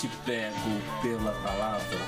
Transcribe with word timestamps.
Te 0.00 0.08
pego 0.24 0.80
pela 1.02 1.30
palavra. 1.42 1.98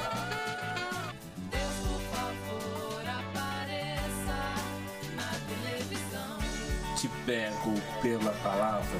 Deus, 1.50 1.74
por 2.08 3.06
apareça 3.06 4.38
na 5.14 5.30
televisão. 5.46 6.38
Te 6.96 7.08
pego 7.26 7.74
pela 8.00 8.32
palavra. 8.42 8.98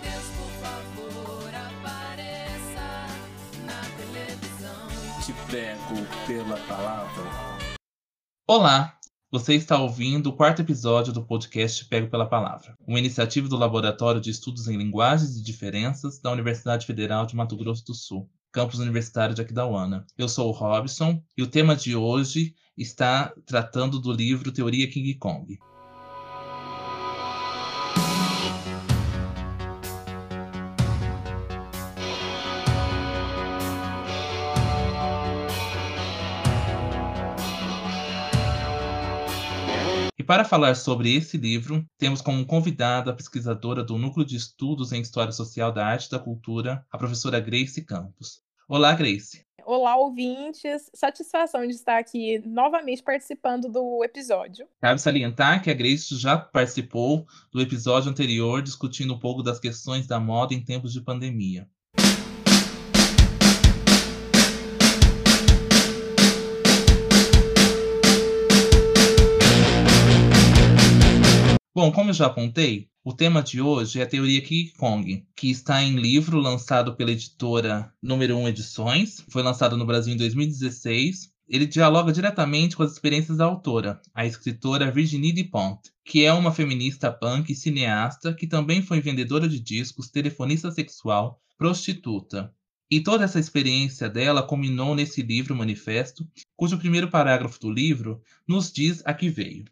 Deus, 0.00 0.28
por 0.38 0.50
favor, 0.62 1.54
apareça 1.54 2.88
na 3.66 3.80
televisão. 3.98 4.88
Te 5.26 5.34
pego 5.50 6.06
pela 6.26 6.56
palavra. 6.66 7.24
Olá, 8.48 8.98
você 9.32 9.54
está 9.54 9.80
ouvindo 9.80 10.26
o 10.26 10.32
quarto 10.34 10.60
episódio 10.60 11.10
do 11.10 11.24
podcast 11.24 11.86
Pego 11.86 12.10
pela 12.10 12.28
Palavra, 12.28 12.76
uma 12.86 12.98
iniciativa 12.98 13.48
do 13.48 13.56
Laboratório 13.56 14.20
de 14.20 14.28
Estudos 14.28 14.68
em 14.68 14.76
Linguagens 14.76 15.38
e 15.38 15.42
Diferenças 15.42 16.20
da 16.20 16.30
Universidade 16.30 16.84
Federal 16.84 17.24
de 17.24 17.34
Mato 17.34 17.56
Grosso 17.56 17.82
do 17.86 17.94
Sul, 17.94 18.28
campus 18.52 18.78
universitário 18.78 19.34
de 19.34 19.40
Aquidauana. 19.40 20.04
Eu 20.18 20.28
sou 20.28 20.50
o 20.50 20.52
Robson 20.52 21.22
e 21.34 21.42
o 21.42 21.46
tema 21.46 21.74
de 21.74 21.96
hoje 21.96 22.54
está 22.76 23.32
tratando 23.46 23.98
do 23.98 24.12
livro 24.12 24.52
Teoria 24.52 24.86
King 24.86 25.14
Kong. 25.14 25.58
Para 40.32 40.46
falar 40.46 40.74
sobre 40.76 41.14
esse 41.14 41.36
livro, 41.36 41.84
temos 41.98 42.22
como 42.22 42.46
convidada 42.46 43.10
a 43.10 43.14
pesquisadora 43.14 43.84
do 43.84 43.98
Núcleo 43.98 44.24
de 44.24 44.34
Estudos 44.34 44.90
em 44.90 45.02
História 45.02 45.30
Social 45.30 45.70
da 45.70 45.84
Arte 45.84 46.06
e 46.06 46.10
da 46.10 46.18
Cultura, 46.18 46.82
a 46.90 46.96
professora 46.96 47.38
Grace 47.38 47.84
Campos. 47.84 48.40
Olá, 48.66 48.94
Grace. 48.94 49.44
Olá, 49.66 49.94
ouvintes. 49.94 50.90
Satisfação 50.94 51.66
de 51.66 51.74
estar 51.74 51.98
aqui 51.98 52.38
novamente 52.46 53.02
participando 53.02 53.68
do 53.68 54.02
episódio. 54.02 54.66
Cabe 54.80 55.02
salientar 55.02 55.62
que 55.62 55.70
a 55.70 55.74
Grace 55.74 56.16
já 56.16 56.38
participou 56.38 57.26
do 57.52 57.60
episódio 57.60 58.10
anterior 58.10 58.62
discutindo 58.62 59.12
um 59.12 59.18
pouco 59.18 59.42
das 59.42 59.60
questões 59.60 60.06
da 60.06 60.18
moda 60.18 60.54
em 60.54 60.64
tempos 60.64 60.94
de 60.94 61.02
pandemia. 61.02 61.68
Bom, 71.74 71.90
como 71.90 72.10
eu 72.10 72.14
já 72.14 72.26
apontei, 72.26 72.90
o 73.02 73.14
tema 73.14 73.42
de 73.42 73.58
hoje 73.58 73.98
é 73.98 74.02
a 74.02 74.06
teoria 74.06 74.42
King 74.42 74.74
Kong, 74.74 75.26
que 75.34 75.50
está 75.50 75.82
em 75.82 75.96
livro 75.96 76.38
lançado 76.38 76.94
pela 76.94 77.12
editora 77.12 77.90
Número 78.02 78.36
1 78.36 78.48
Edições, 78.48 79.24
foi 79.30 79.42
lançado 79.42 79.74
no 79.74 79.86
Brasil 79.86 80.12
em 80.12 80.18
2016. 80.18 81.32
Ele 81.48 81.64
dialoga 81.64 82.12
diretamente 82.12 82.76
com 82.76 82.82
as 82.82 82.92
experiências 82.92 83.38
da 83.38 83.46
autora, 83.46 84.02
a 84.12 84.26
escritora 84.26 84.90
Virginie 84.90 85.32
Dupont, 85.32 85.80
que 86.04 86.22
é 86.26 86.32
uma 86.34 86.52
feminista 86.52 87.10
punk 87.10 87.50
e 87.50 87.56
cineasta 87.56 88.34
que 88.34 88.46
também 88.46 88.82
foi 88.82 89.00
vendedora 89.00 89.48
de 89.48 89.58
discos, 89.58 90.10
telefonista 90.10 90.70
sexual, 90.70 91.40
prostituta. 91.56 92.54
E 92.90 93.00
toda 93.00 93.24
essa 93.24 93.40
experiência 93.40 94.10
dela 94.10 94.42
culminou 94.42 94.94
nesse 94.94 95.22
livro 95.22 95.56
manifesto, 95.56 96.28
cujo 96.54 96.76
primeiro 96.76 97.08
parágrafo 97.08 97.58
do 97.58 97.70
livro 97.70 98.20
nos 98.46 98.70
diz 98.70 99.00
a 99.06 99.14
que 99.14 99.30
veio. 99.30 99.64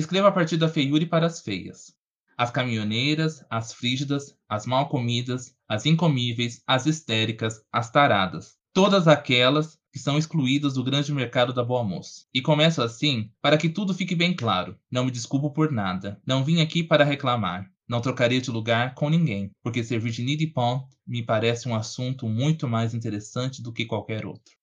Escreva 0.00 0.28
a 0.28 0.32
partir 0.32 0.56
da 0.56 0.66
feiura 0.66 1.04
e 1.04 1.06
para 1.06 1.26
as 1.26 1.42
feias. 1.42 1.94
As 2.34 2.50
caminhoneiras, 2.50 3.44
as 3.50 3.74
frígidas, 3.74 4.34
as 4.48 4.64
mal 4.64 4.88
comidas, 4.88 5.54
as 5.68 5.84
incomíveis, 5.84 6.62
as 6.66 6.86
histéricas, 6.86 7.60
as 7.70 7.90
taradas. 7.90 8.56
Todas 8.72 9.06
aquelas 9.06 9.78
que 9.92 9.98
são 9.98 10.16
excluídas 10.16 10.72
do 10.72 10.82
grande 10.82 11.12
mercado 11.12 11.52
da 11.52 11.62
boa 11.62 11.84
moça. 11.84 12.24
E 12.32 12.40
começo 12.40 12.80
assim, 12.80 13.30
para 13.42 13.58
que 13.58 13.68
tudo 13.68 13.92
fique 13.92 14.14
bem 14.14 14.34
claro. 14.34 14.74
Não 14.90 15.04
me 15.04 15.10
desculpo 15.10 15.50
por 15.50 15.70
nada. 15.70 16.18
Não 16.26 16.42
vim 16.42 16.62
aqui 16.62 16.82
para 16.82 17.04
reclamar. 17.04 17.70
Não 17.86 18.00
trocaria 18.00 18.40
de 18.40 18.50
lugar 18.50 18.94
com 18.94 19.10
ninguém, 19.10 19.50
porque 19.62 19.84
ser 19.84 20.00
Virginie 20.00 20.38
Dupont 20.38 20.86
me 21.06 21.22
parece 21.22 21.68
um 21.68 21.74
assunto 21.74 22.26
muito 22.26 22.66
mais 22.66 22.94
interessante 22.94 23.62
do 23.62 23.70
que 23.70 23.84
qualquer 23.84 24.24
outro. 24.24 24.54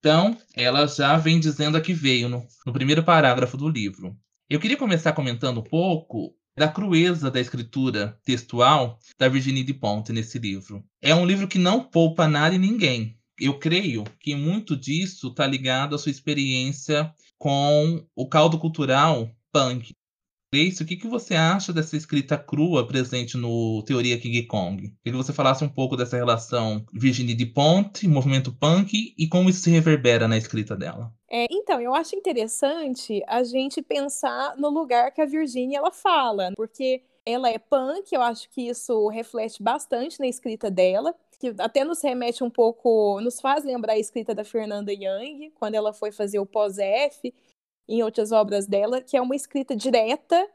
Então, 0.00 0.34
ela 0.56 0.86
já 0.86 1.16
vem 1.18 1.38
dizendo 1.38 1.76
a 1.76 1.80
que 1.80 1.92
veio 1.92 2.26
no, 2.26 2.46
no, 2.66 2.72
primeiro 2.72 3.04
parágrafo 3.04 3.56
do 3.58 3.68
livro. 3.68 4.16
Eu 4.48 4.58
queria 4.58 4.76
começar 4.76 5.12
comentando 5.12 5.60
um 5.60 5.62
pouco 5.62 6.34
da 6.56 6.66
crueza 6.66 7.30
da 7.30 7.38
escritura 7.38 8.18
textual 8.24 8.98
da 9.18 9.28
Virginie 9.28 9.62
Dupont 9.62 10.10
nesse 10.10 10.38
livro. 10.38 10.82
É 11.02 11.14
um 11.14 11.26
livro 11.26 11.46
que 11.46 11.58
não 11.58 11.84
poupa 11.84 12.26
nada 12.26 12.54
e 12.54 12.58
ninguém. 12.58 13.18
Eu 13.38 13.58
creio 13.58 14.04
que 14.18 14.34
muito 14.34 14.74
disso 14.74 15.28
está 15.28 15.46
ligado 15.46 15.94
à 15.94 15.98
sua 15.98 16.10
experiência 16.10 17.14
com 17.38 18.02
o 18.14 18.26
caldo 18.26 18.58
cultural 18.58 19.30
punk. 19.52 19.92
Grace, 20.52 20.82
o 20.82 20.86
que, 20.86 20.96
que 20.96 21.06
você 21.06 21.36
acha 21.36 21.72
dessa 21.72 21.96
escrita 21.96 22.36
crua 22.36 22.84
presente 22.84 23.36
no 23.36 23.84
Teoria 23.84 24.18
King 24.18 24.42
Kong? 24.48 24.78
Queria 24.80 24.96
que 25.04 25.12
você 25.12 25.32
falasse 25.32 25.62
um 25.62 25.68
pouco 25.68 25.96
dessa 25.96 26.16
relação 26.16 26.84
Virginie 26.92 27.36
Dupont, 27.36 28.08
movimento 28.08 28.52
punk 28.52 29.14
e 29.16 29.28
como 29.28 29.48
isso 29.48 29.60
se 29.60 29.70
reverbera 29.70 30.26
na 30.26 30.36
escrita 30.36 30.76
dela. 30.76 31.12
É, 31.30 31.46
então, 31.48 31.80
eu 31.80 31.94
acho 31.94 32.16
interessante 32.16 33.22
a 33.28 33.44
gente 33.44 33.80
pensar 33.80 34.56
no 34.56 34.70
lugar 34.70 35.12
que 35.12 35.22
a 35.22 35.26
Virginie 35.26 35.76
ela 35.76 35.92
fala, 35.92 36.50
porque 36.56 37.00
ela 37.24 37.48
é 37.48 37.56
punk, 37.56 38.12
eu 38.12 38.20
acho 38.20 38.50
que 38.50 38.62
isso 38.62 39.06
reflete 39.06 39.62
bastante 39.62 40.18
na 40.18 40.26
escrita 40.26 40.68
dela, 40.68 41.14
que 41.38 41.54
até 41.58 41.84
nos 41.84 42.02
remete 42.02 42.42
um 42.42 42.50
pouco, 42.50 43.20
nos 43.20 43.40
faz 43.40 43.64
lembrar 43.64 43.92
a 43.92 43.98
escrita 44.00 44.34
da 44.34 44.42
Fernanda 44.42 44.92
Young, 44.92 45.52
quando 45.54 45.76
ela 45.76 45.92
foi 45.92 46.10
fazer 46.10 46.40
o 46.40 46.44
pós-F, 46.44 47.32
em 47.90 48.02
outras 48.04 48.30
obras 48.30 48.66
dela, 48.66 49.02
que 49.02 49.16
é 49.16 49.20
uma 49.20 49.34
escrita 49.34 49.74
direta 49.74 50.48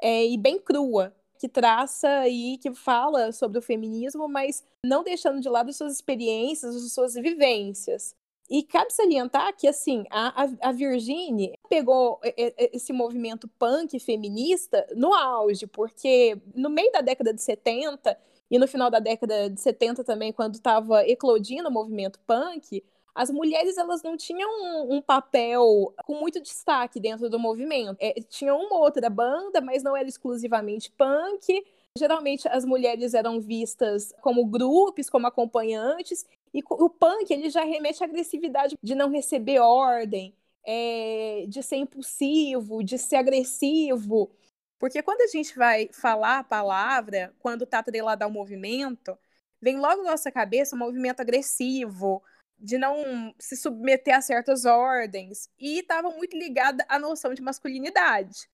é, 0.00 0.26
e 0.26 0.36
bem 0.36 0.58
crua, 0.58 1.14
que 1.38 1.48
traça 1.48 2.28
e 2.28 2.58
que 2.58 2.72
fala 2.74 3.32
sobre 3.32 3.58
o 3.58 3.62
feminismo, 3.62 4.28
mas 4.28 4.62
não 4.84 5.02
deixando 5.02 5.40
de 5.40 5.48
lado 5.48 5.72
suas 5.72 5.94
experiências, 5.94 6.92
suas 6.92 7.14
vivências. 7.14 8.14
E 8.50 8.62
cabe 8.62 8.92
salientar 8.92 9.56
que, 9.56 9.66
assim, 9.66 10.04
a, 10.10 10.46
a, 10.60 10.72
Virginie 10.72 11.54
pegou 11.70 12.20
esse 12.36 12.92
movimento 12.92 13.48
punk 13.58 13.98
feminista 13.98 14.86
no 14.94 15.14
auge, 15.14 15.66
porque 15.66 16.38
no 16.54 16.68
meio 16.68 16.92
da 16.92 17.00
década 17.00 17.32
de 17.32 17.40
70 17.40 18.18
e 18.50 18.58
no 18.58 18.68
final 18.68 18.90
da 18.90 18.98
década 18.98 19.48
de 19.48 19.58
70 19.58 20.04
também, 20.04 20.32
quando 20.32 20.56
estava 20.56 21.08
eclodindo 21.08 21.70
o 21.70 21.72
movimento 21.72 22.20
punk, 22.26 22.84
as 23.14 23.30
mulheres 23.30 23.76
elas 23.76 24.02
não 24.02 24.16
tinham 24.16 24.48
um, 24.50 24.94
um, 24.94 25.02
papel 25.02 25.94
com 26.06 26.14
muito 26.18 26.40
destaque 26.40 26.98
dentro 26.98 27.28
do 27.28 27.38
movimento. 27.38 27.96
É, 28.00 28.14
tinha 28.22 28.54
uma 28.54 28.78
outra 28.78 29.08
banda, 29.10 29.60
mas 29.60 29.82
não 29.82 29.96
era 29.96 30.08
exclusivamente 30.08 30.90
punk. 30.92 31.64
Geralmente 31.96 32.48
as 32.48 32.64
mulheres 32.64 33.12
eram 33.12 33.38
vistas 33.40 34.14
como 34.22 34.46
grupos, 34.46 35.10
como 35.10 35.26
acompanhantes, 35.26 36.24
e 36.54 36.62
o 36.70 36.88
punk 36.88 37.30
ele 37.30 37.50
já 37.50 37.64
remete 37.64 38.02
à 38.02 38.06
agressividade 38.06 38.76
de 38.82 38.94
não 38.94 39.10
receber 39.10 39.58
ordem, 39.58 40.34
é, 40.66 41.44
de 41.48 41.62
ser 41.62 41.76
impulsivo, 41.76 42.82
de 42.82 42.96
ser 42.96 43.16
agressivo. 43.16 44.30
Porque 44.78 45.02
quando 45.02 45.20
a 45.20 45.26
gente 45.26 45.56
vai 45.56 45.88
falar 45.92 46.38
a 46.38 46.44
palavra, 46.44 47.32
quando 47.40 47.64
está 47.64 47.78
atrelada 47.80 48.24
ao 48.24 48.30
movimento, 48.30 49.16
vem 49.60 49.78
logo 49.78 50.02
na 50.02 50.12
nossa 50.12 50.30
cabeça 50.30 50.74
um 50.74 50.78
movimento 50.78 51.20
agressivo, 51.20 52.22
de 52.62 52.78
não 52.78 53.34
se 53.40 53.56
submeter 53.56 54.16
a 54.16 54.20
certas 54.20 54.64
ordens 54.64 55.50
e 55.58 55.80
estava 55.80 56.08
muito 56.10 56.36
ligada 56.36 56.86
à 56.88 56.96
noção 56.96 57.34
de 57.34 57.42
masculinidade. 57.42 58.48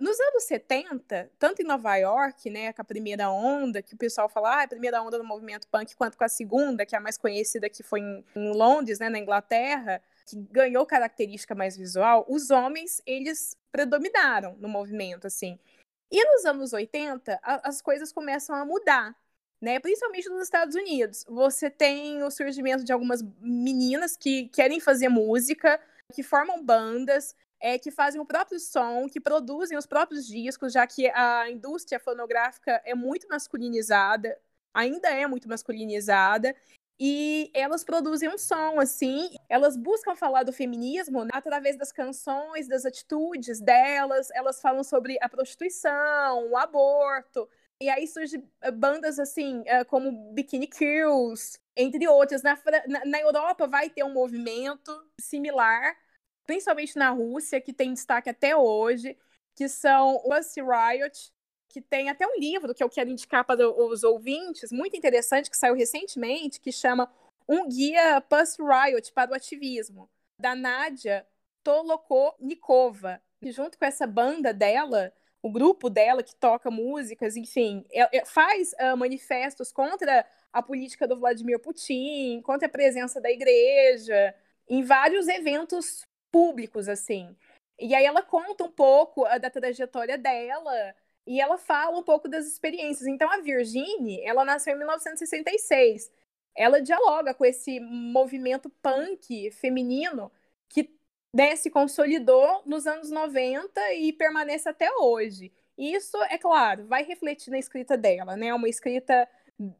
Nos 0.00 0.18
anos 0.18 0.44
70, 0.44 1.30
tanto 1.38 1.60
em 1.60 1.66
Nova 1.66 1.94
York, 1.96 2.48
né, 2.48 2.72
com 2.72 2.80
a 2.80 2.84
primeira 2.84 3.30
onda, 3.30 3.82
que 3.82 3.92
o 3.94 3.98
pessoal 3.98 4.30
fala, 4.30 4.60
ah, 4.60 4.62
a 4.62 4.68
primeira 4.68 5.02
onda 5.02 5.18
do 5.18 5.24
movimento 5.24 5.68
punk, 5.68 5.94
quanto 5.94 6.16
com 6.16 6.24
a 6.24 6.28
segunda, 6.28 6.86
que 6.86 6.94
é 6.94 6.98
a 6.98 7.02
mais 7.02 7.18
conhecida, 7.18 7.68
que 7.68 7.82
foi 7.82 8.00
em, 8.00 8.24
em 8.34 8.50
Londres, 8.54 8.98
né, 8.98 9.10
na 9.10 9.18
Inglaterra, 9.18 10.02
que 10.24 10.36
ganhou 10.50 10.86
característica 10.86 11.54
mais 11.54 11.76
visual, 11.76 12.24
os 12.30 12.50
homens, 12.50 13.02
eles 13.04 13.58
predominaram 13.70 14.56
no 14.56 14.70
movimento, 14.70 15.26
assim. 15.26 15.58
E 16.10 16.24
nos 16.24 16.46
anos 16.46 16.72
80, 16.72 17.38
a, 17.42 17.68
as 17.68 17.82
coisas 17.82 18.10
começam 18.10 18.56
a 18.56 18.64
mudar 18.64 19.14
né? 19.60 19.78
Principalmente 19.78 20.28
nos 20.28 20.42
Estados 20.42 20.74
Unidos. 20.74 21.24
Você 21.28 21.68
tem 21.68 22.22
o 22.22 22.30
surgimento 22.30 22.82
de 22.82 22.92
algumas 22.92 23.22
meninas 23.40 24.16
que 24.16 24.48
querem 24.48 24.80
fazer 24.80 25.08
música, 25.08 25.80
que 26.12 26.22
formam 26.22 26.64
bandas, 26.64 27.36
é, 27.60 27.78
que 27.78 27.90
fazem 27.90 28.20
o 28.20 28.24
próprio 28.24 28.58
som, 28.58 29.06
que 29.08 29.20
produzem 29.20 29.76
os 29.76 29.86
próprios 29.86 30.26
discos, 30.26 30.72
já 30.72 30.86
que 30.86 31.08
a 31.10 31.50
indústria 31.50 32.00
fonográfica 32.00 32.80
é 32.84 32.94
muito 32.94 33.28
masculinizada, 33.28 34.36
ainda 34.72 35.08
é 35.08 35.26
muito 35.26 35.48
masculinizada. 35.48 36.54
e 37.02 37.50
elas 37.54 37.82
produzem 37.82 38.28
um 38.28 38.36
som, 38.36 38.78
assim, 38.78 39.30
elas 39.48 39.74
buscam 39.74 40.14
falar 40.14 40.42
do 40.42 40.52
feminismo 40.52 41.24
né, 41.24 41.30
através 41.32 41.76
das 41.78 41.90
canções, 41.90 42.68
das 42.68 42.84
atitudes 42.84 43.58
delas, 43.58 44.28
elas 44.34 44.60
falam 44.60 44.84
sobre 44.84 45.16
a 45.22 45.28
prostituição, 45.28 46.50
o 46.50 46.58
aborto, 46.58 47.48
e 47.80 47.88
aí 47.88 48.06
surgem 48.06 48.46
bandas 48.74 49.18
assim, 49.18 49.62
eh, 49.66 49.84
como 49.84 50.32
Bikini 50.34 50.66
Kills, 50.66 51.58
entre 51.74 52.06
outras. 52.06 52.42
Na, 52.42 52.58
na, 52.86 53.04
na 53.06 53.20
Europa 53.20 53.66
vai 53.66 53.88
ter 53.88 54.04
um 54.04 54.12
movimento 54.12 54.92
similar, 55.18 55.96
principalmente 56.46 56.98
na 56.98 57.10
Rússia, 57.10 57.60
que 57.60 57.72
tem 57.72 57.94
destaque 57.94 58.28
até 58.28 58.54
hoje, 58.54 59.16
que 59.54 59.66
são 59.66 60.16
o 60.16 60.28
Pussy 60.28 60.60
Riot, 60.60 61.32
que 61.70 61.80
tem 61.80 62.10
até 62.10 62.26
um 62.26 62.38
livro 62.38 62.74
que 62.74 62.84
eu 62.84 62.90
quero 62.90 63.08
indicar 63.08 63.44
para 63.44 63.66
os 63.70 64.02
ouvintes, 64.02 64.70
muito 64.70 64.96
interessante, 64.96 65.50
que 65.50 65.56
saiu 65.56 65.74
recentemente, 65.74 66.60
que 66.60 66.72
chama 66.72 67.10
Um 67.48 67.66
Guia 67.66 68.20
Pussy 68.20 68.58
Riot 68.62 69.10
para 69.12 69.30
o 69.30 69.34
Ativismo, 69.34 70.10
da 70.38 70.54
Nadia 70.54 71.26
Tolokonikova. 71.62 73.22
E 73.40 73.50
junto 73.52 73.78
com 73.78 73.84
essa 73.86 74.06
banda 74.06 74.52
dela, 74.52 75.12
o 75.42 75.50
grupo 75.50 75.88
dela 75.88 76.22
que 76.22 76.34
toca 76.34 76.70
músicas, 76.70 77.36
enfim, 77.36 77.84
é, 77.90 78.18
é, 78.18 78.24
faz 78.24 78.72
uh, 78.72 78.96
manifestos 78.96 79.72
contra 79.72 80.26
a 80.52 80.62
política 80.62 81.06
do 81.08 81.18
Vladimir 81.18 81.58
Putin, 81.58 82.42
contra 82.42 82.66
a 82.66 82.70
presença 82.70 83.20
da 83.20 83.30
igreja, 83.30 84.34
em 84.68 84.82
vários 84.82 85.28
eventos 85.28 86.06
públicos, 86.30 86.88
assim. 86.88 87.34
E 87.78 87.94
aí 87.94 88.04
ela 88.04 88.22
conta 88.22 88.64
um 88.64 88.70
pouco 88.70 89.24
uh, 89.24 89.40
da 89.40 89.48
trajetória 89.48 90.18
dela 90.18 90.94
e 91.26 91.40
ela 91.40 91.56
fala 91.56 91.98
um 91.98 92.02
pouco 92.02 92.28
das 92.28 92.46
experiências. 92.46 93.06
Então 93.06 93.30
a 93.30 93.38
Virginie, 93.38 94.22
ela 94.24 94.44
nasceu 94.44 94.74
em 94.74 94.78
1966. 94.78 96.10
Ela 96.54 96.82
dialoga 96.82 97.32
com 97.32 97.44
esse 97.44 97.80
movimento 97.80 98.68
punk 98.82 99.50
feminino 99.52 100.30
né, 101.34 101.56
se 101.56 101.70
consolidou 101.70 102.62
nos 102.66 102.86
anos 102.86 103.10
90 103.10 103.94
e 103.94 104.12
permanece 104.12 104.68
até 104.68 104.90
hoje. 104.98 105.52
Isso, 105.78 106.16
é 106.24 106.36
claro, 106.36 106.86
vai 106.86 107.04
refletir 107.04 107.50
na 107.50 107.58
escrita 107.58 107.96
dela, 107.96 108.36
né? 108.36 108.52
Uma 108.52 108.68
escrita 108.68 109.26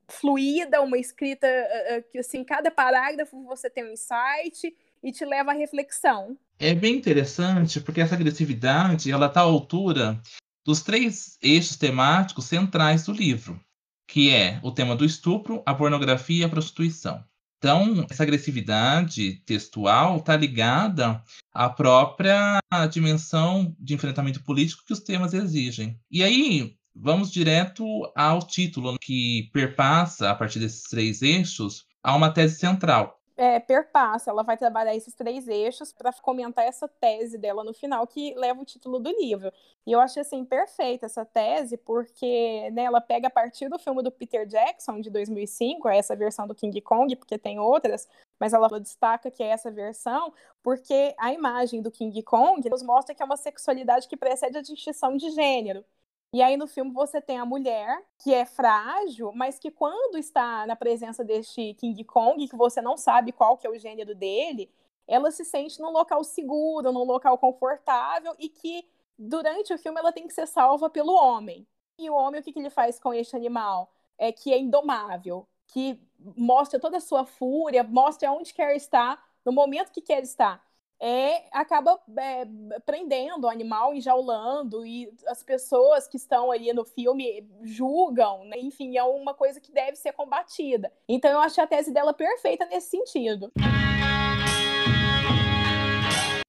fluida, 0.09 0.81
uma 0.81 0.99
escrita 0.99 1.47
uh, 1.47 2.11
que, 2.11 2.19
assim, 2.19 2.45
cada 2.45 2.71
parágrafo 2.71 3.43
você 3.45 3.69
tem 3.69 3.85
um 3.85 3.93
insight 3.93 4.75
e 5.03 5.13
te 5.13 5.25
leva 5.25 5.51
à 5.51 5.55
reflexão. 5.55 6.39
É 6.59 6.75
bem 6.75 6.97
interessante, 6.97 7.81
porque 7.81 8.01
essa 8.01 8.15
agressividade, 8.15 9.11
ela 9.11 9.27
está 9.27 9.41
à 9.41 9.45
altura 9.45 10.21
dos 10.65 10.83
três 10.83 11.39
eixos 11.43 11.77
temáticos 11.77 12.45
centrais 12.45 13.05
do 13.05 13.13
livro, 13.13 13.59
que 14.07 14.31
é 14.31 14.61
o 14.63 14.71
tema 14.71 14.95
do 14.95 15.05
estupro, 15.05 15.63
a 15.65 15.75
pornografia 15.75 16.43
e 16.43 16.45
a 16.45 16.49
prostituição. 16.49 17.25
Então, 17.61 18.07
essa 18.09 18.23
agressividade 18.23 19.43
textual 19.45 20.17
está 20.17 20.35
ligada 20.35 21.23
à 21.53 21.69
própria 21.69 22.59
dimensão 22.91 23.77
de 23.79 23.93
enfrentamento 23.93 24.43
político 24.43 24.83
que 24.87 24.95
os 24.95 25.01
temas 25.01 25.35
exigem. 25.35 26.01
E 26.11 26.25
aí, 26.25 26.75
vamos 26.97 27.31
direto 27.31 27.85
ao 28.17 28.47
título, 28.47 28.99
que 28.99 29.51
perpassa, 29.53 30.31
a 30.31 30.35
partir 30.35 30.59
desses 30.59 30.85
três 30.85 31.21
eixos, 31.21 31.85
a 32.03 32.17
uma 32.17 32.31
tese 32.31 32.59
central, 32.59 33.20
é, 33.41 33.59
perpassa, 33.59 34.31
ela 34.31 34.43
vai 34.43 34.55
trabalhar 34.55 34.95
esses 34.95 35.15
três 35.15 35.49
eixos 35.49 35.95
para 35.95 36.13
comentar 36.13 36.63
essa 36.67 36.87
tese 36.87 37.39
dela 37.39 37.65
no 37.65 37.73
final, 37.73 38.07
que 38.07 38.35
leva 38.35 38.61
o 38.61 38.67
título 38.67 38.99
do 39.01 39.11
livro. 39.19 39.51
E 39.87 39.93
eu 39.93 39.99
achei, 39.99 40.21
assim, 40.21 40.45
perfeita 40.45 41.07
essa 41.07 41.25
tese, 41.25 41.79
porque 41.79 42.71
né, 42.73 42.83
ela 42.83 43.01
pega 43.01 43.29
a 43.29 43.31
partir 43.31 43.71
do 43.71 43.79
filme 43.79 44.03
do 44.03 44.13
Peter 44.13 44.47
Jackson, 44.47 45.01
de 45.01 45.09
2005, 45.09 45.89
essa 45.89 46.15
versão 46.15 46.47
do 46.47 46.55
King 46.55 46.79
Kong, 46.83 47.17
porque 47.17 47.39
tem 47.39 47.59
outras, 47.59 48.07
mas 48.39 48.53
ela 48.53 48.69
destaca 48.79 49.31
que 49.31 49.43
é 49.43 49.47
essa 49.47 49.71
versão, 49.71 50.35
porque 50.63 51.15
a 51.19 51.33
imagem 51.33 51.81
do 51.81 51.91
King 51.91 52.23
Kong 52.23 52.69
nos 52.69 52.83
mostra 52.83 53.15
que 53.15 53.23
é 53.23 53.25
uma 53.25 53.39
sexualidade 53.39 54.07
que 54.07 54.19
precede 54.19 54.59
a 54.59 54.63
distinção 54.63 55.17
de 55.17 55.31
gênero. 55.31 55.83
E 56.33 56.43
aí 56.43 56.57
no 56.57 56.69
filme 56.69 56.93
você 56.93 57.21
tem 57.21 57.39
a 57.39 57.45
mulher 57.45 58.05
que 58.19 58.33
é 58.33 58.47
frágil, 58.47 59.33
mas 59.33 59.59
que 59.59 59.71
quando 59.71 60.17
está 60.17 60.65
na 60.67 60.77
presença 60.77 61.25
deste 61.25 61.75
King 61.75 62.05
Kong, 62.05 62.47
que 62.47 62.57
você 62.57 62.81
não 62.81 62.97
sabe 62.97 63.33
qual 63.33 63.57
que 63.57 63.67
é 63.67 63.71
o 63.71 63.79
gênero 63.79 64.15
dele, 64.15 64.71
ela 65.09 65.33
se 65.33 65.45
sente 65.45 65.81
num 65.81 65.91
local 65.91 66.23
seguro, 66.23 66.93
num 66.93 67.03
local 67.03 67.37
confortável 67.37 68.33
e 68.39 68.49
que 68.49 68.89
durante 69.19 69.75
o 69.75 69.79
filme 69.79 69.99
ela 69.99 70.13
tem 70.13 70.29
que 70.29 70.33
ser 70.33 70.47
salva 70.47 70.89
pelo 70.89 71.13
homem. 71.13 71.67
E 71.99 72.09
o 72.09 72.15
homem 72.15 72.41
o 72.41 72.45
que, 72.45 72.53
que 72.53 72.61
ele 72.61 72.71
faz 72.71 73.01
com 73.01 73.13
este 73.13 73.35
animal? 73.35 73.93
É 74.17 74.31
que 74.31 74.53
é 74.53 74.59
indomável, 74.59 75.49
que 75.67 76.01
mostra 76.37 76.79
toda 76.79 76.99
a 76.99 77.01
sua 77.01 77.27
fúria, 77.27 77.83
mostra 77.83 78.31
onde 78.31 78.55
quer 78.55 78.77
estar, 78.77 79.21
no 79.45 79.51
momento 79.51 79.91
que 79.91 80.01
quer 80.01 80.23
estar 80.23 80.65
é, 81.01 81.45
acaba 81.51 81.99
é, 82.19 82.47
prendendo 82.85 83.45
o 83.45 83.49
animal, 83.49 83.95
enjaulando, 83.95 84.85
e 84.85 85.11
as 85.27 85.43
pessoas 85.43 86.07
que 86.07 86.19
estão 86.19 86.51
ali 86.51 86.73
no 86.75 86.85
filme 86.85 87.49
julgam, 87.63 88.45
né? 88.45 88.59
enfim, 88.59 88.99
é 88.99 89.03
uma 89.03 89.33
coisa 89.33 89.61
que 89.61 89.73
deve 89.73 89.97
ser 89.97 90.13
combatida. 90.13 90.93
Então 91.09 91.31
eu 91.31 91.41
achei 91.41 91.65
a 91.65 91.67
tese 91.67 91.93
dela 91.93 92.13
perfeita 92.13 92.67
nesse 92.67 92.91
sentido. 92.91 93.51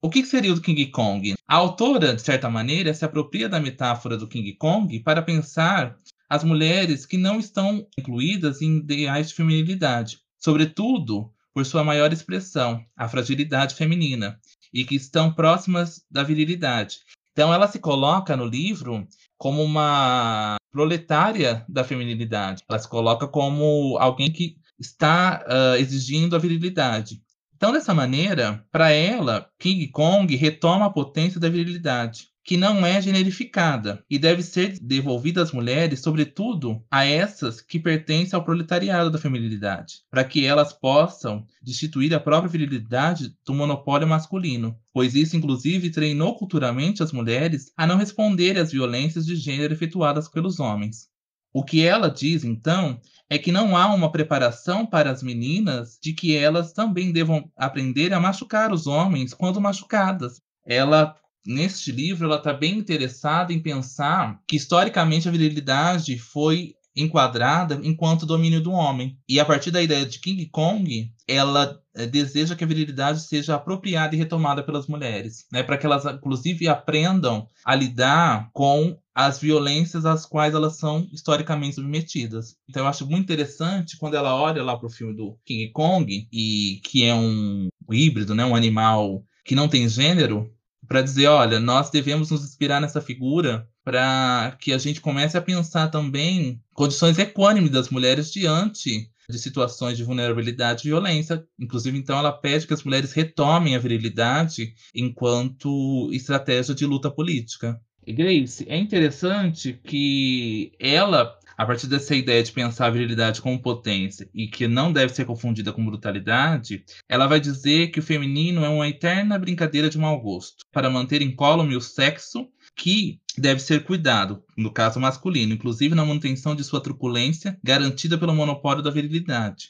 O 0.04 0.10
que 0.10 0.26
seria 0.26 0.52
o 0.52 0.60
King 0.60 0.88
Kong? 0.88 1.36
A 1.48 1.56
autora, 1.56 2.16
de 2.16 2.22
certa 2.22 2.50
maneira, 2.50 2.94
se 2.94 3.06
apropria 3.06 3.48
da 3.48 3.60
metáfora 3.60 4.18
do 4.18 4.28
King 4.28 4.52
Kong 4.54 5.00
para 5.02 5.22
pensar 5.22 5.98
as 6.28 6.44
mulheres 6.44 7.06
que 7.06 7.18
não 7.18 7.40
estão 7.40 7.86
incluídas 7.98 8.62
em 8.62 8.78
ideais 8.78 9.30
de 9.30 9.36
feminilidade. 9.36 10.20
Sobretudo, 10.40 11.32
por 11.54 11.66
sua 11.66 11.84
maior 11.84 12.12
expressão, 12.14 12.84
a 12.96 13.08
fragilidade 13.08 13.76
feminina, 13.76 14.40
e 14.74 14.86
que 14.86 14.96
estão 14.96 15.34
próximas 15.34 16.04
da 16.10 16.24
virilidade. 16.24 17.00
Então, 17.32 17.54
ela 17.54 17.68
se 17.68 17.80
coloca 17.80 18.36
no 18.36 18.46
livro 18.46 19.08
como 19.38 19.64
uma 19.64 20.58
proletária 20.72 21.66
da 21.68 21.84
feminilidade. 21.84 22.64
Ela 22.70 22.80
se 22.80 22.88
coloca 22.88 23.28
como 23.28 23.98
alguém 24.00 24.32
que 24.32 24.56
está 24.80 25.46
uh, 25.48 25.76
exigindo 25.76 26.36
a 26.36 26.40
virilidade. 26.40 27.22
Então, 27.56 27.72
dessa 27.72 27.94
maneira, 27.94 28.66
para 28.72 28.92
ela, 28.92 29.48
King 29.60 29.88
Kong 29.90 30.36
retoma 30.36 30.86
a 30.86 30.90
potência 30.90 31.40
da 31.40 31.50
virilidade 31.50 32.31
que 32.52 32.58
não 32.58 32.86
é 32.86 33.02
generificada 33.02 34.04
e 34.10 34.20
deve 34.20 34.44
ser 34.44 34.78
devolvida 34.82 35.42
às 35.42 35.54
mulheres, 35.54 36.02
sobretudo 36.02 36.84
a 36.92 37.06
essas 37.06 37.62
que 37.62 37.80
pertencem 37.80 38.36
ao 38.36 38.44
proletariado 38.44 39.10
da 39.10 39.18
feminilidade, 39.18 40.00
para 40.10 40.26
que 40.26 40.46
elas 40.46 40.74
possam 40.74 41.46
destituir 41.64 42.14
a 42.14 42.20
própria 42.20 42.52
virilidade 42.52 43.34
do 43.46 43.54
monopólio 43.54 44.06
masculino, 44.06 44.78
pois 44.92 45.16
isso 45.16 45.38
inclusive 45.38 45.92
treinou 45.92 46.36
culturalmente 46.36 47.02
as 47.02 47.14
mulheres 47.14 47.72
a 47.78 47.88
não 47.88 47.96
responderem 47.96 48.62
às 48.62 48.74
violências 48.74 49.26
de 49.26 49.38
gênero 49.38 49.74
efetuadas 49.74 50.28
pelos 50.28 50.60
homens. 50.60 51.08
O 51.54 51.64
que 51.64 51.86
ela 51.86 52.10
diz, 52.10 52.44
então, 52.44 53.00
é 53.30 53.38
que 53.38 53.54
não 53.54 53.78
há 53.78 53.94
uma 53.94 54.12
preparação 54.12 54.86
para 54.86 55.10
as 55.10 55.24
meninas 55.24 55.98
de 56.04 56.12
que 56.12 56.36
elas 56.36 56.74
também 56.74 57.14
devam 57.14 57.50
aprender 57.56 58.14
a 58.14 58.20
machucar 58.20 58.74
os 58.74 58.88
homens 58.88 59.34
quando 59.34 59.62
machucadas. 59.62 60.42
Ela 60.66 61.16
neste 61.46 61.92
livro, 61.92 62.26
ela 62.26 62.38
está 62.38 62.54
bem 62.54 62.78
interessada 62.78 63.54
em 63.54 63.60
pensar 63.60 64.40
que 64.48 64.56
historicamente 64.56 65.28
a 65.28 65.32
virilidade 65.32 66.18
foi 66.18 66.76
enquadrada 66.96 67.80
enquanto 67.84 68.26
domínio 68.26 68.62
do 68.62 68.72
homem. 68.72 69.18
E 69.28 69.40
a 69.40 69.46
partir 69.46 69.72
da 69.72 69.82
ideia 69.82 70.06
de 70.06 70.20
King 70.20 70.46
Kong, 70.48 71.12
ela 71.28 71.80
é, 71.96 72.06
deseja 72.06 72.56
que 72.56 72.64
a 72.64 72.68
virilidade 72.68 73.22
seja 73.22 73.56
apropriada 73.56 74.16
e 74.16 74.18
retomada 74.18 74.64
pelas 74.64 74.88
mulheres, 74.88 75.46
né, 75.52 75.64
para 75.64 75.78
que 75.78 75.86
elas 75.86 76.06
inclusive 76.06 76.68
aprendam 76.68 77.48
a 77.66 77.76
lidar 77.76 78.50
com 78.54 78.98
as 79.14 79.40
violências 79.40 80.06
às 80.06 80.26
quais 80.26 80.54
elas 80.54 80.78
são 80.78 81.08
historicamente 81.12 81.76
submetidas. 81.76 82.56
Então 82.70 82.84
eu 82.84 82.88
acho 82.88 83.06
muito 83.06 83.24
interessante 83.24 83.98
quando 83.98 84.16
ela 84.16 84.36
olha 84.36 84.64
lá 84.64 84.78
para 84.78 84.88
o 84.88 84.92
filme 84.92 85.16
do 85.16 85.38
King 85.46 85.70
Kong 85.72 86.28
e 86.32 86.80
que 86.84 87.04
é 87.04 87.14
um 87.14 87.70
híbrido, 87.90 88.34
né, 88.34 88.46
um 88.46 88.56
animal 88.56 89.24
que 89.44 89.56
não 89.56 89.68
tem 89.68 89.88
gênero, 89.90 90.50
para 90.92 91.02
dizer, 91.02 91.28
olha, 91.28 91.58
nós 91.58 91.90
devemos 91.90 92.30
nos 92.30 92.44
inspirar 92.44 92.82
nessa 92.82 93.00
figura 93.00 93.66
para 93.82 94.58
que 94.60 94.74
a 94.74 94.78
gente 94.78 95.00
comece 95.00 95.38
a 95.38 95.42
pensar 95.42 95.88
também 95.88 96.62
condições 96.74 97.18
equânimes 97.18 97.72
das 97.72 97.90
mulheres 97.90 98.30
diante 98.30 99.10
de 99.30 99.40
situações 99.40 99.96
de 99.96 100.04
vulnerabilidade 100.04 100.82
e 100.82 100.90
violência. 100.90 101.46
Inclusive, 101.58 101.98
então, 101.98 102.20
ela 102.20 102.34
pede 102.34 102.68
que 102.68 102.74
as 102.74 102.84
mulheres 102.84 103.14
retomem 103.14 103.74
a 103.74 103.80
virilidade 103.80 104.74
enquanto 104.94 106.10
estratégia 106.12 106.76
de 106.76 106.86
luta 106.86 107.10
política. 107.10 107.80
Grace, 108.06 108.66
é 108.68 108.78
interessante 108.78 109.80
que 109.86 110.74
ela 110.78 111.38
a 111.62 111.66
partir 111.68 111.86
dessa 111.86 112.16
ideia 112.16 112.42
de 112.42 112.52
pensar 112.52 112.88
a 112.88 112.90
virilidade 112.90 113.40
como 113.40 113.62
potência 113.62 114.28
e 114.34 114.48
que 114.48 114.68
não 114.68 114.92
deve 114.92 115.14
ser 115.14 115.26
confundida 115.26 115.72
com 115.72 115.86
brutalidade, 115.86 116.84
ela 117.08 117.28
vai 117.28 117.40
dizer 117.40 117.90
que 117.92 118.00
o 118.00 118.04
feminino 118.04 118.66
é 118.66 118.70
uma 118.70 118.88
eterna 118.88 119.38
brincadeira 119.38 119.88
de 119.88 119.96
mau 119.96 120.20
gosto, 120.20 120.66
para 120.72 120.90
manter 120.90 121.22
incólume 121.22 121.76
o 121.76 121.82
sexo 121.82 122.50
que 122.76 123.22
deve 123.38 123.62
ser 123.62 123.84
cuidado, 123.84 124.44
no 124.58 124.74
caso 124.74 125.00
masculino, 125.00 125.54
inclusive 125.54 125.94
na 125.94 126.04
manutenção 126.04 126.56
de 126.56 126.64
sua 126.64 126.82
truculência, 126.82 127.56
garantida 127.64 128.18
pelo 128.18 128.34
monopólio 128.34 128.82
da 128.82 128.90
virilidade. 128.90 129.68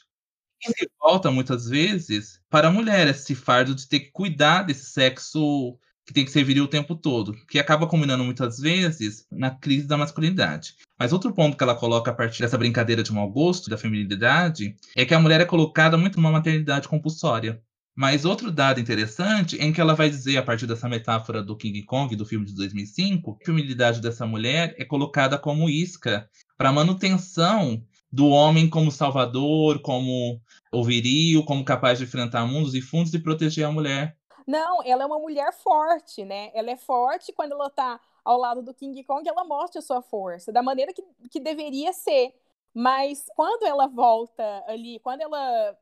E 0.66 0.72
se 0.72 0.88
volta 0.98 1.30
muitas 1.30 1.68
vezes 1.68 2.40
para 2.48 2.68
a 2.68 2.72
mulher 2.72 3.06
esse 3.06 3.34
fardo 3.34 3.74
de 3.74 3.86
ter 3.86 4.00
que 4.00 4.12
cuidar 4.12 4.62
desse 4.62 4.86
sexo 4.86 5.78
que 6.12 6.14
tem 6.14 6.24
que 6.26 6.30
ser 6.30 6.44
viril 6.44 6.64
o 6.64 6.68
tempo 6.68 6.94
todo, 6.94 7.32
que 7.48 7.58
acaba 7.58 7.86
combinando 7.86 8.22
muitas 8.22 8.58
vezes 8.58 9.26
na 9.32 9.50
crise 9.50 9.86
da 9.86 9.96
masculinidade. 9.96 10.74
Mas 10.98 11.12
outro 11.12 11.32
ponto 11.32 11.56
que 11.56 11.62
ela 11.62 11.74
coloca 11.74 12.10
a 12.10 12.14
partir 12.14 12.42
dessa 12.42 12.58
brincadeira 12.58 13.02
de 13.02 13.12
mau 13.12 13.28
gosto, 13.30 13.70
da 13.70 13.78
feminilidade, 13.78 14.76
é 14.94 15.06
que 15.06 15.14
a 15.14 15.18
mulher 15.18 15.40
é 15.40 15.46
colocada 15.46 15.96
muito 15.96 16.16
numa 16.16 16.30
maternidade 16.30 16.86
compulsória. 16.86 17.60
Mas 17.94 18.24
outro 18.24 18.50
dado 18.50 18.80
interessante 18.80 19.56
em 19.56 19.72
que 19.72 19.80
ela 19.80 19.94
vai 19.94 20.08
dizer, 20.08 20.36
a 20.36 20.42
partir 20.42 20.66
dessa 20.66 20.88
metáfora 20.88 21.42
do 21.42 21.56
King 21.56 21.82
Kong, 21.82 22.14
do 22.14 22.26
filme 22.26 22.46
de 22.46 22.54
2005, 22.54 23.36
que 23.36 23.42
a 23.42 23.46
feminilidade 23.46 24.00
dessa 24.00 24.26
mulher 24.26 24.74
é 24.78 24.84
colocada 24.84 25.38
como 25.38 25.68
isca 25.68 26.28
para 26.56 26.72
manutenção 26.72 27.82
do 28.10 28.28
homem 28.28 28.68
como 28.68 28.92
salvador, 28.92 29.80
como 29.80 30.40
o 30.70 30.84
viril, 30.84 31.42
como 31.44 31.64
capaz 31.64 31.98
de 31.98 32.04
enfrentar 32.04 32.46
mundos 32.46 32.74
e 32.74 32.82
fundos 32.82 33.12
e 33.14 33.18
proteger 33.18 33.64
a 33.64 33.72
mulher. 33.72 34.16
Não, 34.46 34.82
ela 34.82 35.04
é 35.04 35.06
uma 35.06 35.18
mulher 35.18 35.52
forte, 35.52 36.24
né? 36.24 36.50
Ela 36.54 36.70
é 36.72 36.76
forte 36.76 37.32
quando 37.32 37.52
ela 37.52 37.70
tá 37.70 38.00
ao 38.24 38.38
lado 38.38 38.62
do 38.62 38.74
King 38.74 39.02
Kong, 39.04 39.28
ela 39.28 39.44
mostra 39.44 39.80
a 39.80 39.82
sua 39.82 40.00
força, 40.00 40.52
da 40.52 40.62
maneira 40.62 40.92
que, 40.92 41.02
que 41.30 41.40
deveria 41.40 41.92
ser. 41.92 42.34
Mas 42.74 43.28
quando 43.36 43.64
ela 43.64 43.86
volta 43.86 44.64
ali, 44.66 44.98
quando 45.00 45.20
ela 45.22 45.76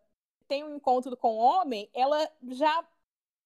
tem 0.48 0.64
um 0.64 0.76
encontro 0.76 1.16
com 1.16 1.36
o 1.36 1.38
homem, 1.38 1.88
ela 1.94 2.28
já 2.48 2.84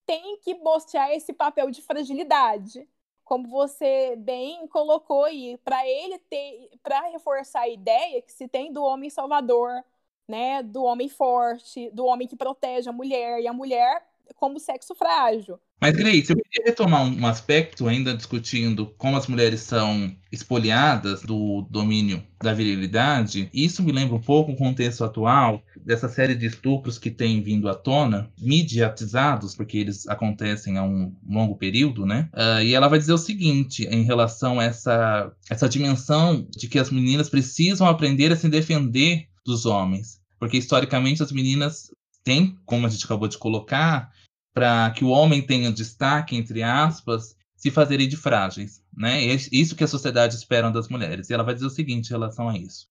tem 0.06 0.38
que 0.38 0.54
mostrar 0.54 1.14
esse 1.14 1.32
papel 1.32 1.70
de 1.70 1.82
fragilidade. 1.82 2.88
Como 3.24 3.48
você 3.48 4.16
bem 4.16 4.66
colocou 4.68 5.24
aí, 5.24 5.58
para 5.64 5.86
ele 5.86 6.18
ter, 6.18 6.70
para 6.82 7.08
reforçar 7.08 7.62
a 7.62 7.68
ideia 7.68 8.22
que 8.22 8.32
se 8.32 8.46
tem 8.48 8.72
do 8.72 8.82
homem 8.84 9.10
salvador, 9.10 9.82
né, 10.28 10.62
do 10.62 10.84
homem 10.84 11.08
forte, 11.08 11.90
do 11.90 12.06
homem 12.06 12.28
que 12.28 12.36
protege 12.36 12.88
a 12.88 12.92
mulher 12.92 13.40
e 13.40 13.48
a 13.48 13.52
mulher 13.52 14.06
como 14.36 14.58
sexo 14.58 14.94
frágil. 14.94 15.58
Mas, 15.80 15.96
Grace, 15.96 16.30
eu 16.30 16.36
queria 16.36 16.70
retomar 16.70 17.02
um 17.02 17.26
aspecto, 17.26 17.86
ainda 17.86 18.16
discutindo 18.16 18.86
como 18.96 19.16
as 19.16 19.26
mulheres 19.26 19.60
são 19.60 20.16
espoliadas 20.32 21.22
do 21.22 21.66
domínio 21.68 22.22
da 22.42 22.54
virilidade. 22.54 23.50
Isso 23.52 23.82
me 23.82 23.92
lembra 23.92 24.14
um 24.14 24.20
pouco 24.20 24.52
o 24.52 24.56
contexto 24.56 25.04
atual 25.04 25.62
dessa 25.76 26.08
série 26.08 26.34
de 26.34 26.46
estupros 26.46 26.98
que 26.98 27.10
tem 27.10 27.42
vindo 27.42 27.68
à 27.68 27.74
tona, 27.74 28.30
mediatizados, 28.40 29.54
porque 29.54 29.76
eles 29.76 30.08
acontecem 30.08 30.78
há 30.78 30.82
um 30.82 31.14
longo 31.28 31.56
período, 31.56 32.06
né? 32.06 32.30
Uh, 32.32 32.62
e 32.62 32.74
ela 32.74 32.88
vai 32.88 32.98
dizer 32.98 33.12
o 33.12 33.18
seguinte 33.18 33.86
em 33.86 34.04
relação 34.04 34.58
a 34.58 34.64
essa, 34.64 35.30
essa 35.50 35.68
dimensão 35.68 36.46
de 36.50 36.66
que 36.66 36.78
as 36.78 36.90
meninas 36.90 37.28
precisam 37.28 37.86
aprender 37.86 38.32
a 38.32 38.36
se 38.36 38.48
defender 38.48 39.28
dos 39.44 39.66
homens. 39.66 40.18
Porque 40.38 40.56
historicamente 40.56 41.22
as 41.22 41.32
meninas 41.32 41.90
têm, 42.24 42.58
como 42.64 42.86
a 42.86 42.90
gente 42.90 43.04
acabou 43.04 43.28
de 43.28 43.38
colocar, 43.38 44.10
para 44.52 44.90
que 44.90 45.04
o 45.04 45.10
homem 45.10 45.42
tenha 45.42 45.70
destaque, 45.70 46.36
entre 46.36 46.62
aspas, 46.62 47.36
se 47.56 47.70
fazerem 47.70 48.08
de 48.08 48.16
frágeis. 48.16 48.82
Né? 48.96 49.26
É 49.26 49.34
isso 49.52 49.76
que 49.76 49.84
a 49.84 49.88
sociedade 49.88 50.34
espera 50.34 50.70
das 50.70 50.88
mulheres. 50.88 51.28
E 51.28 51.34
ela 51.34 51.44
vai 51.44 51.54
dizer 51.54 51.66
o 51.66 51.70
seguinte 51.70 52.08
em 52.08 52.12
relação 52.12 52.48
a 52.48 52.56
isso. 52.56 52.86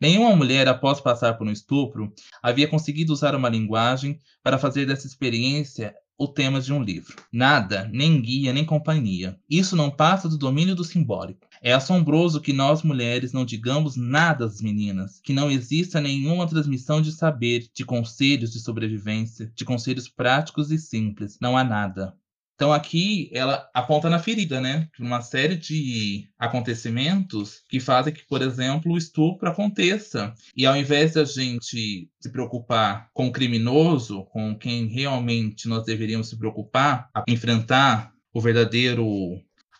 Nenhuma 0.00 0.36
mulher, 0.36 0.68
após 0.68 1.00
passar 1.00 1.34
por 1.34 1.46
um 1.46 1.52
estupro, 1.52 2.12
havia 2.42 2.68
conseguido 2.68 3.12
usar 3.12 3.34
uma 3.34 3.48
linguagem 3.48 4.20
para 4.42 4.58
fazer 4.58 4.86
dessa 4.86 5.06
experiência 5.06 5.94
o 6.18 6.28
tema 6.28 6.60
de 6.60 6.72
um 6.72 6.82
livro. 6.82 7.16
Nada, 7.32 7.88
nem 7.92 8.20
guia, 8.20 8.52
nem 8.52 8.64
companhia. 8.64 9.38
Isso 9.48 9.76
não 9.76 9.90
passa 9.90 10.28
do 10.28 10.38
domínio 10.38 10.74
do 10.74 10.84
simbólico. 10.84 11.45
É 11.62 11.72
assombroso 11.72 12.40
que 12.40 12.52
nós 12.52 12.82
mulheres 12.82 13.32
não 13.32 13.44
digamos 13.44 13.96
nada 13.96 14.44
às 14.44 14.60
meninas, 14.60 15.20
que 15.20 15.32
não 15.32 15.50
exista 15.50 16.00
nenhuma 16.00 16.46
transmissão 16.46 17.00
de 17.00 17.12
saber, 17.12 17.68
de 17.74 17.84
conselhos 17.84 18.52
de 18.52 18.60
sobrevivência, 18.60 19.52
de 19.54 19.64
conselhos 19.64 20.08
práticos 20.08 20.70
e 20.70 20.78
simples. 20.78 21.38
Não 21.40 21.56
há 21.56 21.64
nada. 21.64 22.14
Então 22.56 22.72
aqui 22.72 23.28
ela 23.34 23.68
aponta 23.74 24.08
na 24.08 24.18
ferida, 24.18 24.62
né? 24.62 24.88
Uma 24.98 25.20
série 25.20 25.56
de 25.56 26.26
acontecimentos 26.38 27.62
que 27.68 27.78
fazem 27.78 28.14
que, 28.14 28.26
por 28.26 28.40
exemplo, 28.40 28.92
o 28.92 28.96
estupro 28.96 29.48
aconteça. 29.48 30.34
E 30.56 30.64
ao 30.64 30.74
invés 30.74 31.12
da 31.12 31.24
gente 31.24 32.10
se 32.18 32.32
preocupar 32.32 33.10
com 33.12 33.26
o 33.26 33.32
criminoso, 33.32 34.24
com 34.32 34.56
quem 34.56 34.86
realmente 34.86 35.68
nós 35.68 35.84
deveríamos 35.84 36.30
se 36.30 36.38
preocupar, 36.38 37.10
a 37.14 37.24
enfrentar 37.28 38.14
o 38.32 38.40
verdadeiro 38.40 39.06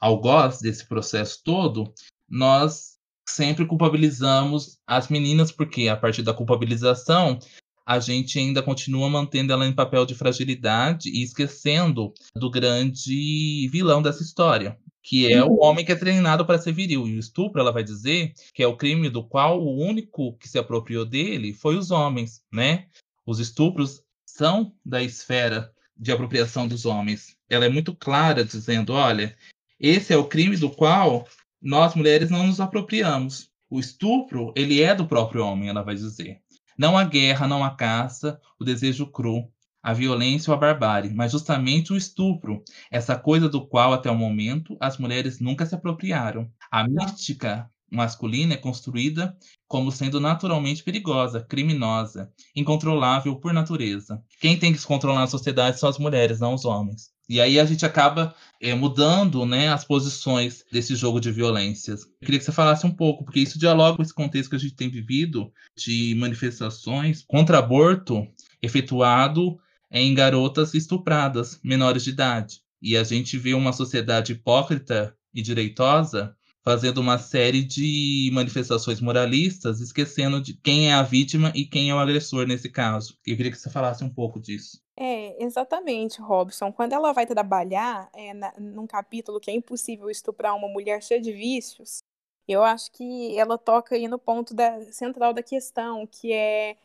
algoz 0.01 0.61
desse 0.61 0.87
processo 0.87 1.41
todo, 1.45 1.93
nós 2.29 2.97
sempre 3.29 3.67
culpabilizamos 3.67 4.79
as 4.87 5.09
meninas, 5.09 5.51
porque 5.51 5.89
a 5.89 5.97
partir 5.97 6.23
da 6.23 6.35
culpabilização 6.35 7.39
a 7.87 8.01
gente 8.01 8.37
ainda 8.39 8.63
continua 8.63 9.09
mantendo 9.09 9.53
ela 9.53 9.65
em 9.65 9.73
papel 9.73 10.05
de 10.05 10.15
fragilidade 10.15 11.09
e 11.09 11.23
esquecendo 11.23 12.13
do 12.35 12.51
grande 12.51 13.69
vilão 13.71 14.03
dessa 14.03 14.25
história, 14.25 14.77
que 15.05 15.33
é 15.33 15.43
o 15.45 15.51
uhum. 15.51 15.63
homem 15.63 15.85
que 15.85 15.93
é 15.93 15.95
treinado 15.95 16.45
para 16.45 16.59
ser 16.59 16.73
viril. 16.73 17.07
E 17.07 17.15
o 17.15 17.21
estupro, 17.21 17.61
ela 17.61 17.71
vai 17.71 17.85
dizer, 17.85 18.33
que 18.53 18.61
é 18.61 18.67
o 18.67 18.77
crime 18.77 19.09
do 19.09 19.23
qual 19.23 19.63
o 19.63 19.81
único 19.81 20.37
que 20.37 20.49
se 20.49 20.59
apropriou 20.59 21.05
dele 21.05 21.53
foi 21.53 21.77
os 21.77 21.93
homens, 21.93 22.43
né? 22.53 22.87
Os 23.25 23.39
estupros 23.39 24.03
são 24.27 24.75
da 24.85 25.01
esfera 25.01 25.73
de 25.97 26.11
apropriação 26.11 26.67
dos 26.67 26.85
homens. 26.85 27.37
Ela 27.49 27.67
é 27.67 27.69
muito 27.69 27.95
clara 27.95 28.45
dizendo, 28.45 28.93
olha, 28.93 29.37
esse 29.79 30.13
é 30.13 30.17
o 30.17 30.29
crime 30.29 30.57
do 30.57 30.71
qual 30.71 31.27
nós 31.61 31.95
mulheres 31.95 32.31
não 32.31 32.47
nos 32.47 32.61
apropriamos. 32.61 33.51
O 33.69 33.79
estupro, 33.79 34.53
ele 34.57 34.83
é 34.83 34.95
do 34.95 35.07
próprio 35.07 35.45
homem, 35.45 35.69
ela 35.69 35.83
vai 35.83 35.95
dizer. 35.95 36.41
Não 36.79 36.97
a 36.97 37.05
guerra, 37.05 37.49
não 37.49 37.65
a 37.65 37.75
caça, 37.75 38.41
o 38.61 38.65
desejo 38.65 39.07
cru, 39.07 39.51
a 39.83 39.93
violência 39.93 40.51
ou 40.51 40.57
a 40.57 40.61
barbárie, 40.61 41.15
mas 41.15 41.33
justamente 41.33 41.93
o 41.93 41.97
estupro, 41.97 42.63
essa 42.91 43.19
coisa 43.19 43.49
do 43.49 43.67
qual 43.67 43.93
até 43.93 44.11
o 44.11 44.17
momento 44.17 44.77
as 44.81 44.99
mulheres 44.99 45.41
nunca 45.41 45.65
se 45.65 45.75
apropriaram. 45.75 46.51
A 46.71 46.87
mística 46.87 47.71
masculina 47.91 48.55
é 48.55 48.57
construída 48.57 49.37
como 49.69 49.93
sendo 49.93 50.21
naturalmente 50.21 50.83
perigosa, 50.83 51.41
criminosa, 51.41 52.33
incontrolável 52.55 53.37
por 53.37 53.53
natureza. 53.53 54.23
Quem 54.41 54.59
tem 54.59 54.73
que 54.73 54.79
se 54.79 54.87
controlar 54.87 55.21
na 55.21 55.27
sociedade 55.27 55.79
são 55.79 55.89
as 55.89 55.99
mulheres, 55.99 56.41
não 56.41 56.55
os 56.55 56.65
homens. 56.65 57.16
E 57.29 57.41
aí 57.41 57.59
a 57.59 57.65
gente 57.65 57.85
acaba 57.85 58.35
é, 58.61 58.75
mudando 58.75 59.45
né, 59.45 59.69
as 59.69 59.85
posições 59.85 60.65
desse 60.71 60.95
jogo 60.95 61.21
de 61.21 61.33
violências. 61.33 62.03
Eu 62.05 62.27
queria 62.27 62.39
que 62.39 62.45
você 62.45 62.53
falasse 62.53 62.87
um 62.87 62.95
pouco, 62.95 63.25
porque 63.25 63.41
isso 63.41 63.59
dialoga 63.59 63.97
com 63.97 64.03
esse 64.03 64.15
contexto 64.15 64.51
que 64.51 64.57
a 64.57 64.61
gente 64.61 64.75
tem 64.75 64.89
vivido 64.89 65.53
de 65.77 66.15
manifestações 66.17 67.25
contra 67.27 67.59
aborto 67.59 68.27
efetuado 68.63 69.59
em 69.91 70.15
garotas 70.15 70.75
estupradas, 70.75 71.59
menores 71.63 72.05
de 72.05 72.11
idade. 72.11 72.61
E 72.81 72.97
a 72.97 73.03
gente 73.03 73.39
vê 73.39 73.55
uma 73.55 73.73
sociedade 73.73 74.33
hipócrita 74.33 75.17
e 75.35 75.43
direitosa 75.43 76.36
fazendo 76.67 76.99
uma 76.99 77.17
série 77.17 77.63
de 77.63 78.29
manifestações 78.33 79.01
moralistas, 79.01 79.81
esquecendo 79.81 80.43
de 80.43 80.53
quem 80.53 80.91
é 80.91 80.95
a 80.95 81.03
vítima 81.05 81.53
e 81.55 81.65
quem 81.65 81.91
é 81.91 81.95
o 81.95 81.99
agressor 82.01 82.45
nesse 82.45 82.69
caso. 82.69 83.17
Eu 83.25 83.37
queria 83.37 83.53
que 83.53 83.57
você 83.57 83.71
falasse 83.71 84.03
um 84.03 84.13
pouco 84.13 84.41
disso. 84.41 84.83
É, 84.97 85.41
exatamente, 85.45 86.21
Robson. 86.21 86.73
Quando 86.73 86.93
ela 86.93 87.13
vai 87.13 87.25
trabalhar 87.25 88.11
é, 88.13 88.35
na, 88.35 88.53
num 88.59 88.85
capítulo 88.85 89.39
que 89.39 89.49
é 89.49 89.55
impossível 89.55 90.11
estuprar 90.11 90.57
uma 90.57 90.67
mulher 90.67 91.01
cheia 91.05 91.21
de 91.21 91.33
vícios, 91.33 92.03
eu 92.49 92.65
acho 92.65 92.91
que 92.91 93.39
ela 93.39 93.57
toca 93.57 93.95
aí 93.95 94.09
no 94.09 94.19
ponto 94.19 94.53
da, 94.53 94.91
central 94.91 95.33
da 95.33 95.45
questão, 95.45 96.05
que 96.05 96.33
é 96.33 96.77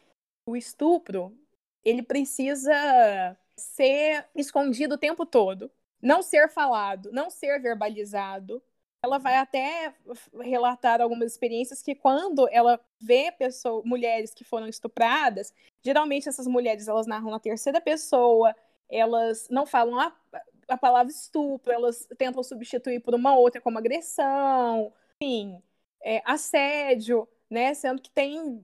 o 0.45 0.55
estupro, 0.55 1.35
ele 1.83 2.03
precisa 2.03 3.35
ser 3.57 4.27
escondido 4.35 4.93
o 4.93 4.99
tempo 4.99 5.25
todo, 5.25 5.71
não 5.99 6.21
ser 6.21 6.49
falado, 6.49 7.11
não 7.11 7.31
ser 7.31 7.59
verbalizado, 7.59 8.61
ela 9.03 9.17
vai 9.17 9.35
até 9.37 9.93
relatar 10.41 11.01
algumas 11.01 11.31
experiências 11.31 11.81
que 11.81 11.95
quando 11.95 12.47
ela 12.51 12.79
vê 12.99 13.31
pessoas, 13.31 13.83
mulheres 13.83 14.33
que 14.33 14.43
foram 14.43 14.67
estupradas, 14.67 15.53
geralmente 15.83 16.29
essas 16.29 16.45
mulheres 16.45 16.87
elas 16.87 17.07
narram 17.07 17.31
na 17.31 17.39
terceira 17.39 17.81
pessoa, 17.81 18.55
elas 18.89 19.47
não 19.49 19.65
falam 19.65 19.99
a, 19.99 20.15
a 20.67 20.77
palavra 20.77 21.11
estupro, 21.11 21.71
elas 21.71 22.07
tentam 22.17 22.43
substituir 22.43 22.99
por 22.99 23.15
uma 23.15 23.35
outra 23.35 23.59
como 23.59 23.79
agressão, 23.79 24.93
enfim, 25.19 25.61
é, 26.03 26.21
assédio, 26.23 27.27
né, 27.49 27.73
sendo 27.73 28.01
que 28.01 28.11
tem 28.11 28.63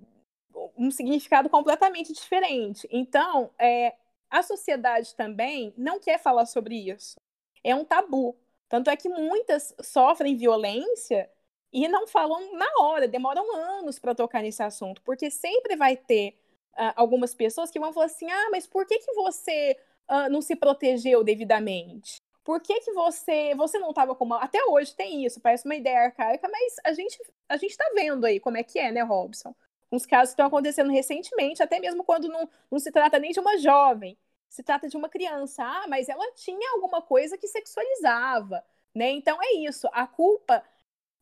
um 0.77 0.91
significado 0.91 1.49
completamente 1.49 2.13
diferente. 2.13 2.87
Então, 2.91 3.49
é, 3.57 3.95
a 4.29 4.43
sociedade 4.43 5.15
também 5.15 5.73
não 5.77 5.99
quer 5.99 6.19
falar 6.19 6.45
sobre 6.45 6.75
isso. 6.89 7.15
É 7.63 7.75
um 7.75 7.83
tabu. 7.85 8.35
Tanto 8.69 8.89
é 8.89 8.97
que 8.97 9.09
muitas 9.09 9.73
sofrem 9.81 10.35
violência 10.35 11.29
e 11.71 11.87
não 11.87 12.07
falam 12.07 12.53
na 12.57 12.67
hora, 12.79 13.07
demoram 13.07 13.55
anos 13.55 13.99
para 13.99 14.15
tocar 14.15 14.41
nesse 14.41 14.63
assunto, 14.63 15.01
porque 15.03 15.29
sempre 15.29 15.75
vai 15.75 15.95
ter 15.95 16.37
uh, 16.73 16.93
algumas 16.95 17.33
pessoas 17.35 17.71
que 17.71 17.79
vão 17.79 17.93
falar 17.93 18.07
assim: 18.07 18.29
ah, 18.29 18.49
mas 18.51 18.67
por 18.67 18.85
que, 18.85 18.99
que 18.99 19.13
você 19.13 19.77
uh, 20.09 20.29
não 20.29 20.41
se 20.41 20.55
protegeu 20.55 21.23
devidamente? 21.23 22.21
Por 22.43 22.61
que, 22.61 22.79
que 22.79 22.93
você 22.93 23.53
você 23.55 23.77
não 23.79 23.89
estava 23.89 24.15
com 24.15 24.25
uma. 24.25 24.39
Até 24.41 24.63
hoje 24.65 24.95
tem 24.95 25.25
isso, 25.25 25.41
parece 25.41 25.65
uma 25.65 25.75
ideia 25.75 26.05
arcaica, 26.05 26.47
mas 26.49 26.75
a 26.83 26.93
gente 26.93 27.19
a 27.49 27.57
gente 27.57 27.71
está 27.71 27.85
vendo 27.93 28.25
aí 28.25 28.39
como 28.39 28.57
é 28.57 28.63
que 28.63 28.79
é, 28.79 28.91
né, 28.91 29.01
Robson? 29.01 29.53
uns 29.91 30.05
casos 30.05 30.29
que 30.29 30.33
estão 30.33 30.47
acontecendo 30.47 30.91
recentemente, 30.91 31.63
até 31.63 31.79
mesmo 31.79 32.03
quando 32.03 32.27
não, 32.27 32.49
não 32.69 32.79
se 32.79 32.91
trata 32.91 33.19
nem 33.19 33.31
de 33.31 33.39
uma 33.39 33.57
jovem, 33.57 34.17
se 34.49 34.63
trata 34.63 34.87
de 34.87 34.97
uma 34.97 35.09
criança. 35.09 35.63
Ah, 35.63 35.85
mas 35.87 36.09
ela 36.09 36.31
tinha 36.33 36.71
alguma 36.73 37.01
coisa 37.01 37.37
que 37.37 37.47
sexualizava, 37.47 38.63
né? 38.93 39.11
Então 39.11 39.37
é 39.41 39.53
isso. 39.53 39.87
A 39.91 40.07
culpa 40.07 40.63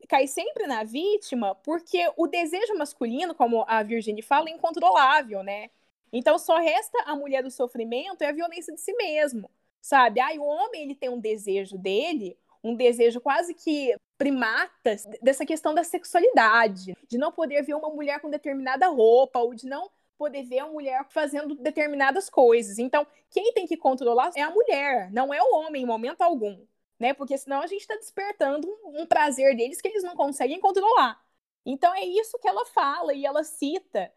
cai 0.08 0.28
sempre 0.28 0.68
na 0.68 0.84
vítima, 0.84 1.56
porque 1.56 2.12
o 2.16 2.28
desejo 2.28 2.78
masculino, 2.78 3.34
como 3.34 3.66
a 3.68 3.82
Virginie 3.84 4.22
fala, 4.22 4.50
é 4.50 4.54
incontrolável, 4.54 5.44
né? 5.44 5.70
Então 6.12 6.38
só 6.38 6.58
resta 6.58 6.98
a 7.06 7.16
mulher 7.16 7.44
do 7.44 7.52
sofrimento 7.52 8.22
e 8.22 8.26
a 8.26 8.32
violência 8.32 8.74
de 8.74 8.80
si 8.80 8.94
mesmo, 8.94 9.50
sabe? 9.82 10.20
Ah, 10.20 10.32
o 10.38 10.46
homem 10.46 10.84
ele 10.84 10.96
tem 10.96 11.10
um 11.10 11.20
desejo 11.20 11.78
dele, 11.78 12.38
um 12.64 12.76
desejo 12.76 13.20
quase 13.20 13.54
que 13.54 13.96
primata 14.18 14.96
dessa 15.22 15.46
questão 15.46 15.74
da 15.74 15.84
sexualidade, 15.84 16.96
de 17.08 17.18
não 17.18 17.32
poder 17.32 17.62
ver 17.64 17.76
uma 17.76 17.90
mulher 17.90 18.20
com 18.20 18.30
determinada 18.30 18.88
roupa 18.88 19.40
ou 19.40 19.54
de 19.54 19.68
não 19.68 19.90
poder 20.18 20.44
ver 20.44 20.60
a 20.60 20.68
mulher 20.68 21.06
fazendo 21.10 21.56
determinadas 21.56 22.30
coisas. 22.30 22.80
Então, 22.80 23.06
quem 23.30 23.54
tem 23.54 23.68
que 23.68 23.78
controlar 23.78 24.32
é 24.36 24.42
a 24.42 24.50
mulher, 24.50 25.12
não 25.12 25.34
é 25.34 25.42
o 25.42 25.56
homem 25.56 25.84
em 25.84 25.86
momento 25.86 26.22
algum 26.22 26.58
né? 27.00 27.14
Porque 27.14 27.38
senão 27.38 27.62
a 27.62 27.68
gente 27.68 27.82
está 27.82 27.96
despertando 27.96 28.68
um, 28.86 29.06
prazer 29.06 29.56
deles 29.56 29.82
que 29.82 29.88
eles 29.88 30.04
não 30.04 30.16
conseguem 30.16 30.60
controlar. 30.60 31.22
Então 31.66 31.94
é 31.96 32.04
isso 32.06 32.40
que 32.40 32.48
ela 32.48 32.66
fala 32.68 33.14
e 33.14 33.26
ela 33.26 33.44
cita 33.44 34.12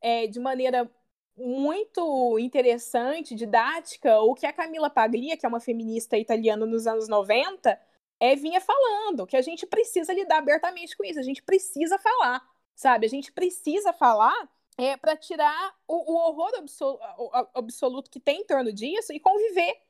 é, 0.00 0.26
de 0.26 0.40
maneira 0.40 0.90
muito 1.36 2.38
interessante, 2.38 3.34
didática, 3.34 4.20
o 4.20 4.34
que 4.34 4.46
a 4.46 4.52
Camila 4.52 4.88
Paglia, 4.90 5.36
que 5.36 5.44
é 5.46 5.48
uma 5.48 5.60
feminista 5.60 6.16
italiana 6.16 6.64
nos 6.66 6.86
anos 6.86 7.08
90, 7.08 7.78
é, 8.20 8.36
vinha 8.36 8.60
falando, 8.60 9.26
que 9.26 9.36
a 9.36 9.42
gente 9.42 9.66
precisa 9.66 10.12
lidar 10.12 10.38
abertamente 10.38 10.96
com 10.96 11.04
isso, 11.04 11.18
a 11.18 11.22
gente 11.22 11.42
precisa 11.42 11.98
falar, 11.98 12.40
sabe? 12.74 13.06
A 13.06 13.08
gente 13.08 13.32
precisa 13.32 13.92
falar 13.92 14.48
é, 14.76 14.96
para 14.96 15.16
tirar 15.16 15.74
o, 15.86 16.12
o 16.12 16.16
horror 16.16 16.52
absoluto, 16.56 17.00
absoluto 17.54 18.10
que 18.10 18.20
tem 18.20 18.40
em 18.40 18.44
torno 18.44 18.72
disso 18.72 19.12
e 19.12 19.20
conviver 19.20 19.80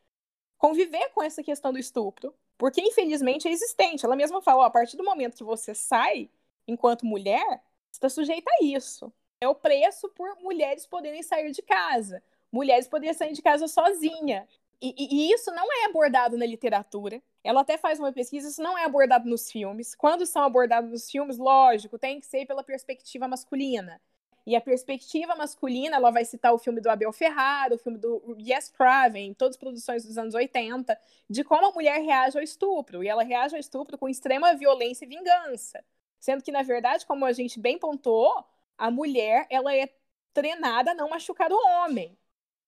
conviver 0.58 1.10
com 1.10 1.22
essa 1.22 1.42
questão 1.42 1.72
do 1.72 1.78
estupro, 1.78 2.34
porque 2.56 2.80
infelizmente 2.80 3.46
é 3.46 3.50
existente. 3.50 4.06
Ela 4.06 4.16
mesma 4.16 4.40
falou, 4.40 4.62
a 4.62 4.70
partir 4.70 4.96
do 4.96 5.04
momento 5.04 5.36
que 5.36 5.44
você 5.44 5.74
sai 5.74 6.30
enquanto 6.66 7.04
mulher, 7.04 7.62
está 7.92 8.08
sujeita 8.08 8.50
a 8.50 8.64
isso. 8.64 9.12
É 9.40 9.46
o 9.46 9.54
preço 9.54 10.08
por 10.10 10.36
mulheres 10.40 10.86
poderem 10.86 11.22
sair 11.22 11.50
de 11.50 11.60
casa, 11.60 12.22
mulheres 12.50 12.88
poderem 12.88 13.14
sair 13.14 13.32
de 13.32 13.42
casa 13.42 13.68
sozinha. 13.68 14.48
E, 14.80 14.94
e, 14.96 15.28
e, 15.28 15.32
isso 15.34 15.50
não 15.50 15.70
é 15.70 15.84
abordado 15.84 16.36
na 16.38 16.46
literatura. 16.46 17.22
Ela 17.42 17.60
até 17.60 17.76
faz 17.76 17.98
uma 17.98 18.12
pesquisa, 18.12 18.48
isso 18.48 18.62
não 18.62 18.76
é 18.78 18.84
abordado 18.84 19.28
nos 19.28 19.50
filmes. 19.50 19.94
Quando 19.94 20.24
são 20.24 20.42
abordados 20.42 20.90
nos 20.90 21.10
filmes, 21.10 21.36
lógico, 21.36 21.98
tem 21.98 22.20
que 22.20 22.26
ser 22.26 22.46
pela 22.46 22.64
perspectiva 22.64 23.28
masculina. 23.28 24.00
E 24.46 24.54
a 24.54 24.60
perspectiva 24.60 25.34
masculina, 25.34 25.96
ela 25.96 26.10
vai 26.10 26.24
citar 26.24 26.52
o 26.52 26.58
filme 26.58 26.80
do 26.80 26.90
Abel 26.90 27.12
Ferrara, 27.12 27.74
o 27.74 27.78
filme 27.78 27.96
do 27.98 28.36
Yes 28.38 28.68
Craven, 28.68 29.32
todas 29.32 29.54
as 29.54 29.60
produções 29.60 30.04
dos 30.04 30.18
anos 30.18 30.34
80, 30.34 30.98
de 31.30 31.42
como 31.42 31.66
a 31.66 31.72
mulher 31.72 32.02
reage 32.02 32.36
ao 32.36 32.44
estupro. 32.44 33.02
E 33.02 33.08
ela 33.08 33.22
reage 33.22 33.54
ao 33.54 33.60
estupro 33.60 33.96
com 33.96 34.08
extrema 34.08 34.54
violência 34.54 35.06
e 35.06 35.08
vingança. 35.08 35.82
Sendo 36.20 36.42
que, 36.42 36.52
na 36.52 36.62
verdade, 36.62 37.06
como 37.06 37.24
a 37.24 37.32
gente 37.32 37.58
bem 37.58 37.78
pontuou, 37.78 38.44
a 38.76 38.90
mulher 38.90 39.46
ela 39.48 39.74
é 39.74 39.88
treinada 40.34 40.90
a 40.90 40.94
não 40.94 41.08
machucar 41.08 41.50
o 41.50 41.56
homem, 41.56 42.16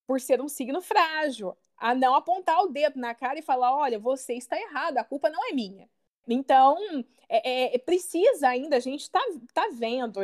por 0.07 0.21
ser 0.21 0.41
um 0.41 0.49
signo 0.49 0.81
frágil, 0.81 1.57
a 1.77 1.95
não 1.95 2.15
apontar 2.15 2.63
o 2.63 2.69
dedo 2.69 2.99
na 2.99 3.15
cara 3.15 3.39
e 3.39 3.43
falar: 3.43 3.77
olha, 3.77 3.99
você 3.99 4.35
está 4.35 4.59
errado, 4.59 4.99
a 4.99 5.05
culpa 5.05 5.29
não 5.29 5.47
é 5.49 5.53
minha. 5.53 5.89
Então, 6.29 6.77
é, 7.29 7.75
é, 7.75 7.79
precisa 7.79 8.49
ainda, 8.49 8.77
a 8.77 8.81
gente 8.81 9.03
está 9.03 9.21
tá 9.53 9.69
vendo, 9.73 10.21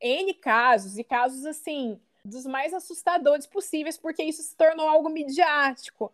N 0.00 0.34
casos, 0.34 0.98
e 0.98 1.04
casos 1.04 1.44
assim, 1.44 2.00
dos 2.24 2.46
mais 2.46 2.72
assustadores 2.72 3.46
possíveis, 3.46 3.98
porque 3.98 4.22
isso 4.22 4.42
se 4.42 4.56
tornou 4.56 4.88
algo 4.88 5.08
midiático. 5.08 6.12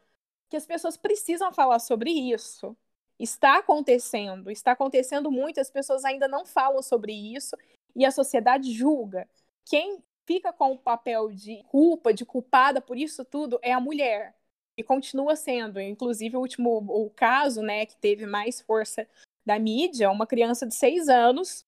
Que 0.49 0.57
as 0.57 0.66
pessoas 0.66 0.97
precisam 0.97 1.52
falar 1.52 1.78
sobre 1.78 2.11
isso. 2.11 2.76
Está 3.19 3.59
acontecendo, 3.59 4.50
está 4.50 4.73
acontecendo 4.73 5.31
muito, 5.31 5.61
as 5.61 5.71
pessoas 5.71 6.05
ainda 6.05 6.28
não 6.28 6.45
falam 6.45 6.83
sobre 6.83 7.12
isso 7.12 7.57
e 7.95 8.05
a 8.05 8.11
sociedade 8.11 8.73
julga. 8.73 9.26
Quem 9.64 10.02
fica 10.26 10.52
com 10.52 10.73
o 10.73 10.78
papel 10.78 11.32
de 11.32 11.63
culpa, 11.69 12.13
de 12.13 12.26
culpada 12.26 12.80
por 12.80 12.99
isso 12.99 13.25
tudo, 13.25 13.58
é 13.63 13.73
a 13.73 13.80
mulher. 13.80 14.34
E 14.76 14.82
continua 14.82 15.34
sendo. 15.34 15.80
Inclusive, 15.80 16.37
o 16.37 16.41
último 16.41 16.76
o 16.76 17.08
caso, 17.11 17.63
né, 17.63 17.87
que 17.87 17.97
teve 17.97 18.26
mais 18.26 18.61
força 18.61 19.08
da 19.47 19.58
mídia, 19.58 20.11
uma 20.11 20.26
criança 20.26 20.67
de 20.67 20.75
seis 20.75 21.08
anos 21.08 21.66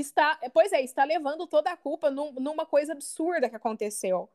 está, 0.00 0.38
pois 0.52 0.72
é, 0.72 0.82
está 0.82 1.04
levando 1.04 1.46
toda 1.46 1.70
a 1.70 1.76
culpa 1.76 2.10
num, 2.10 2.32
numa 2.32 2.66
coisa 2.66 2.92
absurda 2.92 3.48
que 3.48 3.56
aconteceu. 3.56 4.28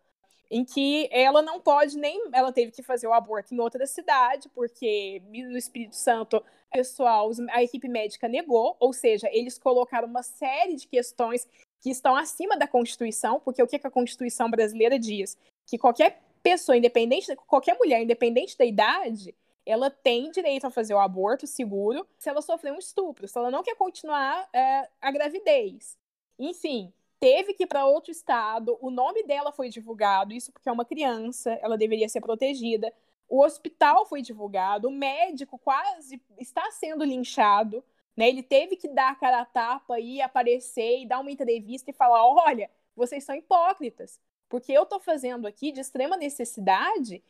Em 0.49 0.65
que 0.65 1.07
ela 1.11 1.41
não 1.41 1.61
pode 1.61 1.97
nem. 1.97 2.29
Ela 2.33 2.51
teve 2.51 2.71
que 2.71 2.83
fazer 2.83 3.07
o 3.07 3.13
aborto 3.13 3.53
em 3.53 3.59
outra 3.59 3.87
cidade, 3.87 4.49
porque 4.49 5.21
no 5.29 5.57
Espírito 5.57 5.95
Santo, 5.95 6.43
pessoal, 6.69 7.31
a 7.51 7.63
equipe 7.63 7.87
médica 7.87 8.27
negou, 8.27 8.75
ou 8.77 8.91
seja, 8.91 9.29
eles 9.31 9.57
colocaram 9.57 10.09
uma 10.09 10.23
série 10.23 10.75
de 10.75 10.87
questões 10.87 11.47
que 11.79 11.89
estão 11.89 12.15
acima 12.17 12.57
da 12.57 12.67
Constituição, 12.67 13.39
porque 13.39 13.63
o 13.63 13.67
que 13.67 13.79
a 13.81 13.89
Constituição 13.89 14.49
brasileira 14.49 14.99
diz? 14.99 15.37
Que 15.65 15.77
qualquer 15.77 16.21
pessoa, 16.43 16.77
independente, 16.77 17.33
qualquer 17.47 17.77
mulher, 17.77 18.01
independente 18.01 18.57
da 18.57 18.65
idade, 18.65 19.33
ela 19.65 19.89
tem 19.89 20.31
direito 20.31 20.65
a 20.65 20.71
fazer 20.71 20.93
o 20.93 20.99
aborto 20.99 21.45
seguro 21.45 22.07
se 22.17 22.29
ela 22.29 22.41
sofrer 22.41 22.73
um 22.73 22.79
estupro, 22.79 23.27
se 23.27 23.37
ela 23.37 23.51
não 23.51 23.63
quer 23.63 23.75
continuar 23.75 24.47
é, 24.53 24.89
a 24.99 25.11
gravidez. 25.11 25.97
Enfim, 26.37 26.91
teve 27.19 27.53
que 27.53 27.63
ir 27.63 27.67
para 27.67 27.85
outro 27.85 28.11
estado, 28.11 28.77
o 28.81 28.89
nome 28.89 29.23
dela 29.23 29.51
foi 29.51 29.69
divulgado, 29.69 30.33
isso 30.33 30.51
porque 30.51 30.67
é 30.67 30.71
uma 30.71 30.85
criança, 30.85 31.51
ela 31.61 31.77
deveria 31.77 32.09
ser 32.09 32.21
protegida. 32.21 32.91
O 33.29 33.43
hospital 33.43 34.05
foi 34.05 34.21
divulgado, 34.21 34.87
o 34.87 34.91
médico 34.91 35.57
quase 35.59 36.21
está 36.39 36.69
sendo 36.71 37.05
linchado, 37.05 37.83
né? 38.17 38.27
Ele 38.27 38.43
teve 38.43 38.75
que 38.75 38.87
dar 38.87 39.11
a 39.11 39.15
cara 39.15 39.41
a 39.41 39.45
tapa 39.45 39.99
e 39.99 40.21
aparecer 40.21 41.01
e 41.01 41.05
dar 41.05 41.19
uma 41.19 41.31
entrevista 41.31 41.89
e 41.91 41.93
falar: 41.93 42.25
olha, 42.25 42.69
vocês 42.95 43.23
são 43.23 43.35
hipócritas, 43.35 44.19
porque 44.49 44.73
eu 44.73 44.83
estou 44.83 44.99
fazendo 44.99 45.47
aqui 45.47 45.71
de 45.71 45.79
extrema 45.79 46.17
necessidade 46.17 47.23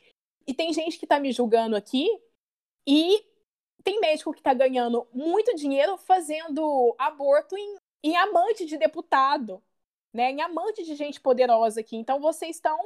e 0.52 0.54
tem 0.54 0.74
gente 0.74 1.00
que 1.00 1.06
está 1.06 1.18
me 1.18 1.32
julgando 1.32 1.78
aqui 1.78 2.06
e 2.86 3.26
tem 3.86 4.02
médico 4.02 4.34
que 4.34 4.42
está 4.42 4.54
ganhando 4.54 5.08
muito 5.14 5.56
dinheiro 5.56 5.96
fazendo 5.96 6.94
aborto 7.00 7.58
em, 7.58 7.78
em 8.04 8.18
amante 8.18 8.66
de 8.66 8.78
deputado, 8.78 9.64
né? 10.14 10.30
Em 10.30 10.42
amante 10.42 10.84
de 10.84 10.94
gente 10.94 11.22
poderosa 11.22 11.80
aqui. 11.80 11.96
Então 11.96 12.20
vocês 12.20 12.58
estão 12.58 12.78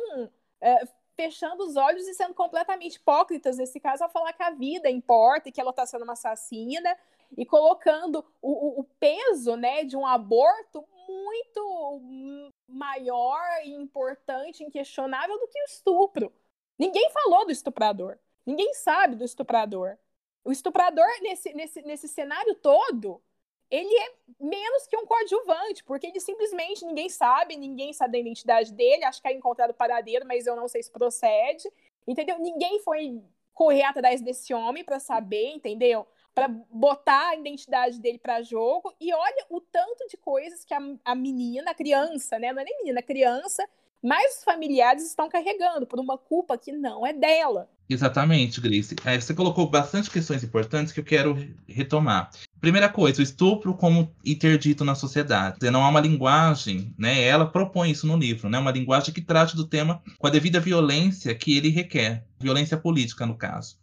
é, 0.61 0.87
fechando 1.15 1.63
os 1.63 1.75
olhos 1.75 2.07
e 2.07 2.13
sendo 2.13 2.35
completamente 2.35 2.97
hipócritas 2.97 3.57
nesse 3.57 3.79
caso 3.79 4.03
ao 4.03 4.11
falar 4.11 4.33
que 4.33 4.43
a 4.43 4.51
vida 4.51 4.87
importa 4.87 5.49
e 5.49 5.51
que 5.51 5.59
ela 5.59 5.71
está 5.71 5.87
sendo 5.87 6.03
uma 6.03 6.13
assassina 6.13 6.95
e 7.35 7.47
colocando 7.47 8.23
o, 8.43 8.79
o, 8.79 8.83
peso 8.99 9.55
né, 9.55 9.83
de 9.83 9.97
um 9.97 10.05
aborto 10.05 10.85
muito 11.07 12.51
maior 12.67 13.41
e 13.63 13.71
importante, 13.71 14.63
inquestionável 14.63 15.39
do 15.39 15.47
que 15.47 15.59
o 15.59 15.65
estupro. 15.65 16.31
Ninguém 16.77 17.09
falou 17.11 17.45
do 17.45 17.51
estuprador. 17.51 18.17
Ninguém 18.45 18.73
sabe 18.73 19.15
do 19.15 19.23
estuprador. 19.23 19.97
O 20.43 20.51
estuprador, 20.51 21.07
nesse, 21.21 21.53
nesse, 21.53 21.81
nesse 21.81 22.07
cenário 22.07 22.53
todo, 22.55 23.21
ele 23.69 23.93
é 23.95 24.13
menos 24.39 24.85
que 24.85 24.95
um 24.95 25.05
coadjuvante, 25.05 25.83
porque 25.83 26.07
ele 26.07 26.19
simplesmente 26.19 26.85
ninguém 26.85 27.09
sabe, 27.09 27.57
ninguém 27.57 27.93
sabe 27.93 28.11
da 28.11 28.19
identidade 28.19 28.71
dele, 28.71 29.03
acho 29.03 29.21
que 29.21 29.27
é 29.27 29.33
encontrado 29.33 29.73
paradeiro, 29.73 30.25
mas 30.27 30.45
eu 30.45 30.55
não 30.55 30.67
sei 30.67 30.83
se 30.83 30.91
procede, 30.91 31.67
entendeu? 32.07 32.37
Ninguém 32.37 32.79
foi 32.81 33.23
correr 33.53 33.83
atrás 33.83 34.21
desse 34.21 34.53
homem 34.53 34.83
para 34.83 34.99
saber, 34.99 35.47
entendeu? 35.47 36.05
Para 36.33 36.47
botar 36.47 37.29
a 37.29 37.35
identidade 37.35 37.99
dele 37.99 38.19
para 38.19 38.43
jogo. 38.43 38.93
E 38.99 39.13
olha 39.13 39.45
o 39.49 39.59
tanto 39.61 40.05
de 40.07 40.17
coisas 40.17 40.63
que 40.63 40.73
a, 40.73 40.79
a 41.03 41.15
menina, 41.15 41.71
a 41.71 41.75
criança, 41.75 42.37
né? 42.37 42.51
Não 42.53 42.61
é 42.61 42.65
nem 42.65 42.77
menina, 42.79 42.99
a 42.99 43.03
criança 43.03 43.67
mas 44.05 44.37
os 44.37 44.43
familiares 44.43 45.03
estão 45.03 45.27
carregando 45.27 45.87
por 45.87 45.99
uma 45.99 46.15
culpa 46.15 46.57
que 46.59 46.71
não 46.71 47.05
é 47.05 47.11
dela. 47.11 47.67
Exatamente, 47.89 48.61
Grace. 48.61 48.95
É, 49.03 49.19
você 49.19 49.33
colocou 49.33 49.67
bastante 49.67 50.11
questões 50.11 50.43
importantes 50.43 50.93
que 50.93 50.99
eu 50.99 51.03
quero 51.03 51.35
retomar. 51.67 52.29
Primeira 52.61 52.87
coisa, 52.87 53.19
o 53.19 53.23
estupro 53.23 53.73
como 53.73 54.11
interdito 54.23 54.85
na 54.85 54.93
sociedade. 54.93 55.57
Não 55.71 55.83
há 55.83 55.89
uma 55.89 55.99
linguagem, 55.99 56.93
né? 56.97 57.23
Ela 57.23 57.47
propõe 57.47 57.89
isso 57.89 58.05
no 58.05 58.15
livro, 58.15 58.47
né? 58.47 58.59
Uma 58.59 58.71
linguagem 58.71 59.13
que 59.13 59.21
trate 59.21 59.55
do 59.55 59.67
tema 59.67 60.01
com 60.19 60.27
a 60.27 60.31
devida 60.31 60.59
violência 60.59 61.33
que 61.33 61.57
ele 61.57 61.69
requer, 61.69 62.25
violência 62.39 62.77
política 62.77 63.25
no 63.25 63.35
caso. 63.37 63.77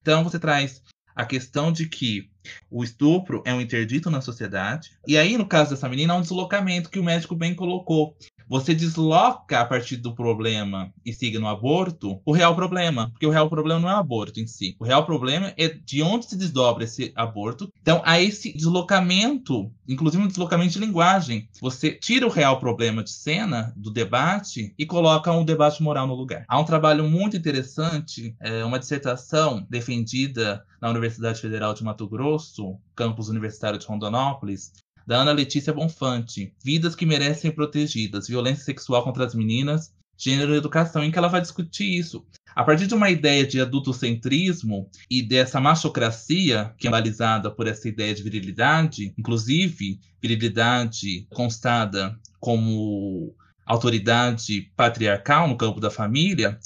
Então 0.00 0.24
você 0.24 0.38
traz 0.38 0.82
a 1.14 1.24
questão 1.24 1.72
de 1.72 1.88
que 1.88 2.30
o 2.70 2.84
estupro 2.84 3.42
é 3.46 3.52
um 3.54 3.60
interdito 3.60 4.10
na 4.10 4.20
sociedade. 4.20 4.90
E 5.06 5.16
aí, 5.16 5.38
no 5.38 5.46
caso 5.46 5.70
dessa 5.70 5.88
menina, 5.88 6.12
há 6.12 6.16
um 6.16 6.20
deslocamento 6.20 6.90
que 6.90 6.98
o 6.98 7.04
médico 7.04 7.34
bem 7.34 7.54
colocou. 7.54 8.14
Você 8.48 8.74
desloca 8.74 9.60
a 9.60 9.64
partir 9.64 9.96
do 9.96 10.14
problema 10.14 10.92
e 11.04 11.12
siga 11.12 11.38
no 11.38 11.48
aborto 11.48 12.20
o 12.24 12.32
real 12.32 12.54
problema, 12.54 13.10
porque 13.10 13.26
o 13.26 13.30
real 13.30 13.48
problema 13.48 13.80
não 13.80 13.90
é 13.90 13.94
o 13.94 13.98
aborto 13.98 14.40
em 14.40 14.46
si. 14.46 14.76
O 14.78 14.84
real 14.84 15.04
problema 15.04 15.52
é 15.56 15.68
de 15.68 16.02
onde 16.02 16.26
se 16.26 16.36
desdobra 16.36 16.84
esse 16.84 17.12
aborto. 17.14 17.72
Então, 17.80 18.02
há 18.04 18.20
esse 18.20 18.52
deslocamento, 18.52 19.70
inclusive 19.88 20.22
um 20.22 20.28
deslocamento 20.28 20.72
de 20.72 20.78
linguagem. 20.78 21.48
Você 21.60 21.92
tira 21.92 22.26
o 22.26 22.30
real 22.30 22.58
problema 22.58 23.02
de 23.02 23.10
cena 23.10 23.72
do 23.76 23.90
debate 23.90 24.74
e 24.78 24.86
coloca 24.86 25.32
um 25.32 25.44
debate 25.44 25.82
moral 25.82 26.06
no 26.06 26.14
lugar. 26.14 26.44
Há 26.48 26.58
um 26.58 26.64
trabalho 26.64 27.04
muito 27.04 27.36
interessante, 27.36 28.34
é, 28.40 28.64
uma 28.64 28.78
dissertação 28.78 29.66
defendida 29.68 30.64
na 30.80 30.90
Universidade 30.90 31.40
Federal 31.40 31.74
de 31.74 31.82
Mato 31.82 32.08
Grosso, 32.08 32.78
campus 32.94 33.28
universitário 33.28 33.78
de 33.78 33.86
Rondonópolis, 33.86 34.72
da 35.06 35.18
Ana 35.22 35.32
Letícia 35.32 35.72
Bonfante, 35.72 36.52
Vidas 36.64 36.94
que 36.94 37.06
Merecem 37.06 37.50
Protegidas, 37.50 38.26
Violência 38.26 38.64
Sexual 38.64 39.04
contra 39.04 39.24
as 39.24 39.34
Meninas, 39.34 39.94
Gênero 40.18 40.54
e 40.54 40.58
Educação, 40.58 41.04
em 41.04 41.10
que 41.10 41.18
ela 41.18 41.28
vai 41.28 41.40
discutir 41.40 41.98
isso. 41.98 42.26
A 42.54 42.64
partir 42.64 42.86
de 42.86 42.94
uma 42.94 43.10
ideia 43.10 43.46
de 43.46 43.60
adultocentrismo 43.60 44.90
e 45.10 45.22
dessa 45.22 45.60
machocracia, 45.60 46.74
que 46.78 46.88
é 46.88 46.90
balizada 46.90 47.50
por 47.50 47.66
essa 47.66 47.86
ideia 47.86 48.14
de 48.14 48.22
virilidade, 48.22 49.12
inclusive 49.16 50.00
virilidade 50.22 51.26
constada 51.30 52.18
como 52.40 53.34
autoridade 53.66 54.72
patriarcal 54.74 55.46
no 55.46 55.56
campo 55.56 55.80
da 55.80 55.90
família, 55.90 56.58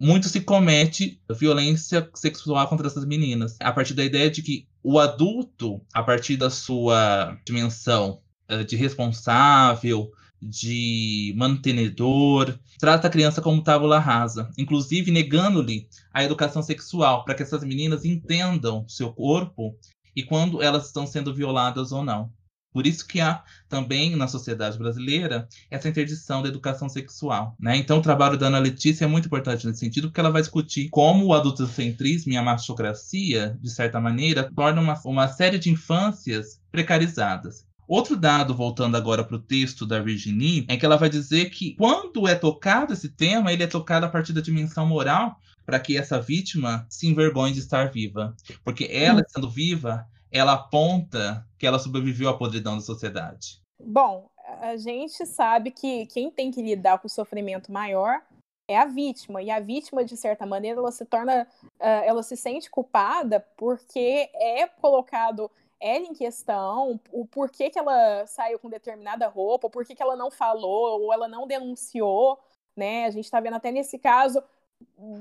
muito 0.00 0.28
se 0.28 0.40
comete 0.40 1.20
violência 1.30 2.08
sexual 2.14 2.66
contra 2.66 2.86
essas 2.86 3.04
meninas. 3.04 3.56
A 3.60 3.70
partir 3.70 3.92
da 3.92 4.02
ideia 4.02 4.30
de 4.30 4.42
que 4.42 4.66
o 4.82 4.98
adulto, 4.98 5.82
a 5.92 6.02
partir 6.02 6.38
da 6.38 6.48
sua 6.48 7.36
dimensão 7.44 8.22
uh, 8.50 8.64
de 8.64 8.76
responsável, 8.76 10.10
de 10.40 11.34
mantenedor, 11.36 12.58
trata 12.78 13.08
a 13.08 13.10
criança 13.10 13.42
como 13.42 13.62
tábula 13.62 13.98
rasa, 13.98 14.50
inclusive 14.56 15.10
negando-lhe 15.10 15.86
a 16.14 16.24
educação 16.24 16.62
sexual, 16.62 17.24
para 17.24 17.34
que 17.34 17.42
essas 17.42 17.62
meninas 17.62 18.06
entendam 18.06 18.88
seu 18.88 19.12
corpo 19.12 19.76
e 20.16 20.22
quando 20.22 20.62
elas 20.62 20.86
estão 20.86 21.06
sendo 21.06 21.34
violadas 21.34 21.92
ou 21.92 22.02
não. 22.02 22.32
Por 22.72 22.86
isso 22.86 23.06
que 23.06 23.20
há 23.20 23.42
também 23.68 24.14
na 24.14 24.28
sociedade 24.28 24.78
brasileira 24.78 25.48
essa 25.70 25.88
interdição 25.88 26.42
da 26.42 26.48
educação 26.48 26.88
sexual. 26.88 27.56
Né? 27.58 27.76
Então, 27.76 27.98
o 27.98 28.02
trabalho 28.02 28.38
da 28.38 28.46
Ana 28.46 28.58
Letícia 28.58 29.04
é 29.04 29.08
muito 29.08 29.26
importante 29.26 29.66
nesse 29.66 29.80
sentido, 29.80 30.08
porque 30.08 30.20
ela 30.20 30.30
vai 30.30 30.42
discutir 30.42 30.88
como 30.90 31.26
o 31.26 31.34
adultocentrismo 31.34 32.32
e 32.32 32.36
a 32.36 32.42
machocracia, 32.42 33.58
de 33.60 33.70
certa 33.70 34.00
maneira, 34.00 34.50
tornam 34.54 34.82
uma, 34.82 35.00
uma 35.04 35.28
série 35.28 35.58
de 35.58 35.70
infâncias 35.70 36.60
precarizadas. 36.70 37.68
Outro 37.90 38.16
dado, 38.16 38.54
voltando 38.54 38.96
agora 38.96 39.24
para 39.24 39.34
o 39.34 39.40
texto 39.40 39.84
da 39.84 39.98
Virginie, 39.98 40.64
é 40.68 40.76
que 40.76 40.86
ela 40.86 40.96
vai 40.96 41.10
dizer 41.10 41.50
que 41.50 41.74
quando 41.74 42.28
é 42.28 42.36
tocado 42.36 42.92
esse 42.92 43.08
tema, 43.08 43.52
ele 43.52 43.64
é 43.64 43.66
tocado 43.66 44.06
a 44.06 44.08
partir 44.08 44.32
da 44.32 44.40
dimensão 44.40 44.86
moral 44.86 45.36
para 45.66 45.80
que 45.80 45.96
essa 45.96 46.20
vítima 46.20 46.86
se 46.88 47.08
envergonhe 47.08 47.52
de 47.52 47.58
estar 47.58 47.90
viva. 47.90 48.36
Porque 48.62 48.88
ela, 48.92 49.22
estando 49.22 49.50
viva, 49.50 50.06
ela 50.32 50.54
aponta 50.54 51.46
que 51.58 51.66
ela 51.66 51.78
sobreviveu 51.78 52.28
à 52.28 52.36
podridão 52.36 52.76
da 52.76 52.80
sociedade? 52.80 53.60
Bom, 53.78 54.30
a 54.60 54.76
gente 54.76 55.24
sabe 55.26 55.70
que 55.70 56.06
quem 56.06 56.30
tem 56.30 56.50
que 56.50 56.62
lidar 56.62 56.98
com 56.98 57.06
o 57.06 57.10
sofrimento 57.10 57.72
maior 57.72 58.20
é 58.68 58.78
a 58.78 58.84
vítima. 58.84 59.42
E 59.42 59.50
a 59.50 59.58
vítima, 59.58 60.04
de 60.04 60.16
certa 60.16 60.46
maneira, 60.46 60.78
ela 60.78 60.92
se 60.92 61.04
torna, 61.04 61.46
uh, 61.62 61.84
ela 62.04 62.22
se 62.22 62.36
sente 62.36 62.70
culpada 62.70 63.40
porque 63.56 64.30
é 64.34 64.66
colocado 64.66 65.50
ela 65.80 66.04
em 66.04 66.12
questão, 66.12 67.00
o 67.10 67.24
porquê 67.24 67.70
que 67.70 67.78
ela 67.78 68.26
saiu 68.26 68.58
com 68.58 68.68
determinada 68.68 69.26
roupa, 69.28 69.66
o 69.66 69.70
porquê 69.70 69.94
que 69.94 70.02
ela 70.02 70.14
não 70.14 70.30
falou, 70.30 71.00
ou 71.00 71.12
ela 71.12 71.26
não 71.26 71.46
denunciou, 71.46 72.38
né? 72.76 73.06
A 73.06 73.10
gente 73.10 73.24
está 73.24 73.40
vendo 73.40 73.56
até 73.56 73.72
nesse 73.72 73.98
caso, 73.98 74.42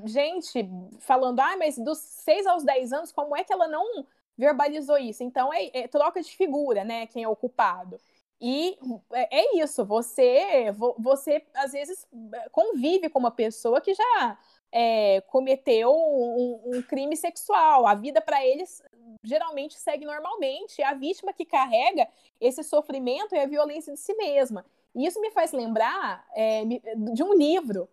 gente 0.04 0.70
falando, 1.00 1.40
ah, 1.40 1.56
mas 1.58 1.78
dos 1.78 1.98
6 1.98 2.46
aos 2.46 2.64
10 2.64 2.92
anos, 2.92 3.12
como 3.12 3.38
é 3.38 3.44
que 3.44 3.54
ela 3.54 3.70
não 3.70 4.06
verbalizou 4.40 4.98
isso. 4.98 5.22
Então 5.22 5.54
é, 5.54 5.70
é 5.74 5.88
troca 5.88 6.22
de 6.22 6.32
figura, 6.32 6.86
né? 6.86 7.06
Quem 7.08 7.24
é 7.24 7.28
o 7.28 7.36
culpado. 7.36 8.00
E 8.42 8.78
é, 9.12 9.40
é 9.42 9.62
isso, 9.62 9.84
você, 9.84 10.74
você 10.98 11.44
às 11.54 11.74
vezes 11.74 12.08
convive 12.54 13.10
com 13.10 13.20
uma 13.20 13.32
pessoa 13.32 13.82
que 13.82 13.94
já 13.94 14.38
é, 14.72 15.20
cometeu 15.28 15.92
um, 15.92 16.62
um, 16.78 16.82
crime 16.82 17.18
sexual. 17.18 17.86
A 17.86 17.94
vida 17.94 18.22
para 18.22 18.46
eles 18.46 18.82
geralmente 19.22 19.78
segue 19.78 20.06
normalmente. 20.06 20.82
É 20.82 20.86
a 20.86 20.94
vítima 20.94 21.34
que 21.34 21.44
carrega 21.44 22.08
esse 22.40 22.64
sofrimento 22.64 23.36
e 23.36 23.40
a 23.40 23.46
violência 23.46 23.92
de 23.92 24.00
si 24.00 24.14
mesma. 24.14 24.66
E 24.96 25.06
isso 25.06 25.20
me 25.20 25.32
faz 25.32 25.52
lembrar 25.52 26.26
é, 26.34 26.64
de 26.66 27.22
um 27.22 27.34
livro 27.34 27.90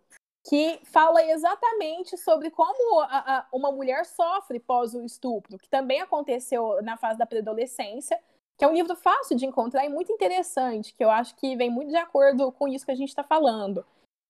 que 0.47 0.79
fala 0.85 1.21
exatamente 1.23 2.17
sobre 2.17 2.49
como 2.49 3.01
a, 3.01 3.39
a, 3.39 3.47
uma 3.51 3.69
mulher 3.69 4.05
sofre 4.05 4.59
pós 4.59 4.93
o 4.93 5.03
estupro, 5.03 5.57
que 5.57 5.69
também 5.69 5.99
aconteceu 5.99 6.81
na 6.81 6.95
fase 6.95 7.19
da 7.19 7.25
pré-adolescência, 7.25 8.17
que 8.57 8.63
é 8.63 8.67
um 8.67 8.73
livro 8.73 8.95
fácil 8.95 9.35
de 9.35 9.45
encontrar 9.45 9.85
e 9.85 9.89
muito 9.89 10.11
interessante, 10.11 10.93
que 10.93 11.03
eu 11.03 11.11
acho 11.11 11.35
que 11.35 11.55
vem 11.57 11.69
muito 11.69 11.89
de 11.89 11.97
acordo 11.97 12.49
com 12.53 12.65
isso 12.67 12.85
que 12.85 12.91
a 12.91 12.95
gente 12.95 13.09
está 13.09 13.23
falando, 13.23 13.85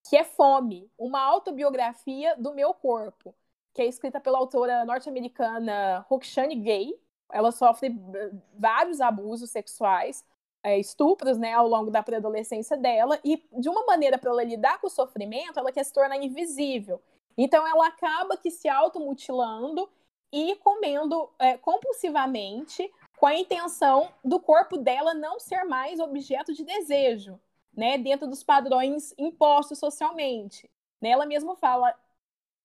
que 0.10 0.18
é 0.18 0.24
Fome, 0.24 0.90
uma 0.98 1.22
autobiografia 1.22 2.36
do 2.36 2.52
meu 2.52 2.74
corpo, 2.74 3.34
que 3.74 3.84
é 3.84 3.86
escrita 3.86 4.20
pela 4.20 4.40
autora 4.40 4.84
norte-americana 4.86 6.04
Roxane 6.10 6.56
Gay. 6.56 7.00
Ela 7.32 7.52
sofre 7.52 7.90
eh, 7.90 8.32
vários 8.58 9.02
abusos 9.02 9.52
sexuais, 9.52 10.26
é, 10.64 10.78
estupros 10.80 11.38
né, 11.38 11.54
ao 11.54 11.68
longo 11.68 11.92
da 11.92 12.04
pré-adolescência 12.04 12.76
dela, 12.78 13.20
e 13.24 13.44
de 13.54 13.70
uma 13.70 13.86
maneira 13.86 14.18
para 14.18 14.32
ela 14.32 14.44
lidar 14.44 14.80
com 14.80 14.88
o 14.88 14.92
sofrimento, 14.92 15.60
ela 15.60 15.72
quer 15.72 15.84
se 15.84 15.94
tornar 15.94 16.18
invisível. 16.18 17.02
Então 17.38 17.66
ela 17.68 17.88
acaba 17.88 18.36
que 18.36 18.50
se 18.50 18.68
automutilando 18.68 19.90
e 20.32 20.56
comendo 20.58 21.30
é, 21.40 21.58
compulsivamente 21.58 22.92
com 23.18 23.26
a 23.26 23.36
intenção 23.36 24.10
do 24.24 24.40
corpo 24.40 24.78
dela 24.78 25.14
não 25.14 25.40
ser 25.40 25.64
mais 25.64 26.00
objeto 26.00 26.54
de 26.54 26.64
desejo, 26.64 27.40
né, 27.76 27.98
dentro 27.98 28.28
dos 28.28 28.44
padrões 28.44 29.14
impostos 29.18 29.80
socialmente. 29.80 30.70
Né, 31.00 31.10
ela 31.10 31.26
mesma 31.26 31.56
fala: 31.56 31.94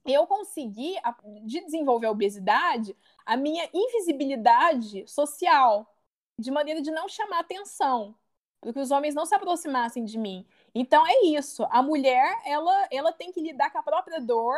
eu 0.05 0.27
consegui, 0.27 0.97
de 1.45 1.61
desenvolver 1.61 2.07
a 2.07 2.11
obesidade, 2.11 2.97
a 3.25 3.37
minha 3.37 3.69
invisibilidade 3.73 5.07
social, 5.07 5.87
de 6.43 6.51
maneira 6.51 6.83
de 6.83 6.91
não 6.91 7.09
chamar 7.09 7.41
atenção, 7.41 8.15
para 8.61 8.73
que 8.73 8.79
os 8.81 8.91
homens 8.91 9.15
não 9.15 9.25
se 9.25 9.35
aproximassem 9.35 10.05
de 10.05 10.19
mim. 10.19 10.47
Então 10.75 11.07
é 11.07 11.25
isso. 11.25 11.67
A 11.71 11.83
mulher, 11.83 12.41
ela, 12.45 12.89
ela 12.91 13.13
tem 13.13 13.33
que 13.33 13.41
lidar 13.41 13.71
com 13.71 13.79
a 13.79 13.83
própria 13.83 14.21
dor 14.21 14.57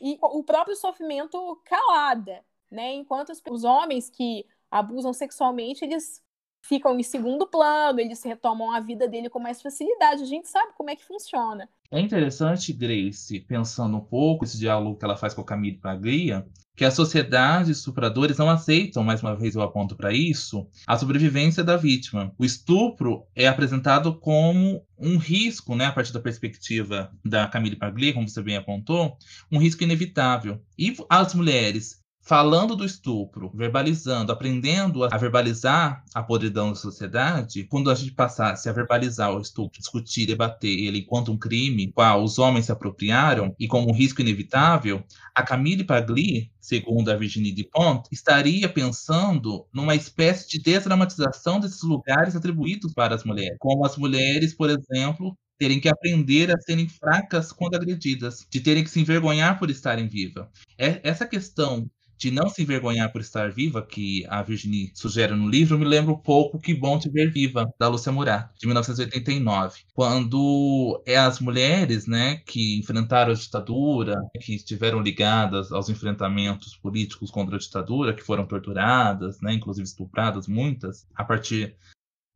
e 0.00 0.18
o 0.22 0.42
próprio 0.42 0.76
sofrimento 0.76 1.60
calada, 1.64 2.44
né? 2.70 2.94
Enquanto 2.94 3.32
os 3.50 3.64
homens 3.64 4.08
que 4.08 4.46
abusam 4.70 5.12
sexualmente, 5.12 5.84
eles 5.84 6.22
ficam 6.60 6.98
em 6.98 7.02
segundo 7.02 7.46
plano, 7.46 8.00
eles 8.00 8.22
retomam 8.22 8.72
a 8.72 8.80
vida 8.80 9.06
dele 9.06 9.30
com 9.30 9.38
mais 9.38 9.62
facilidade. 9.62 10.22
A 10.22 10.26
gente 10.26 10.48
sabe 10.48 10.72
como 10.76 10.90
é 10.90 10.96
que 10.96 11.04
funciona. 11.04 11.68
É 11.90 12.00
interessante, 12.00 12.72
Grace, 12.72 13.40
pensando 13.40 13.96
um 13.96 14.04
pouco 14.04 14.44
esse 14.44 14.58
diálogo 14.58 14.98
que 14.98 15.04
ela 15.04 15.16
faz 15.16 15.32
com 15.32 15.42
a 15.42 15.46
Camille 15.46 15.78
Paglia, 15.78 16.46
que 16.76 16.84
as 16.84 16.94
sociedades 16.94 17.78
supradores 17.78 18.36
não 18.36 18.50
aceitam, 18.50 19.02
mais 19.02 19.22
uma 19.22 19.34
vez 19.34 19.54
eu 19.54 19.62
aponto 19.62 19.96
para 19.96 20.12
isso, 20.12 20.68
a 20.86 20.96
sobrevivência 20.96 21.64
da 21.64 21.76
vítima. 21.76 22.32
O 22.38 22.44
estupro 22.44 23.24
é 23.34 23.48
apresentado 23.48 24.14
como 24.14 24.84
um 24.98 25.16
risco, 25.16 25.74
né, 25.74 25.86
a 25.86 25.92
partir 25.92 26.12
da 26.12 26.20
perspectiva 26.20 27.10
da 27.24 27.48
Camille 27.48 27.76
Paglia, 27.76 28.12
como 28.12 28.28
você 28.28 28.42
bem 28.42 28.56
apontou, 28.56 29.16
um 29.50 29.58
risco 29.58 29.82
inevitável. 29.82 30.60
E 30.78 30.94
as 31.08 31.34
mulheres 31.34 32.05
falando 32.26 32.74
do 32.74 32.84
estupro, 32.84 33.52
verbalizando, 33.54 34.32
aprendendo 34.32 35.04
a 35.04 35.16
verbalizar 35.16 36.02
a 36.12 36.20
podridão 36.24 36.70
da 36.70 36.74
sociedade, 36.74 37.62
quando 37.62 37.88
a 37.88 37.94
gente 37.94 38.10
passasse 38.10 38.68
a 38.68 38.72
verbalizar 38.72 39.32
o 39.32 39.40
estupro, 39.40 39.78
discutir, 39.78 40.26
debater 40.26 40.76
ele 40.76 40.98
enquanto 40.98 41.30
um 41.30 41.38
crime, 41.38 41.92
qual 41.92 42.24
os 42.24 42.36
homens 42.40 42.66
se 42.66 42.72
apropriaram 42.72 43.54
e 43.60 43.68
como 43.68 43.88
um 43.88 43.94
risco 43.94 44.20
inevitável, 44.20 45.04
a 45.32 45.42
Camille 45.44 45.84
Pagli, 45.84 46.50
segundo 46.58 47.12
a 47.12 47.16
Virginie 47.16 47.52
Dupont, 47.52 48.08
estaria 48.10 48.68
pensando 48.68 49.64
numa 49.72 49.94
espécie 49.94 50.48
de 50.48 50.58
desdramatização 50.58 51.60
desses 51.60 51.82
lugares 51.82 52.34
atribuídos 52.34 52.92
para 52.92 53.14
as 53.14 53.22
mulheres, 53.22 53.56
como 53.60 53.86
as 53.86 53.96
mulheres, 53.96 54.52
por 54.52 54.68
exemplo, 54.68 55.38
terem 55.58 55.80
que 55.80 55.88
aprender 55.88 56.50
a 56.50 56.60
serem 56.60 56.88
fracas 56.88 57.52
quando 57.52 57.76
agredidas, 57.76 58.46
de 58.50 58.60
terem 58.60 58.82
que 58.82 58.90
se 58.90 59.00
envergonhar 59.00 59.58
por 59.58 59.70
estarem 59.70 60.08
vivas. 60.08 60.48
É, 60.76 61.00
essa 61.02 61.24
questão 61.24 61.88
de 62.16 62.30
não 62.30 62.48
se 62.48 62.62
envergonhar 62.62 63.12
por 63.12 63.20
estar 63.20 63.50
viva, 63.50 63.82
que 63.82 64.24
a 64.28 64.42
Virginie 64.42 64.90
sugere 64.94 65.34
no 65.34 65.48
livro, 65.48 65.78
me 65.78 65.84
lembra 65.84 66.12
um 66.12 66.18
pouco 66.18 66.58
Que 66.58 66.74
Bom 66.74 66.98
Te 66.98 67.10
Ver 67.10 67.30
Viva, 67.30 67.72
da 67.78 67.88
Lúcia 67.88 68.10
Murat, 68.10 68.50
de 68.58 68.66
1989. 68.66 69.80
Quando 69.92 71.02
é 71.06 71.16
as 71.16 71.40
mulheres 71.40 72.06
né, 72.06 72.36
que 72.46 72.78
enfrentaram 72.78 73.32
a 73.32 73.34
ditadura, 73.34 74.16
que 74.40 74.54
estiveram 74.54 75.00
ligadas 75.00 75.70
aos 75.70 75.88
enfrentamentos 75.88 76.76
políticos 76.76 77.30
contra 77.30 77.56
a 77.56 77.58
ditadura, 77.58 78.14
que 78.14 78.22
foram 78.22 78.46
torturadas, 78.46 79.40
né, 79.40 79.52
inclusive 79.52 79.86
estupradas 79.86 80.46
muitas, 80.46 81.06
a 81.14 81.24
partir 81.24 81.76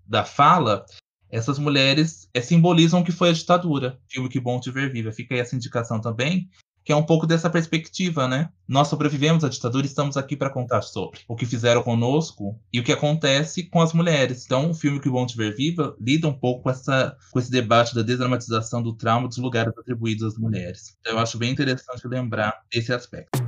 da 0.06 0.24
fala, 0.24 0.84
essas 1.30 1.58
mulheres 1.58 2.28
é, 2.34 2.40
simbolizam 2.40 3.00
o 3.00 3.04
que 3.04 3.12
foi 3.12 3.30
a 3.30 3.32
ditadura. 3.32 3.98
Filme 4.08 4.28
Que 4.28 4.40
Bom 4.40 4.58
Te 4.58 4.70
Ver 4.70 4.92
Viva. 4.92 5.12
Fica 5.12 5.34
aí 5.34 5.40
essa 5.40 5.54
indicação 5.54 6.00
também, 6.00 6.50
que 6.84 6.92
é 6.92 6.96
um 6.96 7.02
pouco 7.02 7.26
dessa 7.26 7.50
perspectiva, 7.50 8.26
né? 8.26 8.50
Nós 8.66 8.88
sobrevivemos 8.88 9.44
à 9.44 9.48
ditadura 9.48 9.86
e 9.86 9.88
estamos 9.88 10.16
aqui 10.16 10.36
para 10.36 10.50
contar 10.50 10.82
sobre 10.82 11.20
o 11.28 11.36
que 11.36 11.44
fizeram 11.44 11.82
conosco 11.82 12.58
e 12.72 12.80
o 12.80 12.84
que 12.84 12.92
acontece 12.92 13.64
com 13.64 13.80
as 13.80 13.92
mulheres. 13.92 14.44
Então, 14.44 14.70
o 14.70 14.74
filme 14.74 15.00
Que 15.00 15.10
Bom 15.10 15.26
Te 15.26 15.36
Ver 15.36 15.54
Viva 15.54 15.94
lida 16.00 16.28
um 16.28 16.32
pouco 16.32 16.62
com, 16.62 16.70
essa, 16.70 17.16
com 17.30 17.38
esse 17.38 17.50
debate 17.50 17.94
da 17.94 18.02
desdramatização 18.02 18.82
do 18.82 18.94
trauma 18.94 19.28
dos 19.28 19.38
lugares 19.38 19.76
atribuídos 19.76 20.34
às 20.34 20.38
mulheres. 20.38 20.96
Então, 21.00 21.14
eu 21.14 21.18
acho 21.18 21.38
bem 21.38 21.50
interessante 21.50 22.06
lembrar 22.06 22.62
esse 22.72 22.92
aspecto. 22.92 23.38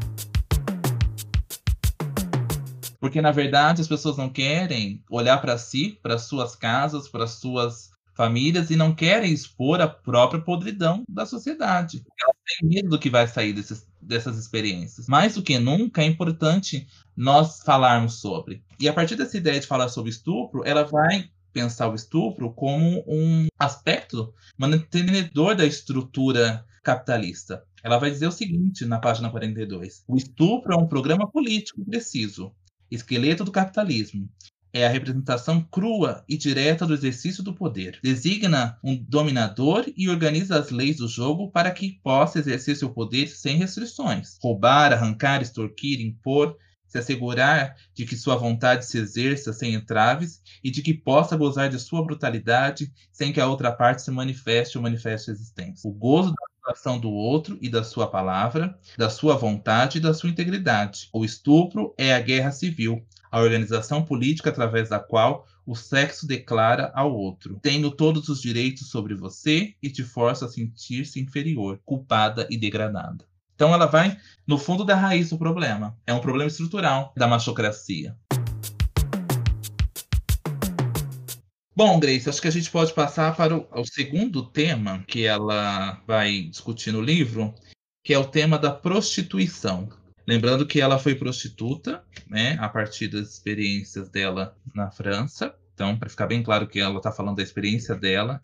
Porque, 3.00 3.20
na 3.20 3.32
verdade, 3.32 3.80
as 3.80 3.88
pessoas 3.88 4.16
não 4.16 4.28
querem 4.28 5.02
olhar 5.10 5.38
para 5.38 5.58
si, 5.58 5.98
para 6.00 6.18
suas 6.18 6.54
casas, 6.54 7.08
para 7.08 7.26
suas 7.26 7.91
famílias 8.14 8.70
e 8.70 8.77
não 8.77 8.94
querem 8.94 9.33
expor 9.33 9.81
a 9.81 9.88
própria 9.88 10.40
podridão 10.40 11.03
da 11.09 11.25
sociedade. 11.27 12.05
Elas 12.20 12.37
têm 12.46 12.68
medo 12.68 12.90
do 12.90 12.98
que 12.98 13.11
vai 13.11 13.27
sair 13.27 13.53
desses, 13.53 13.87
dessas 14.01 14.38
experiências. 14.38 15.07
Mais 15.07 15.35
do 15.35 15.42
que 15.42 15.59
nunca, 15.59 16.03
é 16.03 16.07
importante 16.07 16.87
nós 17.16 17.62
falarmos 17.62 18.20
sobre. 18.20 18.62
E 18.79 18.88
a 18.88 18.92
partir 18.92 19.16
dessa 19.16 19.37
ideia 19.37 19.61
de 19.61 19.66
falar 19.66 19.88
sobre 19.88 20.11
estupro, 20.11 20.62
ela 20.64 20.85
vai 20.85 21.31
pensar 21.53 21.88
o 21.88 21.94
estupro 21.94 22.53
como 22.53 23.05
um 23.07 23.46
aspecto 23.59 24.33
mantenedor 24.57 25.55
da 25.55 25.66
estrutura 25.66 26.64
capitalista. 26.83 27.62
Ela 27.83 27.98
vai 27.98 28.11
dizer 28.11 28.27
o 28.27 28.33
seguinte 28.33 28.85
na 28.85 28.98
página 28.98 29.31
42: 29.31 30.05
o 30.09 30.16
estupro 30.16 30.72
é 30.72 30.77
um 30.77 30.87
programa 30.87 31.31
político 31.31 31.85
preciso 31.85 32.55
esqueleto 32.90 33.44
do 33.44 33.53
capitalismo. 33.53 34.29
É 34.74 34.87
a 34.87 34.88
representação 34.88 35.61
crua 35.61 36.24
e 36.26 36.37
direta 36.37 36.87
do 36.87 36.94
exercício 36.94 37.42
do 37.42 37.52
poder. 37.54 37.98
Designa 38.02 38.78
um 38.82 38.96
dominador 38.96 39.85
e 39.94 40.08
organiza 40.08 40.58
as 40.58 40.70
leis 40.70 40.96
do 40.96 41.06
jogo 41.06 41.50
para 41.50 41.70
que 41.70 42.00
possa 42.02 42.38
exercer 42.38 42.76
seu 42.76 42.88
poder 42.88 43.26
sem 43.28 43.56
restrições. 43.58 44.38
Roubar, 44.42 44.92
arrancar, 44.92 45.42
extorquir, 45.42 46.00
impor, 46.00 46.56
se 46.92 46.98
assegurar 46.98 47.74
de 47.94 48.04
que 48.04 48.16
sua 48.16 48.37
vontade 48.37 48.85
se 48.85 48.98
exerça 48.98 49.52
sem 49.52 49.74
entraves 49.74 50.42
e 50.62 50.70
de 50.70 50.82
que 50.82 50.92
possa 50.92 51.37
gozar 51.37 51.70
de 51.70 51.78
sua 51.78 52.04
brutalidade 52.04 52.92
sem 53.11 53.32
que 53.32 53.40
a 53.40 53.46
outra 53.46 53.72
parte 53.72 54.02
se 54.02 54.11
manifeste 54.11 54.76
ou 54.76 54.82
manifeste 54.82 55.30
existência. 55.30 55.88
O 55.88 55.92
gozo 55.92 56.35
da 56.35 56.72
ação 56.72 56.98
do 56.98 57.11
outro 57.11 57.58
e 57.61 57.68
da 57.68 57.82
sua 57.82 58.06
palavra, 58.06 58.78
da 58.96 59.08
sua 59.08 59.37
vontade 59.37 59.98
e 59.98 60.00
da 60.00 60.12
sua 60.12 60.28
integridade. 60.28 61.08
O 61.12 61.24
estupro 61.24 61.94
é 61.96 62.14
a 62.14 62.20
guerra 62.20 62.52
civil, 62.52 63.04
a 63.32 63.40
organização 63.40 64.04
política 64.04 64.50
através 64.50 64.90
da 64.90 65.00
qual 65.00 65.46
o 65.64 65.74
sexo 65.74 66.26
declara 66.26 66.92
ao 66.94 67.14
outro, 67.14 67.58
tendo 67.62 67.90
todos 67.90 68.28
os 68.28 68.42
direitos 68.42 68.90
sobre 68.90 69.14
você 69.14 69.74
e 69.82 69.88
te 69.88 70.04
força 70.04 70.44
a 70.44 70.48
sentir-se 70.48 71.18
inferior, 71.18 71.80
culpada 71.82 72.46
e 72.50 72.58
degradada. 72.58 73.24
Então 73.54 73.72
ela 73.72 73.86
vai 73.86 74.18
no 74.46 74.58
fundo 74.58 74.84
da 74.84 74.94
raiz 74.94 75.30
do 75.30 75.38
problema. 75.38 75.96
É 76.06 76.12
um 76.12 76.20
problema 76.20 76.48
estrutural 76.48 77.12
da 77.16 77.26
machocracia. 77.26 78.14
Bom, 81.74 81.98
Grace, 81.98 82.28
acho 82.28 82.42
que 82.42 82.48
a 82.48 82.52
gente 82.52 82.70
pode 82.70 82.92
passar 82.92 83.34
para 83.34 83.56
o, 83.56 83.66
o, 83.72 83.84
segundo 83.86 84.44
tema 84.44 85.02
que 85.08 85.24
ela 85.24 86.02
vai 86.06 86.42
discutir 86.42 86.92
no 86.92 87.00
livro, 87.00 87.54
que 88.04 88.12
é 88.12 88.18
o 88.18 88.26
tema 88.26 88.58
da 88.58 88.70
prostituição. 88.70 89.88
Lembrando 90.26 90.66
que 90.66 90.80
ela 90.80 90.98
foi 90.98 91.14
prostituta, 91.14 92.04
né, 92.28 92.56
a 92.61 92.68
partir 92.68 93.08
das 93.08 93.30
experiências 93.30 94.08
dela 94.08 94.56
na 94.74 94.90
França. 94.90 95.54
Então, 95.74 95.98
para 95.98 96.08
ficar 96.08 96.26
bem 96.26 96.42
claro 96.42 96.68
que 96.68 96.78
ela 96.78 96.96
está 96.96 97.11
falando 97.11 97.37
da 97.37 97.42
experiência 97.42 97.94
dela 97.94 98.42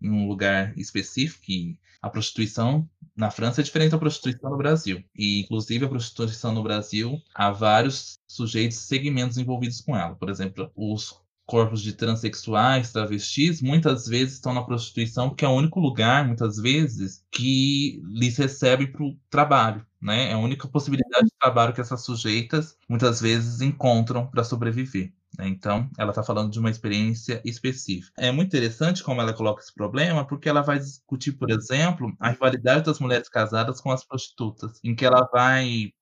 em 0.00 0.10
um 0.10 0.28
lugar 0.28 0.76
específico, 0.78 1.78
a 2.00 2.08
prostituição 2.08 2.88
na 3.16 3.30
França 3.30 3.60
é 3.60 3.64
diferente 3.64 3.90
da 3.90 3.98
prostituição 3.98 4.50
no 4.50 4.56
Brasil. 4.56 5.02
E, 5.14 5.40
inclusive, 5.40 5.84
a 5.84 5.88
prostituição 5.88 6.52
no 6.52 6.62
Brasil, 6.62 7.20
há 7.34 7.50
vários 7.50 8.18
sujeitos, 8.28 8.78
segmentos 8.78 9.36
envolvidos 9.36 9.80
com 9.80 9.96
ela. 9.96 10.14
Por 10.14 10.30
exemplo, 10.30 10.70
os 10.76 11.20
corpos 11.48 11.80
de 11.80 11.94
transexuais, 11.94 12.92
travestis, 12.92 13.62
muitas 13.62 14.06
vezes 14.06 14.34
estão 14.34 14.52
na 14.52 14.62
prostituição 14.62 15.30
porque 15.30 15.46
é 15.46 15.48
o 15.48 15.52
único 15.52 15.80
lugar, 15.80 16.26
muitas 16.26 16.58
vezes, 16.58 17.24
que 17.32 18.02
lhes 18.04 18.36
recebe 18.36 18.86
para 18.86 19.02
o 19.02 19.16
trabalho. 19.30 19.84
Né? 20.00 20.28
É 20.30 20.34
a 20.34 20.38
única 20.38 20.68
possibilidade 20.68 21.24
de 21.24 21.38
trabalho 21.40 21.72
que 21.72 21.80
essas 21.80 22.04
sujeitas 22.04 22.76
muitas 22.86 23.22
vezes 23.22 23.62
encontram 23.62 24.26
para 24.26 24.44
sobreviver. 24.44 25.10
Né? 25.38 25.48
Então, 25.48 25.90
ela 25.96 26.10
está 26.10 26.22
falando 26.22 26.52
de 26.52 26.58
uma 26.58 26.70
experiência 26.70 27.40
específica. 27.42 28.12
É 28.18 28.30
muito 28.30 28.48
interessante 28.48 29.02
como 29.02 29.22
ela 29.22 29.32
coloca 29.32 29.62
esse 29.62 29.72
problema, 29.72 30.26
porque 30.26 30.50
ela 30.50 30.60
vai 30.60 30.78
discutir, 30.78 31.32
por 31.32 31.50
exemplo, 31.50 32.14
a 32.20 32.28
rivalidade 32.28 32.84
das 32.84 32.98
mulheres 32.98 33.30
casadas 33.30 33.80
com 33.80 33.90
as 33.90 34.04
prostitutas, 34.04 34.78
em 34.84 34.94
que 34.94 35.06
ela 35.06 35.26
vai 35.32 35.94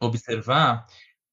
observar 0.00 0.86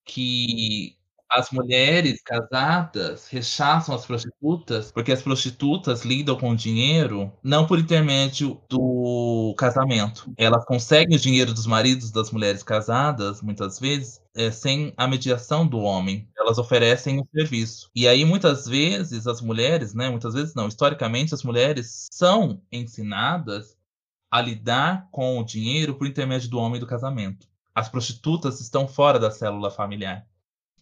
que 0.04 0.97
as 1.30 1.52
mulheres 1.52 2.22
casadas 2.22 3.28
rechaçam 3.28 3.94
as 3.94 4.06
prostitutas 4.06 4.92
porque 4.92 5.12
as 5.12 5.22
prostitutas 5.22 6.04
lidam 6.04 6.38
com 6.38 6.56
dinheiro 6.56 7.32
não 7.44 7.68
por 7.68 7.80
intermédio 7.80 8.62
do 8.70 9.54
casamento. 9.58 10.32
Elas 10.38 10.66
conseguem 10.66 11.18
o 11.18 11.20
dinheiro 11.20 11.54
dos 11.54 11.68
maridos 11.68 12.12
das 12.12 12.32
mulheres 12.32 12.64
casadas, 12.64 13.42
muitas 13.42 13.80
vezes, 13.80 14.22
é, 14.36 14.52
sem 14.52 14.94
a 14.96 15.08
mediação 15.08 15.68
do 15.68 15.80
homem. 15.80 16.28
Elas 16.38 16.58
oferecem 16.58 17.20
o 17.20 17.22
um 17.22 17.28
serviço. 17.36 17.90
E 17.96 18.08
aí, 18.08 18.24
muitas 18.24 18.66
vezes, 18.66 19.28
as 19.28 19.42
mulheres, 19.42 19.94
né? 19.94 20.10
Muitas 20.10 20.34
vezes 20.34 20.54
não, 20.56 20.68
historicamente, 20.68 21.34
as 21.34 21.44
mulheres 21.44 22.08
são 22.12 22.62
ensinadas 22.72 23.76
a 24.32 24.42
lidar 24.42 25.08
com 25.12 25.40
o 25.40 25.44
dinheiro 25.44 25.96
por 25.96 26.08
intermédio 26.08 26.50
do 26.50 26.60
homem 26.60 26.80
do 26.80 26.88
casamento. 26.88 27.48
As 27.74 27.90
prostitutas 27.90 28.60
estão 28.60 28.88
fora 28.88 29.20
da 29.20 29.32
célula 29.32 29.70
familiar. 29.70 30.26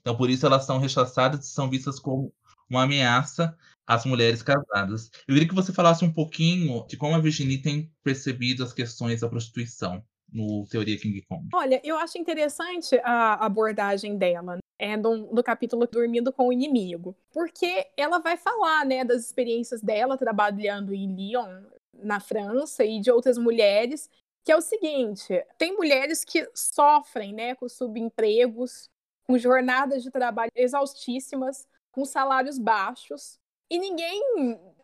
Então, 0.05 0.15
por 0.15 0.29
isso, 0.29 0.45
elas 0.45 0.65
são 0.65 0.77
rechaçadas 0.77 1.47
e 1.47 1.49
são 1.49 1.67
vistas 1.67 1.99
como 1.99 2.31
uma 2.69 2.83
ameaça 2.83 3.57
às 3.87 4.05
mulheres 4.05 4.43
casadas. 4.43 5.09
Eu 5.27 5.33
queria 5.33 5.47
que 5.49 5.55
você 5.55 5.73
falasse 5.73 6.05
um 6.05 6.13
pouquinho 6.13 6.85
de 6.85 6.95
como 6.95 7.15
a 7.15 7.19
Virginie 7.19 7.59
tem 7.59 7.91
percebido 8.03 8.63
as 8.63 8.71
questões 8.71 9.21
da 9.21 9.29
prostituição 9.29 10.03
no 10.31 10.63
Teoria 10.67 10.99
King 10.99 11.23
Kong. 11.27 11.49
Olha, 11.55 11.81
eu 11.83 11.97
acho 11.97 12.19
interessante 12.19 12.99
a 13.03 13.33
abordagem 13.43 14.15
dela. 14.15 14.55
Né? 14.55 14.59
É 14.77 14.95
no, 14.95 15.33
no 15.33 15.43
capítulo 15.43 15.87
Dormindo 15.87 16.31
com 16.31 16.49
o 16.49 16.53
Inimigo, 16.53 17.17
porque 17.31 17.87
ela 17.97 18.19
vai 18.19 18.37
falar, 18.37 18.85
né, 18.85 19.03
das 19.03 19.25
experiências 19.25 19.81
dela 19.81 20.17
trabalhando 20.17 20.93
em 20.93 21.15
Lyon, 21.15 21.63
na 21.93 22.19
França, 22.19 22.85
e 22.85 22.99
de 22.99 23.09
outras 23.09 23.39
mulheres, 23.39 24.07
que 24.43 24.51
é 24.51 24.55
o 24.55 24.61
seguinte: 24.61 25.43
tem 25.57 25.75
mulheres 25.75 26.23
que 26.23 26.47
sofrem, 26.53 27.33
né, 27.33 27.55
com 27.55 27.67
subempregos, 27.69 28.89
com 29.27 29.37
jornadas 29.37 30.03
de 30.03 30.11
trabalho 30.11 30.51
exaustíssimas, 30.55 31.67
com 31.91 32.05
salários 32.05 32.59
baixos, 32.59 33.39
e 33.69 33.79
ninguém 33.79 34.21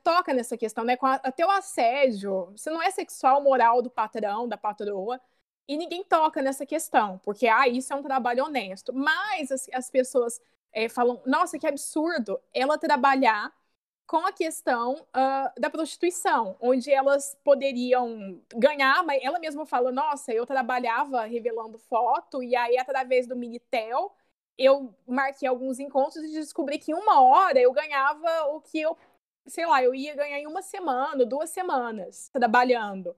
toca 0.04 0.34
nessa 0.34 0.58
questão, 0.58 0.84
né? 0.84 0.98
Com 0.98 1.06
a, 1.06 1.16
até 1.16 1.46
o 1.46 1.52
assédio, 1.52 2.52
se 2.56 2.70
não 2.70 2.82
é 2.82 2.90
sexual 2.92 3.42
moral 3.42 3.82
do 3.82 3.90
patrão, 3.90 4.48
da 4.48 4.58
patroa, 4.58 5.20
e 5.68 5.78
ninguém 5.78 6.04
toca 6.04 6.42
nessa 6.42 6.66
questão, 6.66 7.20
porque 7.20 7.48
ah, 7.48 7.68
isso 7.68 7.94
é 7.94 7.96
um 7.96 8.04
trabalho 8.04 8.46
honesto. 8.46 8.92
Mas 8.94 9.52
as, 9.52 9.68
as 9.74 9.90
pessoas 9.90 10.42
é, 10.74 10.90
falam, 10.90 11.22
nossa, 11.26 11.60
que 11.60 11.68
absurdo 11.68 12.40
ela 12.54 12.78
trabalhar 12.78 13.54
com 14.08 14.26
a 14.26 14.34
questão 14.34 14.96
uh, 14.96 15.62
da 15.62 15.70
prostituição, 15.70 16.58
onde 16.60 16.92
elas 16.92 17.38
poderiam 17.46 18.42
ganhar, 18.54 19.04
mas 19.04 19.24
ela 19.24 19.40
mesma 19.40 19.66
fala, 19.66 19.90
nossa, 19.92 20.34
eu 20.34 20.46
trabalhava 20.46 21.24
revelando 21.24 21.78
foto, 21.78 22.44
e 22.44 22.54
aí 22.54 22.78
através 22.78 23.26
do 23.26 23.38
Minitel 23.38 24.14
eu 24.58 24.94
marquei 25.08 25.48
alguns 25.48 25.80
encontros 25.80 26.24
e 26.24 26.32
descobri 26.34 26.78
que 26.78 26.92
em 26.92 26.96
uma 26.96 27.22
hora 27.22 27.60
eu 27.60 27.72
ganhava 27.72 28.46
o 28.54 28.62
que 28.62 28.80
eu, 28.80 28.98
sei 29.48 29.66
lá, 29.66 29.84
eu 29.84 29.94
ia 29.96 30.16
ganhar 30.16 30.40
em 30.40 30.48
uma 30.48 30.62
semana, 30.62 31.26
duas 31.26 31.50
semanas 31.50 32.30
trabalhando. 32.30 33.16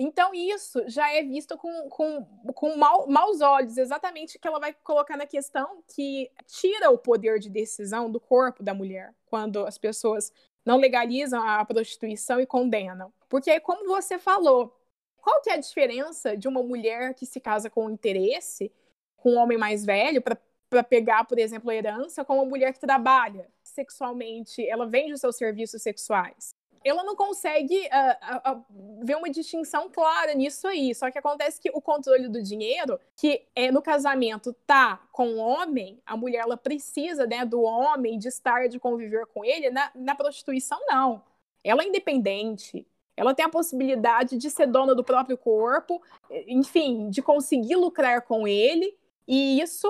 Então, 0.00 0.32
isso 0.32 0.80
já 0.86 1.12
é 1.12 1.24
visto 1.24 1.58
com, 1.58 1.88
com, 1.88 2.24
com 2.54 2.76
mau, 2.76 3.08
maus 3.08 3.40
olhos, 3.40 3.76
exatamente 3.76 4.38
que 4.38 4.46
ela 4.46 4.60
vai 4.60 4.72
colocar 4.72 5.16
na 5.16 5.26
questão 5.26 5.82
que 5.88 6.30
tira 6.46 6.88
o 6.88 6.96
poder 6.96 7.40
de 7.40 7.50
decisão 7.50 8.08
do 8.08 8.20
corpo 8.20 8.62
da 8.62 8.72
mulher, 8.72 9.12
quando 9.26 9.66
as 9.66 9.76
pessoas 9.76 10.32
não 10.64 10.76
legalizam 10.76 11.42
a 11.42 11.64
prostituição 11.64 12.40
e 12.40 12.46
condenam. 12.46 13.12
Porque, 13.28 13.58
como 13.58 13.88
você 13.88 14.20
falou, 14.20 14.72
qual 15.16 15.42
que 15.42 15.50
é 15.50 15.54
a 15.54 15.58
diferença 15.58 16.36
de 16.36 16.46
uma 16.46 16.62
mulher 16.62 17.12
que 17.14 17.26
se 17.26 17.40
casa 17.40 17.68
com 17.68 17.90
interesse, 17.90 18.72
com 19.16 19.32
um 19.32 19.38
homem 19.38 19.58
mais 19.58 19.84
velho, 19.84 20.22
para 20.22 20.38
para 20.68 20.82
pegar, 20.82 21.24
por 21.24 21.38
exemplo, 21.38 21.70
a 21.70 21.74
herança 21.74 22.24
com 22.24 22.34
uma 22.34 22.44
mulher 22.44 22.72
que 22.72 22.80
trabalha 22.80 23.48
sexualmente, 23.62 24.66
ela 24.68 24.86
vende 24.86 25.12
os 25.12 25.20
seus 25.20 25.36
serviços 25.36 25.82
sexuais. 25.82 26.54
ela 26.84 27.02
não 27.02 27.16
consegue 27.16 27.76
uh, 27.88 28.50
uh, 28.50 28.58
uh, 28.58 29.04
ver 29.04 29.16
uma 29.16 29.28
distinção 29.28 29.90
clara 29.90 30.32
nisso 30.34 30.66
aí. 30.66 30.94
Só 30.94 31.10
que 31.10 31.18
acontece 31.18 31.60
que 31.60 31.70
o 31.70 31.80
controle 31.80 32.28
do 32.28 32.42
dinheiro, 32.42 32.98
que 33.16 33.44
é 33.54 33.70
no 33.70 33.82
casamento 33.82 34.54
tá 34.66 35.00
com 35.12 35.28
o 35.34 35.36
homem, 35.38 36.00
a 36.06 36.16
mulher 36.16 36.42
ela 36.42 36.56
precisa 36.56 37.26
né, 37.26 37.44
do 37.44 37.62
homem, 37.62 38.18
de 38.18 38.28
estar, 38.28 38.68
de 38.68 38.78
conviver 38.78 39.26
com 39.26 39.44
ele, 39.44 39.70
na, 39.70 39.90
na 39.94 40.14
prostituição, 40.14 40.78
não. 40.86 41.22
Ela 41.64 41.82
é 41.82 41.88
independente. 41.88 42.86
Ela 43.16 43.34
tem 43.34 43.44
a 43.44 43.50
possibilidade 43.50 44.38
de 44.38 44.48
ser 44.48 44.66
dona 44.68 44.94
do 44.94 45.02
próprio 45.02 45.36
corpo, 45.36 46.00
enfim, 46.46 47.10
de 47.10 47.20
conseguir 47.20 47.74
lucrar 47.74 48.22
com 48.22 48.46
ele 48.46 48.96
e 49.30 49.60
isso 49.60 49.86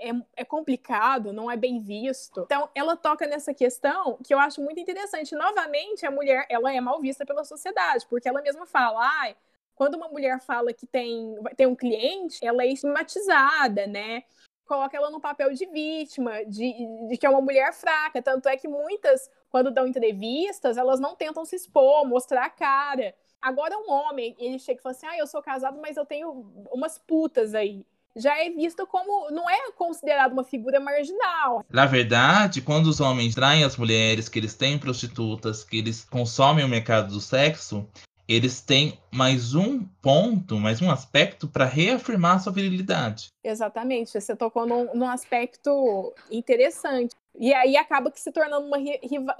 é, 0.00 0.12
é, 0.34 0.44
complicado, 0.46 1.30
não 1.30 1.50
é 1.50 1.58
bem 1.58 1.78
visto. 1.78 2.40
Então, 2.40 2.70
ela 2.74 2.96
toca 2.96 3.26
nessa 3.26 3.52
questão 3.52 4.16
que 4.24 4.32
eu 4.32 4.38
acho 4.38 4.62
muito 4.62 4.80
interessante. 4.80 5.34
Novamente, 5.34 6.06
a 6.06 6.10
mulher 6.10 6.46
ela 6.48 6.72
é 6.72 6.80
mal 6.80 6.98
vista 6.98 7.26
pela 7.26 7.44
sociedade, 7.44 8.06
porque 8.08 8.26
ela 8.26 8.40
mesma 8.40 8.64
fala, 8.64 8.98
ai, 9.20 9.36
quando 9.74 9.96
uma 9.96 10.08
mulher 10.08 10.40
fala 10.40 10.72
que 10.72 10.86
tem, 10.86 11.36
tem 11.54 11.66
um 11.66 11.76
cliente, 11.76 12.46
ela 12.46 12.62
é 12.62 12.68
estigmatizada, 12.68 13.86
né? 13.86 14.22
Coloca 14.64 14.96
ela 14.96 15.10
no 15.10 15.20
papel 15.20 15.52
de 15.52 15.66
vítima, 15.66 16.42
de, 16.46 16.72
de 17.08 17.18
que 17.18 17.26
é 17.26 17.30
uma 17.30 17.42
mulher 17.42 17.74
fraca. 17.74 18.22
Tanto 18.22 18.48
é 18.48 18.56
que 18.56 18.68
muitas, 18.68 19.30
quando 19.50 19.70
dão 19.70 19.86
entrevistas, 19.86 20.78
elas 20.78 20.98
não 20.98 21.14
tentam 21.14 21.44
se 21.44 21.56
expor, 21.56 22.06
mostrar 22.06 22.46
a 22.46 22.50
cara. 22.50 23.14
Agora, 23.38 23.76
um 23.76 23.90
homem, 23.90 24.34
ele 24.38 24.58
chega 24.58 24.80
e 24.80 24.82
fala 24.82 24.94
assim: 24.94 25.06
ah, 25.06 25.18
eu 25.18 25.26
sou 25.26 25.42
casado, 25.42 25.78
mas 25.78 25.98
eu 25.98 26.06
tenho 26.06 26.30
umas 26.72 26.96
putas 26.98 27.54
aí 27.54 27.84
já 28.18 28.36
é 28.44 28.50
visto 28.50 28.86
como 28.86 29.30
não 29.30 29.48
é 29.48 29.70
considerado 29.72 30.32
uma 30.32 30.44
figura 30.44 30.80
marginal. 30.80 31.64
Na 31.70 31.86
verdade, 31.86 32.60
quando 32.60 32.86
os 32.86 33.00
homens 33.00 33.34
traem 33.34 33.64
as 33.64 33.76
mulheres, 33.76 34.28
que 34.28 34.38
eles 34.38 34.54
têm 34.54 34.78
prostitutas, 34.78 35.64
que 35.64 35.78
eles 35.78 36.04
consomem 36.04 36.64
o 36.64 36.68
mercado 36.68 37.12
do 37.12 37.20
sexo, 37.20 37.88
eles 38.28 38.60
têm 38.60 38.98
mais 39.10 39.54
um 39.54 39.84
ponto, 40.02 40.56
mais 40.56 40.82
um 40.82 40.90
aspecto 40.90 41.48
para 41.48 41.64
reafirmar 41.64 42.42
sua 42.42 42.52
virilidade. 42.52 43.28
Exatamente, 43.42 44.20
você 44.20 44.36
tocou 44.36 44.66
num, 44.66 44.94
num, 44.94 45.08
aspecto 45.08 46.12
interessante. 46.30 47.16
E 47.40 47.54
aí 47.54 47.76
acaba 47.76 48.10
que 48.10 48.20
se 48.20 48.30
tornando 48.30 48.66
uma, 48.66 48.76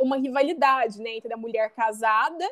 uma 0.00 0.16
rivalidade 0.16 0.98
né, 1.00 1.16
entre 1.16 1.34
a 1.34 1.36
mulher 1.36 1.70
casada 1.74 2.48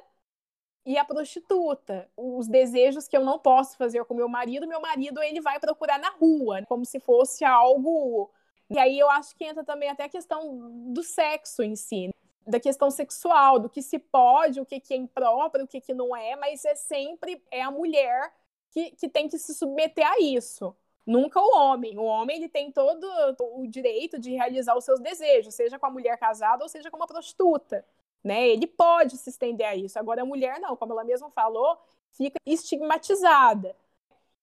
e 0.86 0.96
a 0.96 1.04
prostituta. 1.04 2.08
Os 2.16 2.46
desejos 2.46 3.08
que 3.08 3.16
eu 3.16 3.24
não 3.24 3.40
posso 3.40 3.76
fazer 3.76 4.04
com 4.04 4.14
meu 4.14 4.28
marido, 4.28 4.68
meu 4.68 4.80
marido 4.80 5.20
ele 5.20 5.40
vai 5.40 5.58
procurar 5.58 5.98
na 5.98 6.10
rua, 6.10 6.62
como 6.68 6.86
se 6.86 7.00
fosse 7.00 7.44
algo. 7.44 8.30
E 8.70 8.78
aí 8.78 8.96
eu 8.96 9.10
acho 9.10 9.34
que 9.34 9.44
entra 9.44 9.64
também 9.64 9.88
até 9.88 10.04
a 10.04 10.08
questão 10.08 10.92
do 10.92 11.02
sexo 11.02 11.62
em 11.64 11.74
si, 11.74 12.10
da 12.46 12.60
questão 12.60 12.88
sexual, 12.88 13.58
do 13.58 13.68
que 13.68 13.82
se 13.82 13.98
pode, 13.98 14.60
o 14.60 14.64
que, 14.64 14.78
que 14.78 14.94
é 14.94 14.96
impróprio, 14.96 15.64
o 15.64 15.68
que, 15.68 15.80
que 15.80 15.92
não 15.92 16.16
é, 16.16 16.36
mas 16.36 16.64
é 16.64 16.76
sempre 16.76 17.42
é 17.50 17.62
a 17.62 17.70
mulher 17.70 18.32
que, 18.70 18.92
que 18.92 19.08
tem 19.08 19.28
que 19.28 19.38
se 19.38 19.54
submeter 19.54 20.06
a 20.06 20.20
isso. 20.20 20.74
Nunca 21.04 21.40
o 21.40 21.56
homem. 21.56 21.98
O 21.98 22.04
homem 22.04 22.36
ele 22.36 22.48
tem 22.48 22.70
todo 22.70 23.04
o 23.40 23.66
direito 23.66 24.18
de 24.18 24.32
realizar 24.32 24.76
os 24.76 24.84
seus 24.84 25.00
desejos, 25.00 25.54
seja 25.54 25.78
com 25.78 25.86
a 25.86 25.90
mulher 25.90 26.16
casada 26.16 26.62
ou 26.62 26.68
seja 26.68 26.90
com 26.90 26.96
uma 26.96 27.06
prostituta 27.06 27.84
né? 28.26 28.48
Ele 28.48 28.66
pode 28.66 29.16
se 29.16 29.30
estender 29.30 29.66
a 29.66 29.76
isso. 29.76 29.98
Agora 29.98 30.22
a 30.22 30.24
mulher 30.24 30.58
não, 30.60 30.76
como 30.76 30.92
ela 30.92 31.04
mesma 31.04 31.30
falou, 31.30 31.78
fica 32.12 32.36
estigmatizada. 32.44 33.74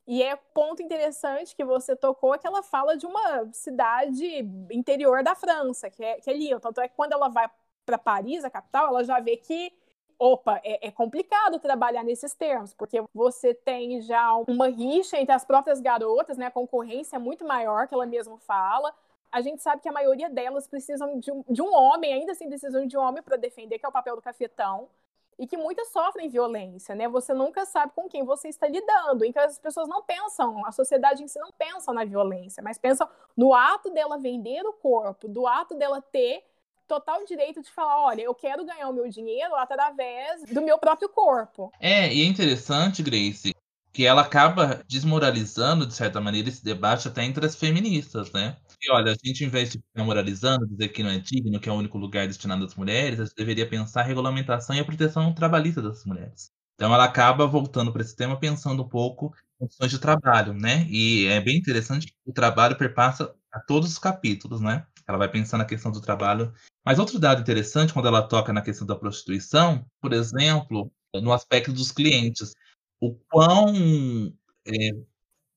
E 0.07 0.23
é 0.23 0.35
ponto 0.35 0.81
interessante 0.81 1.55
que 1.55 1.63
você 1.65 1.95
tocou 1.95 2.33
é 2.33 2.37
que 2.37 2.47
ela 2.47 2.63
fala 2.63 2.97
de 2.97 3.05
uma 3.05 3.51
cidade 3.53 4.25
interior 4.71 5.23
da 5.23 5.35
França, 5.35 5.89
que 5.89 6.03
é, 6.03 6.19
que 6.19 6.29
é 6.29 6.33
Lyon. 6.33 6.59
Tanto 6.59 6.81
é 6.81 6.87
que 6.87 6.95
quando 6.95 7.13
ela 7.13 7.27
vai 7.27 7.49
para 7.85 7.97
Paris, 7.97 8.45
a 8.45 8.49
capital, 8.49 8.87
ela 8.87 9.03
já 9.03 9.19
vê 9.19 9.35
que 9.35 9.73
opa, 10.17 10.61
é, 10.63 10.87
é, 10.87 10.91
complicado 10.91 11.59
trabalhar 11.59 12.03
nesses 12.03 12.33
termos, 12.33 12.73
porque 12.73 13.03
você 13.13 13.53
tem 13.53 13.99
já 14.01 14.33
uma 14.47 14.69
rixa 14.69 15.17
entre 15.17 15.33
as 15.33 15.43
próprias 15.43 15.81
garotas, 15.81 16.37
né? 16.37 16.45
A 16.45 16.51
concorrência 16.51 17.17
é 17.17 17.19
muito 17.19 17.43
maior, 17.45 17.87
que 17.87 17.93
ela 17.93 18.05
mesma 18.05 18.37
fala 18.39 18.93
a 19.33 19.41
gente 19.41 19.63
sabe 19.63 19.81
que 19.81 19.89
a 19.89 19.91
maioria 19.91 20.29
delas 20.29 20.67
precisam 20.67 21.19
de 21.19 21.31
um, 21.31 21.43
de 21.49 21.59
um 21.59 21.73
homem, 21.73 22.13
ainda 22.13 22.33
assim 22.33 22.47
precisam 22.47 22.85
de 22.85 22.95
um 22.95 23.01
homem 23.01 23.23
para 23.23 23.35
defender, 23.35 23.79
que 23.79 23.85
é 23.85 23.89
o 23.89 23.91
papel 23.91 24.15
do 24.15 24.21
cafetão, 24.21 24.87
e 25.39 25.47
que 25.47 25.57
muitas 25.57 25.91
sofrem 25.91 26.29
violência, 26.29 26.93
né? 26.93 27.07
Você 27.07 27.33
nunca 27.33 27.65
sabe 27.65 27.91
com 27.95 28.07
quem 28.07 28.23
você 28.23 28.47
está 28.49 28.67
lidando. 28.67 29.25
Então 29.25 29.43
as 29.43 29.57
pessoas 29.57 29.89
não 29.89 30.03
pensam, 30.03 30.63
a 30.67 30.71
sociedade 30.71 31.23
em 31.23 31.27
si 31.27 31.39
não 31.39 31.51
pensa 31.51 31.91
na 31.91 32.05
violência, 32.05 32.61
mas 32.61 32.77
pensam 32.77 33.09
no 33.35 33.55
ato 33.55 33.89
dela 33.89 34.19
vender 34.19 34.61
o 34.67 34.73
corpo, 34.73 35.27
do 35.27 35.47
ato 35.47 35.73
dela 35.73 35.99
ter 35.99 36.43
total 36.87 37.25
direito 37.25 37.59
de 37.59 37.71
falar, 37.71 38.03
olha, 38.03 38.21
eu 38.21 38.35
quero 38.35 38.63
ganhar 38.63 38.87
o 38.87 38.93
meu 38.93 39.09
dinheiro 39.09 39.55
através 39.55 40.43
do 40.43 40.61
meu 40.61 40.77
próprio 40.77 41.09
corpo. 41.09 41.71
É, 41.79 42.13
e 42.13 42.21
é 42.21 42.25
interessante, 42.25 43.01
Grace, 43.01 43.55
que 43.93 44.05
ela 44.05 44.23
acaba 44.23 44.83
desmoralizando, 44.87 45.85
de 45.85 45.93
certa 45.93 46.19
maneira, 46.19 46.49
esse 46.49 46.63
debate 46.63 47.07
até 47.07 47.23
entre 47.23 47.45
as 47.45 47.55
feministas, 47.55 48.31
né? 48.31 48.57
E 48.81 48.91
olha, 48.91 49.11
a 49.11 49.15
gente, 49.23 49.45
em 49.45 49.49
vez 49.49 49.71
de 49.71 49.77
ficar 49.77 50.03
moralizando, 50.03 50.67
dizer 50.67 50.89
que 50.89 51.03
não 51.03 51.11
é 51.11 51.19
digno, 51.19 51.59
que 51.59 51.69
é 51.69 51.71
o 51.71 51.75
único 51.75 51.97
lugar 51.99 52.25
destinado 52.27 52.65
às 52.65 52.75
mulheres, 52.75 53.19
a 53.19 53.25
gente 53.25 53.35
deveria 53.35 53.69
pensar 53.69 54.01
a 54.01 54.03
regulamentação 54.03 54.75
e 54.75 54.79
a 54.79 54.85
proteção 54.85 55.31
trabalhista 55.31 55.79
das 55.81 56.03
mulheres. 56.05 56.51
Então 56.75 56.93
ela 56.93 57.03
acaba 57.03 57.45
voltando 57.45 57.93
para 57.93 58.01
esse 58.01 58.15
tema 58.15 58.37
pensando 58.39 58.81
um 58.81 58.89
pouco 58.89 59.31
em 59.61 59.67
questões 59.67 59.91
de 59.91 59.99
trabalho, 59.99 60.53
né? 60.53 60.87
E 60.89 61.27
é 61.27 61.39
bem 61.39 61.57
interessante 61.57 62.07
que 62.07 62.13
o 62.25 62.33
trabalho 62.33 62.75
perpassa 62.75 63.31
a 63.51 63.59
todos 63.59 63.91
os 63.91 63.99
capítulos, 63.99 64.59
né? 64.59 64.85
Ela 65.07 65.19
vai 65.19 65.29
pensando 65.29 65.59
na 65.59 65.65
questão 65.65 65.91
do 65.91 66.01
trabalho. 66.01 66.51
Mas 66.83 66.97
outro 66.97 67.19
dado 67.19 67.41
interessante, 67.41 67.93
quando 67.93 68.07
ela 68.07 68.23
toca 68.23 68.51
na 68.51 68.61
questão 68.61 68.87
da 68.87 68.95
prostituição, 68.95 69.85
por 70.01 70.13
exemplo, 70.13 70.91
no 71.21 71.31
aspecto 71.31 71.71
dos 71.71 71.91
clientes 71.91 72.53
o 73.03 73.13
quão, 73.29 74.33
é, 74.65 74.71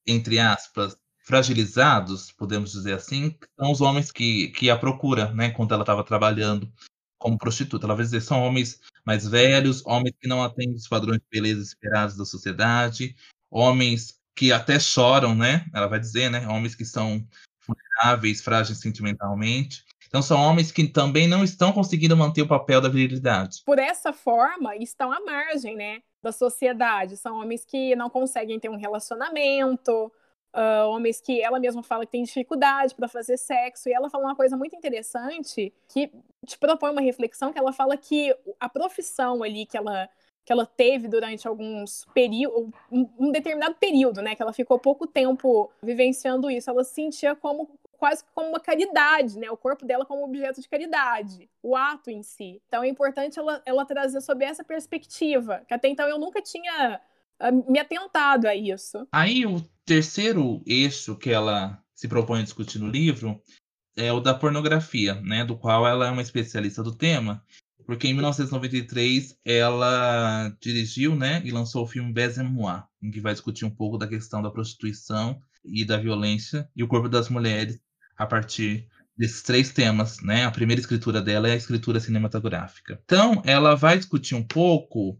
entre 0.04 0.40
aspas, 0.40 0.96
fragilizados, 1.24 2.32
podemos 2.32 2.72
dizer 2.72 2.94
assim, 2.94 3.36
são 3.56 3.70
os 3.70 3.80
homens 3.80 4.10
que, 4.10 4.48
que 4.48 4.68
a 4.68 4.76
procura, 4.76 5.32
né, 5.32 5.50
quando 5.50 5.72
ela 5.72 5.84
estava 5.84 6.02
trabalhando 6.02 6.68
como 7.18 7.38
prostituta. 7.38 7.86
Ela 7.86 7.94
vai 7.94 8.04
dizer, 8.04 8.20
são 8.20 8.42
homens 8.42 8.80
mais 9.04 9.28
velhos, 9.28 9.84
homens 9.86 10.14
que 10.20 10.28
não 10.28 10.42
atendem 10.42 10.74
os 10.74 10.88
padrões 10.88 11.18
de 11.18 11.26
beleza 11.30 11.62
esperados 11.62 12.16
da 12.16 12.24
sociedade, 12.24 13.14
homens 13.48 14.20
que 14.34 14.52
até 14.52 14.80
choram, 14.80 15.32
né? 15.32 15.66
Ela 15.72 15.86
vai 15.86 16.00
dizer, 16.00 16.28
né? 16.28 16.48
Homens 16.48 16.74
que 16.74 16.84
são 16.84 17.24
vulneráveis, 17.64 18.42
frágeis 18.42 18.80
sentimentalmente. 18.80 19.84
Então 20.08 20.20
são 20.22 20.40
homens 20.40 20.72
que 20.72 20.86
também 20.86 21.28
não 21.28 21.44
estão 21.44 21.72
conseguindo 21.72 22.16
manter 22.16 22.42
o 22.42 22.48
papel 22.48 22.80
da 22.80 22.88
virilidade. 22.88 23.62
Por 23.64 23.78
essa 23.78 24.12
forma, 24.12 24.76
estão 24.76 25.12
à 25.12 25.20
margem, 25.20 25.76
né, 25.76 26.00
da 26.26 26.32
sociedade. 26.32 27.16
São 27.16 27.40
homens 27.40 27.64
que 27.64 27.94
não 27.94 28.10
conseguem 28.10 28.58
ter 28.58 28.68
um 28.68 28.76
relacionamento, 28.76 30.12
uh, 30.54 30.88
homens 30.88 31.20
que 31.20 31.40
ela 31.40 31.60
mesma 31.60 31.82
fala 31.82 32.04
que 32.04 32.12
tem 32.12 32.24
dificuldade 32.24 32.94
para 32.94 33.08
fazer 33.08 33.36
sexo. 33.36 33.88
E 33.88 33.92
ela 33.92 34.10
fala 34.10 34.24
uma 34.24 34.36
coisa 34.36 34.56
muito 34.56 34.74
interessante 34.74 35.72
que 35.88 36.10
te 36.44 36.58
propõe 36.58 36.90
uma 36.90 37.00
reflexão, 37.00 37.52
que 37.52 37.58
ela 37.58 37.72
fala 37.72 37.96
que 37.96 38.34
a 38.58 38.68
profissão 38.68 39.42
ali 39.42 39.64
que 39.64 39.76
ela 39.76 40.08
que 40.44 40.52
ela 40.52 40.64
teve 40.64 41.08
durante 41.08 41.48
alguns 41.48 42.06
períodos, 42.14 42.70
um, 42.88 43.08
um 43.18 43.32
determinado 43.32 43.74
período, 43.80 44.22
né, 44.22 44.36
que 44.36 44.40
ela 44.40 44.52
ficou 44.52 44.78
pouco 44.78 45.04
tempo 45.04 45.72
vivenciando 45.82 46.48
isso, 46.48 46.70
ela 46.70 46.84
se 46.84 46.94
sentia 46.94 47.34
como 47.34 47.68
quase 47.96 48.24
como 48.34 48.50
uma 48.50 48.60
caridade, 48.60 49.38
né? 49.38 49.50
O 49.50 49.56
corpo 49.56 49.84
dela 49.84 50.04
como 50.04 50.24
objeto 50.24 50.60
de 50.60 50.68
caridade, 50.68 51.48
o 51.62 51.74
ato 51.74 52.10
em 52.10 52.22
si. 52.22 52.60
Então 52.66 52.82
é 52.82 52.88
importante 52.88 53.38
ela, 53.38 53.62
ela 53.64 53.84
trazer 53.84 54.20
sob 54.20 54.44
essa 54.44 54.62
perspectiva, 54.62 55.62
que 55.66 55.74
até 55.74 55.88
então 55.88 56.08
eu 56.08 56.18
nunca 56.18 56.40
tinha 56.40 57.00
uh, 57.40 57.72
me 57.72 57.78
atentado 57.78 58.46
a 58.46 58.54
isso. 58.54 59.06
Aí 59.12 59.46
o 59.46 59.60
terceiro 59.84 60.62
eixo 60.66 61.16
que 61.16 61.30
ela 61.30 61.82
se 61.94 62.08
propõe 62.08 62.40
a 62.40 62.44
discutir 62.44 62.78
no 62.78 62.88
livro 62.88 63.40
é 63.96 64.12
o 64.12 64.20
da 64.20 64.34
pornografia, 64.34 65.14
né? 65.22 65.44
Do 65.44 65.56
qual 65.56 65.86
ela 65.86 66.06
é 66.06 66.10
uma 66.10 66.22
especialista 66.22 66.82
do 66.82 66.94
tema, 66.94 67.42
porque 67.86 68.08
em 68.08 68.14
1993 68.14 69.38
ela 69.44 70.52
dirigiu, 70.60 71.14
né, 71.14 71.40
e 71.44 71.52
lançou 71.52 71.84
o 71.84 71.86
filme 71.86 72.12
Baiser-moi, 72.12 72.82
em 73.00 73.10
que 73.10 73.20
vai 73.20 73.32
discutir 73.32 73.64
um 73.64 73.70
pouco 73.70 73.96
da 73.96 74.08
questão 74.08 74.42
da 74.42 74.50
prostituição 74.50 75.40
e 75.64 75.84
da 75.84 75.96
violência 75.96 76.68
e 76.74 76.82
o 76.82 76.88
corpo 76.88 77.08
das 77.08 77.28
mulheres 77.28 77.80
a 78.16 78.26
partir 78.26 78.88
desses 79.16 79.42
três 79.42 79.72
temas, 79.72 80.20
né? 80.20 80.44
A 80.44 80.50
primeira 80.50 80.80
escritura 80.80 81.22
dela 81.22 81.48
é 81.48 81.52
a 81.52 81.56
escritura 81.56 82.00
cinematográfica. 82.00 83.00
Então, 83.04 83.42
ela 83.44 83.74
vai 83.74 83.96
discutir 83.96 84.34
um 84.34 84.42
pouco 84.42 85.18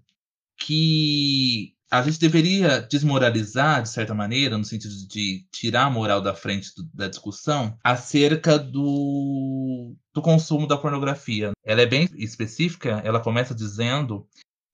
que 0.59 1.75
a 1.91 2.03
gente 2.03 2.19
deveria 2.19 2.81
desmoralizar, 2.81 3.83
de 3.83 3.89
certa 3.89 4.13
maneira, 4.13 4.59
no 4.59 4.65
sentido 4.65 4.95
de 5.09 5.47
tirar 5.53 5.85
a 5.85 5.91
moral 5.91 6.21
da 6.21 6.35
frente 6.35 6.75
do, 6.77 6.85
da 6.93 7.09
discussão, 7.09 7.79
acerca 7.83 8.59
do, 8.59 9.95
do 10.13 10.21
consumo 10.21 10.67
da 10.67 10.77
pornografia. 10.77 11.53
Ela 11.65 11.83
é 11.83 11.87
bem 11.87 12.09
específica, 12.17 13.01
ela 13.05 13.21
começa 13.21 13.55
dizendo 13.55 14.27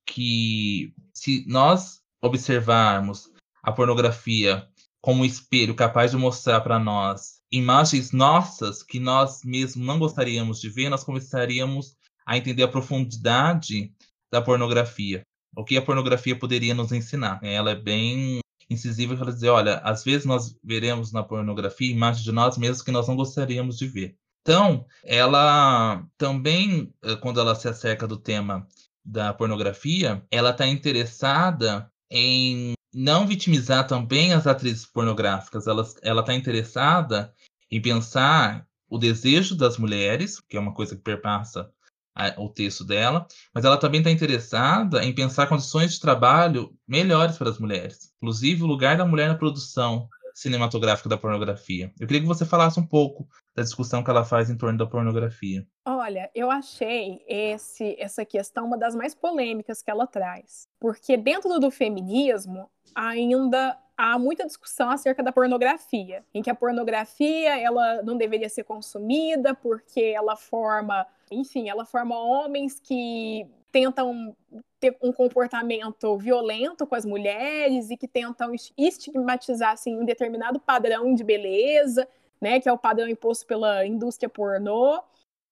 que 0.07 0.95
se 1.13 1.45
nós 1.47 2.01
observarmos 2.21 3.31
a 3.63 3.71
pornografia 3.71 4.67
como 5.01 5.23
um 5.23 5.25
espelho 5.25 5.75
capaz 5.75 6.13
de 6.13 6.17
mostrar 6.17 6.61
para 6.61 6.79
nós 6.79 7.42
imagens 7.53 8.13
nossas 8.13 8.83
que 8.83 8.98
nós 8.98 9.42
mesmos 9.44 9.87
não 9.87 9.98
gostaríamos 9.98 10.61
de 10.61 10.71
ver, 10.71 10.88
nós 10.88 11.05
começaríamos 11.05 11.94
a 12.25 12.37
entender 12.37 12.63
a 12.63 12.69
profundidade 12.69 13.92
da 14.33 14.40
pornografia. 14.40 15.23
O 15.55 15.65
que 15.65 15.77
a 15.77 15.83
pornografia 15.83 16.38
poderia 16.38 16.75
nos 16.75 16.90
ensinar? 16.92 17.38
Ela 17.42 17.73
é 17.73 17.75
bem 17.75 18.40
incisiva 18.71 19.15
ela 19.15 19.33
dizer, 19.33 19.50
olha, 19.50 19.77
às 19.79 20.03
vezes 20.03 20.25
nós 20.25 20.57
veremos 20.65 21.13
na 21.13 21.23
pornografia 21.23 21.92
imagens 21.92 22.25
de 22.25 22.33
nós 22.33 22.57
mesmos 22.57 22.81
que 22.81 22.90
nós 22.90 23.07
não 23.07 23.17
gostaríamos 23.17 23.77
de 23.77 23.87
ver. 23.87 24.17
Então, 24.40 24.87
ela 25.05 26.05
também, 26.17 26.92
eh, 27.05 27.17
quando 27.17 27.38
ela 27.38 27.55
se 27.55 27.69
acerca 27.69 28.09
do 28.09 28.17
tema 28.17 28.67
da 29.05 29.33
pornografia, 29.35 30.25
ela 30.31 30.50
está 30.50 30.67
interessada 30.67 31.90
em 32.11 32.73
não 32.95 33.27
vitimizar 33.27 33.87
também 33.87 34.33
as 34.33 34.47
atrizes 34.47 34.87
pornográficas. 34.87 35.67
Ela 35.67 36.21
está 36.21 36.35
interessada 36.35 37.33
em 37.71 37.81
pensar 37.81 38.67
o 38.88 38.99
desejo 38.99 39.57
das 39.57 39.79
mulheres, 39.79 40.38
que 40.40 40.57
é 40.57 40.61
uma 40.61 40.75
coisa 40.75 40.95
que 40.95 41.03
perpassa 41.03 41.71
a, 42.15 42.35
o 42.38 42.49
texto 42.49 42.85
dela, 42.85 43.27
mas 43.55 43.65
ela 43.65 43.79
também 43.79 44.01
está 44.01 44.11
interessada 44.11 45.03
em 45.05 45.15
pensar 45.15 45.47
condições 45.47 45.95
de 45.95 46.01
trabalho 46.01 46.77
melhores 46.87 47.38
para 47.38 47.49
as 47.49 47.59
mulheres, 47.59 48.13
inclusive 48.17 48.63
o 48.63 48.67
lugar 48.67 48.99
da 48.99 49.07
mulher 49.07 49.29
na 49.29 49.35
produção 49.35 50.09
cinematográfica 50.43 51.09
da 51.09 51.17
pornografia. 51.17 51.93
Eu 51.99 52.07
queria 52.07 52.21
que 52.21 52.29
você 52.29 52.45
falasse 52.45 52.79
um 52.79 52.87
pouco 52.87 53.27
da 53.55 53.63
discussão 53.63 54.03
que 54.03 54.11
ela 54.11 54.25
faz 54.25 54.51
em 54.51 54.57
torno 54.57 54.77
da 54.77 54.87
pornografia. 54.87 55.67
Olha, 55.87 56.31
eu 56.35 56.51
achei 56.51 57.21
esse, 57.29 57.97
essa 57.99 58.25
questão 58.25 58.67
uma 58.67 58.77
das 58.77 58.95
mais 58.95 59.15
polêmicas 59.15 59.83
que 59.83 59.90
ela 59.90 60.07
traz, 60.07 60.67
porque 60.81 61.17
dentro 61.17 61.59
do 61.61 61.71
feminismo 61.71 62.69
ainda 62.95 63.79
há 63.97 64.19
muita 64.19 64.47
discussão 64.47 64.90
acerca 64.90 65.23
da 65.23 65.33
pornografia, 65.33 66.25
em 66.35 66.43
que 66.43 66.51
a 66.51 66.55
pornografia 66.55 67.59
ela 67.61 68.03
não 68.03 68.17
deveria 68.17 68.49
ser 68.49 68.65
consumida 68.65 69.55
porque 69.55 70.01
ela 70.01 70.35
forma, 70.35 71.07
enfim, 71.31 71.69
ela 71.69 71.85
forma 71.85 72.19
homens 72.19 72.81
que 72.81 73.47
tentam 73.73 74.37
ter 74.79 74.96
um 75.02 75.12
comportamento 75.12 76.16
violento 76.18 76.87
com 76.87 76.94
as 76.94 77.06
mulheres 77.06 77.90
e 77.90 77.96
que 77.96 78.06
tentam 78.06 78.52
estigmatizar 78.77 79.73
assim, 79.73 79.98
um 79.98 80.04
determinado 80.04 80.60
padrão 80.60 81.14
de 81.14 81.25
beleza, 81.25 82.06
né, 82.40 82.60
que 82.60 82.68
é 82.68 82.73
o 82.73 82.79
padrão 82.79 83.08
imposto 83.08 83.46
pela 83.46 83.87
indústria 83.87 84.29
pornô. 84.29 85.02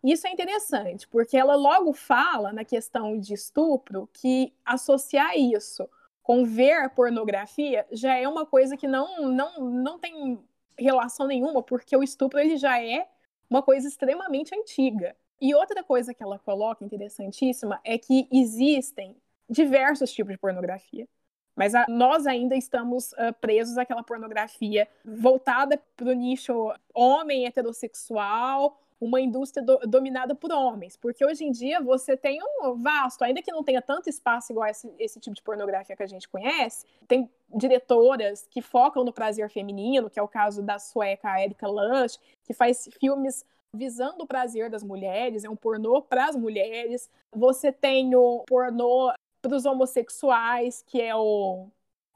Isso 0.04 0.26
é 0.26 0.30
interessante, 0.30 1.08
porque 1.08 1.36
ela 1.36 1.54
logo 1.56 1.92
fala 1.92 2.52
na 2.52 2.64
questão 2.64 3.18
de 3.18 3.34
estupro 3.34 4.08
que 4.12 4.52
associar 4.64 5.36
isso 5.36 5.88
com 6.22 6.44
ver 6.44 6.90
pornografia 6.90 7.86
já 7.90 8.14
é 8.14 8.28
uma 8.28 8.46
coisa 8.46 8.76
que 8.76 8.86
não, 8.86 9.28
não, 9.28 9.60
não 9.60 9.98
tem 9.98 10.38
relação 10.78 11.26
nenhuma, 11.26 11.62
porque 11.62 11.96
o 11.96 12.02
estupro 12.02 12.38
ele 12.38 12.56
já 12.56 12.82
é 12.82 13.08
uma 13.48 13.62
coisa 13.62 13.88
extremamente 13.88 14.54
antiga. 14.54 15.16
E 15.40 15.54
outra 15.54 15.82
coisa 15.82 16.12
que 16.12 16.22
ela 16.22 16.38
coloca 16.38 16.84
interessantíssima 16.84 17.80
é 17.82 17.96
que 17.96 18.28
existem 18.30 19.16
diversos 19.48 20.12
tipos 20.12 20.32
de 20.32 20.38
pornografia. 20.38 21.08
Mas 21.56 21.74
a, 21.74 21.86
nós 21.88 22.26
ainda 22.26 22.56
estamos 22.56 23.12
uh, 23.12 23.32
presos 23.40 23.76
àquela 23.76 24.02
pornografia 24.02 24.88
voltada 25.04 25.80
para 25.96 26.08
o 26.08 26.12
nicho 26.12 26.72
homem 26.94 27.46
heterossexual, 27.46 28.80
uma 29.00 29.20
indústria 29.20 29.64
do, 29.64 29.78
dominada 29.78 30.34
por 30.34 30.52
homens. 30.52 30.96
Porque 30.96 31.24
hoje 31.24 31.44
em 31.44 31.50
dia 31.50 31.80
você 31.80 32.16
tem 32.16 32.38
um 32.42 32.74
vasto, 32.74 33.24
ainda 33.24 33.42
que 33.42 33.50
não 33.50 33.64
tenha 33.64 33.80
tanto 33.80 34.08
espaço 34.08 34.52
igual 34.52 34.68
esse, 34.68 34.92
esse 34.98 35.18
tipo 35.18 35.34
de 35.34 35.42
pornografia 35.42 35.96
que 35.96 36.02
a 36.02 36.06
gente 36.06 36.28
conhece, 36.28 36.86
tem 37.08 37.28
diretoras 37.54 38.46
que 38.50 38.60
focam 38.60 39.04
no 39.04 39.12
prazer 39.12 39.48
feminino, 39.48 40.10
que 40.10 40.18
é 40.18 40.22
o 40.22 40.28
caso 40.28 40.62
da 40.62 40.78
sueca 40.78 41.42
Erika 41.42 41.66
Lush, 41.66 42.18
que 42.44 42.52
faz 42.52 42.88
filmes 43.00 43.44
visando 43.80 44.24
o 44.24 44.26
prazer 44.26 44.68
das 44.68 44.82
mulheres, 44.82 45.44
é 45.44 45.50
um 45.50 45.56
pornô 45.56 46.02
para 46.02 46.26
as 46.26 46.36
mulheres. 46.36 47.08
Você 47.32 47.72
tem 47.72 48.14
o 48.14 48.44
pornô 48.46 49.12
para 49.40 49.56
os 49.56 49.64
homossexuais, 49.64 50.82
que 50.86 51.00
é 51.00 51.14
o 51.14 51.68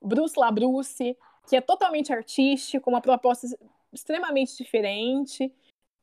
Bruce 0.02 0.38
LaBruce, 0.38 1.16
que 1.48 1.56
é 1.56 1.60
totalmente 1.60 2.12
artístico, 2.12 2.90
uma 2.90 3.00
proposta 3.00 3.46
extremamente 3.92 4.56
diferente. 4.56 5.52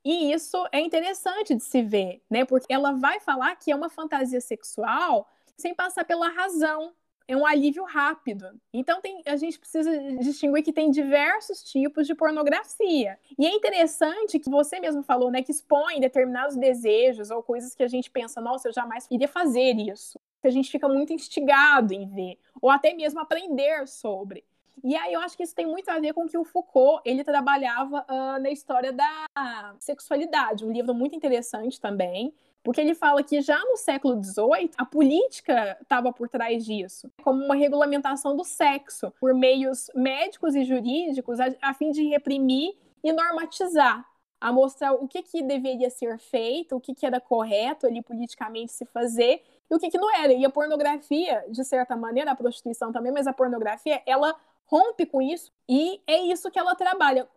E 0.03 0.31
isso 0.31 0.57
é 0.71 0.79
interessante 0.79 1.53
de 1.53 1.63
se 1.63 1.83
ver, 1.83 2.21
né? 2.29 2.43
Porque 2.43 2.73
ela 2.73 2.93
vai 2.93 3.19
falar 3.19 3.55
que 3.55 3.71
é 3.71 3.75
uma 3.75 3.89
fantasia 3.89 4.41
sexual 4.41 5.27
sem 5.57 5.75
passar 5.75 6.05
pela 6.05 6.29
razão 6.29 6.91
é 7.31 7.37
um 7.37 7.45
alívio 7.45 7.85
rápido. 7.85 8.45
Então 8.73 8.99
tem, 8.99 9.21
a 9.25 9.37
gente 9.37 9.57
precisa 9.57 9.89
distinguir 10.19 10.63
que 10.63 10.73
tem 10.73 10.91
diversos 10.91 11.63
tipos 11.63 12.05
de 12.05 12.13
pornografia. 12.13 13.17
E 13.39 13.45
é 13.45 13.51
interessante 13.51 14.37
que 14.37 14.49
você 14.49 14.79
mesmo 14.81 15.01
falou, 15.01 15.31
né, 15.31 15.41
que 15.41 15.51
expõe 15.51 16.01
determinados 16.01 16.57
desejos 16.57 17.31
ou 17.31 17.41
coisas 17.41 17.73
que 17.73 17.83
a 17.83 17.87
gente 17.87 18.11
pensa, 18.11 18.41
nossa, 18.41 18.67
eu 18.67 18.73
jamais 18.73 19.07
iria 19.09 19.29
fazer 19.29 19.77
isso. 19.77 20.19
A 20.43 20.49
gente 20.49 20.69
fica 20.69 20.89
muito 20.89 21.13
instigado 21.13 21.93
em 21.93 22.05
ver, 22.07 22.37
ou 22.61 22.69
até 22.69 22.93
mesmo 22.93 23.19
aprender 23.19 23.87
sobre. 23.87 24.43
E 24.83 24.95
aí 24.95 25.13
eu 25.13 25.21
acho 25.21 25.37
que 25.37 25.43
isso 25.43 25.55
tem 25.55 25.67
muito 25.67 25.89
a 25.89 25.99
ver 25.99 26.13
com 26.13 26.27
que 26.27 26.37
o 26.37 26.43
Foucault 26.43 27.01
ele 27.05 27.23
trabalhava 27.23 28.03
uh, 28.09 28.41
na 28.41 28.49
história 28.49 28.91
da 28.91 29.27
sexualidade, 29.79 30.65
um 30.65 30.71
livro 30.71 30.93
muito 30.93 31.15
interessante 31.15 31.79
também, 31.79 32.33
porque 32.63 32.79
ele 32.79 32.93
fala 32.93 33.23
que 33.23 33.41
já 33.41 33.59
no 33.59 33.77
século 33.77 34.21
XVIII, 34.23 34.71
a 34.77 34.85
política 34.85 35.77
estava 35.81 36.13
por 36.13 36.29
trás 36.29 36.63
disso, 36.63 37.11
como 37.23 37.43
uma 37.43 37.55
regulamentação 37.55 38.35
do 38.35 38.43
sexo, 38.43 39.11
por 39.19 39.33
meios 39.33 39.89
médicos 39.95 40.55
e 40.55 40.63
jurídicos, 40.63 41.39
a, 41.39 41.47
a 41.61 41.73
fim 41.73 41.91
de 41.91 42.03
reprimir 42.03 42.75
e 43.03 43.11
normatizar, 43.11 44.05
a 44.39 44.51
mostrar 44.51 44.93
o 44.93 45.07
que, 45.07 45.21
que 45.23 45.41
deveria 45.41 45.89
ser 45.89 46.17
feito, 46.19 46.75
o 46.75 46.81
que, 46.81 46.93
que 46.93 47.05
era 47.05 47.19
correto 47.19 47.87
ali 47.87 48.01
politicamente 48.01 48.71
se 48.71 48.85
fazer 48.85 49.43
e 49.69 49.75
o 49.75 49.79
que, 49.79 49.89
que 49.89 49.97
não 49.97 50.13
era. 50.15 50.33
E 50.33 50.45
a 50.45 50.49
pornografia, 50.49 51.45
de 51.49 51.63
certa 51.63 51.95
maneira, 51.95 52.31
a 52.31 52.35
prostituição 52.35 52.91
também, 52.91 53.11
mas 53.11 53.27
a 53.27 53.33
pornografia, 53.33 54.01
ela 54.05 54.35
rompe 54.65 55.05
com 55.05 55.21
isso 55.21 55.51
e 55.67 56.01
é 56.07 56.17
isso 56.21 56.49
que 56.49 56.59
ela 56.59 56.75
trabalha. 56.75 57.27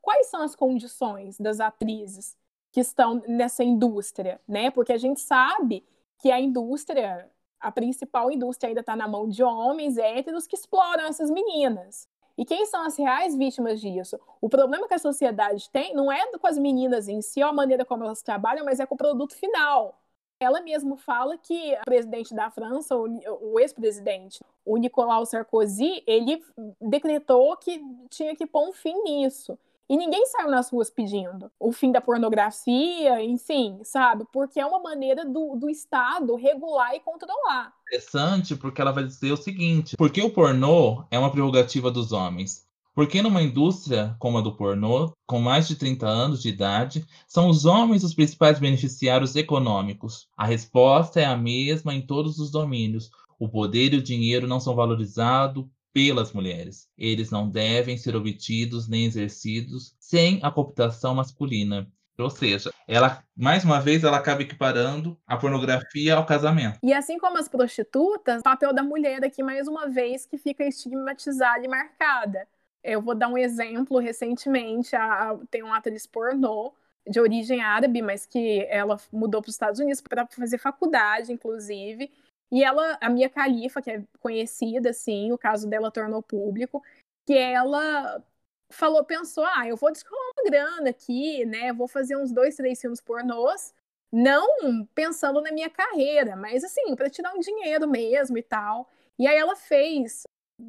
Quais 0.00 0.26
são 0.26 0.42
as 0.42 0.54
condições 0.54 1.38
das 1.38 1.60
atrizes? 1.60 2.36
Que 2.72 2.80
estão 2.80 3.22
nessa 3.26 3.64
indústria, 3.64 4.40
né? 4.46 4.70
Porque 4.70 4.92
a 4.92 4.98
gente 4.98 5.20
sabe 5.20 5.84
que 6.18 6.30
a 6.30 6.40
indústria, 6.40 7.28
a 7.58 7.72
principal 7.72 8.30
indústria 8.30 8.68
ainda 8.68 8.80
está 8.80 8.94
na 8.94 9.08
mão 9.08 9.28
de 9.28 9.42
homens 9.42 9.96
héteros 9.96 10.46
que 10.46 10.56
exploram 10.56 11.04
essas 11.04 11.30
meninas. 11.30 12.08
E 12.38 12.44
quem 12.44 12.64
são 12.64 12.82
as 12.82 12.96
reais 12.96 13.36
vítimas 13.36 13.80
disso? 13.80 14.18
O 14.40 14.48
problema 14.48 14.88
que 14.88 14.94
a 14.94 14.98
sociedade 14.98 15.68
tem 15.70 15.94
não 15.94 16.10
é 16.10 16.26
com 16.38 16.46
as 16.46 16.56
meninas 16.56 17.08
em 17.08 17.20
si, 17.20 17.42
a 17.42 17.52
maneira 17.52 17.84
como 17.84 18.04
elas 18.04 18.22
trabalham, 18.22 18.64
mas 18.64 18.80
é 18.80 18.86
com 18.86 18.94
o 18.94 18.98
produto 18.98 19.34
final. 19.34 20.00
Ela 20.40 20.62
mesma 20.62 20.96
fala 20.96 21.36
que 21.36 21.74
o 21.74 21.84
presidente 21.84 22.34
da 22.34 22.50
França, 22.50 22.96
o, 22.96 23.60
ex-presidente, 23.60 24.42
o 24.64 24.78
Nicolau 24.78 25.26
Sarkozy, 25.26 26.02
ele 26.06 26.42
decretou 26.80 27.54
que 27.58 27.78
tinha 28.08 28.34
que 28.34 28.46
pôr 28.46 28.70
um 28.70 28.72
fim 28.72 28.94
nisso. 29.02 29.58
E 29.90 29.96
ninguém 29.96 30.24
saiu 30.26 30.48
nas 30.48 30.70
ruas 30.70 30.88
pedindo 30.88 31.50
o 31.58 31.72
fim 31.72 31.90
da 31.90 32.00
pornografia, 32.00 33.24
enfim, 33.24 33.80
sabe? 33.82 34.24
Porque 34.32 34.60
é 34.60 34.64
uma 34.64 34.78
maneira 34.78 35.24
do, 35.24 35.56
do 35.56 35.68
Estado 35.68 36.36
regular 36.36 36.94
e 36.94 37.00
controlar. 37.00 37.72
Interessante, 37.88 38.54
porque 38.54 38.80
ela 38.80 38.92
vai 38.92 39.02
dizer 39.02 39.32
o 39.32 39.36
seguinte: 39.36 39.96
porque 39.96 40.22
o 40.22 40.30
pornô 40.30 41.04
é 41.10 41.18
uma 41.18 41.32
prerrogativa 41.32 41.90
dos 41.90 42.12
homens? 42.12 42.64
Porque 42.94 43.20
numa 43.20 43.42
indústria 43.42 44.14
como 44.20 44.38
a 44.38 44.40
do 44.40 44.54
pornô, 44.54 45.12
com 45.26 45.40
mais 45.40 45.66
de 45.66 45.74
30 45.74 46.06
anos 46.06 46.40
de 46.40 46.50
idade, 46.50 47.04
são 47.26 47.48
os 47.48 47.64
homens 47.64 48.04
os 48.04 48.14
principais 48.14 48.60
beneficiários 48.60 49.34
econômicos? 49.34 50.28
A 50.36 50.46
resposta 50.46 51.20
é 51.20 51.24
a 51.24 51.36
mesma 51.36 51.92
em 51.92 52.00
todos 52.00 52.38
os 52.38 52.52
domínios. 52.52 53.10
O 53.40 53.48
poder 53.48 53.92
e 53.92 53.96
o 53.96 54.02
dinheiro 54.02 54.46
não 54.46 54.60
são 54.60 54.76
valorizados 54.76 55.64
pelas 55.92 56.32
mulheres. 56.32 56.88
Eles 56.96 57.30
não 57.30 57.48
devem 57.48 57.96
ser 57.96 58.14
obtidos 58.16 58.88
nem 58.88 59.04
exercidos 59.04 59.94
sem 59.98 60.38
a 60.42 60.50
cooptação 60.50 61.14
masculina. 61.14 61.90
Ou 62.18 62.30
seja, 62.30 62.70
ela, 62.86 63.24
mais 63.34 63.64
uma 63.64 63.80
vez, 63.80 64.04
ela 64.04 64.18
acaba 64.18 64.42
equiparando 64.42 65.18
a 65.26 65.36
pornografia 65.36 66.14
ao 66.14 66.26
casamento. 66.26 66.78
E 66.82 66.92
assim 66.92 67.18
como 67.18 67.38
as 67.38 67.48
prostitutas, 67.48 68.40
o 68.40 68.44
papel 68.44 68.74
da 68.74 68.82
mulher 68.82 69.24
aqui, 69.24 69.42
mais 69.42 69.66
uma 69.66 69.88
vez, 69.88 70.26
que 70.26 70.36
fica 70.36 70.64
estigmatizada 70.64 71.64
e 71.64 71.68
marcada. 71.68 72.46
Eu 72.82 73.00
vou 73.00 73.14
dar 73.14 73.28
um 73.28 73.38
exemplo 73.38 73.98
recentemente, 73.98 74.94
a, 74.94 75.30
a, 75.30 75.38
tem 75.50 75.62
uma 75.62 75.78
atriz 75.78 76.06
pornô 76.06 76.72
de 77.08 77.20
origem 77.20 77.62
árabe, 77.62 78.02
mas 78.02 78.26
que 78.26 78.66
ela 78.68 78.98
mudou 79.12 79.40
para 79.40 79.48
os 79.48 79.54
Estados 79.54 79.80
Unidos 79.80 80.00
para 80.00 80.26
fazer 80.26 80.58
faculdade, 80.58 81.32
inclusive, 81.32 82.10
e 82.50 82.64
ela, 82.64 82.98
a 83.00 83.08
Mia 83.08 83.28
Khalifa, 83.28 83.80
que 83.80 83.90
é 83.90 84.04
conhecida, 84.20 84.90
assim, 84.90 85.32
o 85.32 85.38
caso 85.38 85.68
dela 85.68 85.90
tornou 85.90 86.22
público, 86.22 86.82
que 87.26 87.34
ela 87.34 88.22
falou, 88.70 89.04
pensou, 89.04 89.44
ah, 89.44 89.66
eu 89.66 89.76
vou 89.76 89.92
descolar 89.92 90.22
uma 90.36 90.50
grana 90.50 90.90
aqui, 90.90 91.44
né? 91.44 91.72
Vou 91.72 91.88
fazer 91.88 92.16
uns 92.16 92.32
dois, 92.32 92.56
três 92.56 92.80
filmes 92.80 93.00
pornôs, 93.00 93.74
não 94.12 94.86
pensando 94.94 95.40
na 95.40 95.52
minha 95.52 95.70
carreira, 95.70 96.36
mas 96.36 96.64
assim, 96.64 96.94
para 96.96 97.10
tirar 97.10 97.34
um 97.34 97.40
dinheiro 97.40 97.88
mesmo 97.88 98.38
e 98.38 98.42
tal. 98.42 98.88
E 99.18 99.26
aí 99.26 99.36
ela 99.36 99.56
fez, 99.56 100.22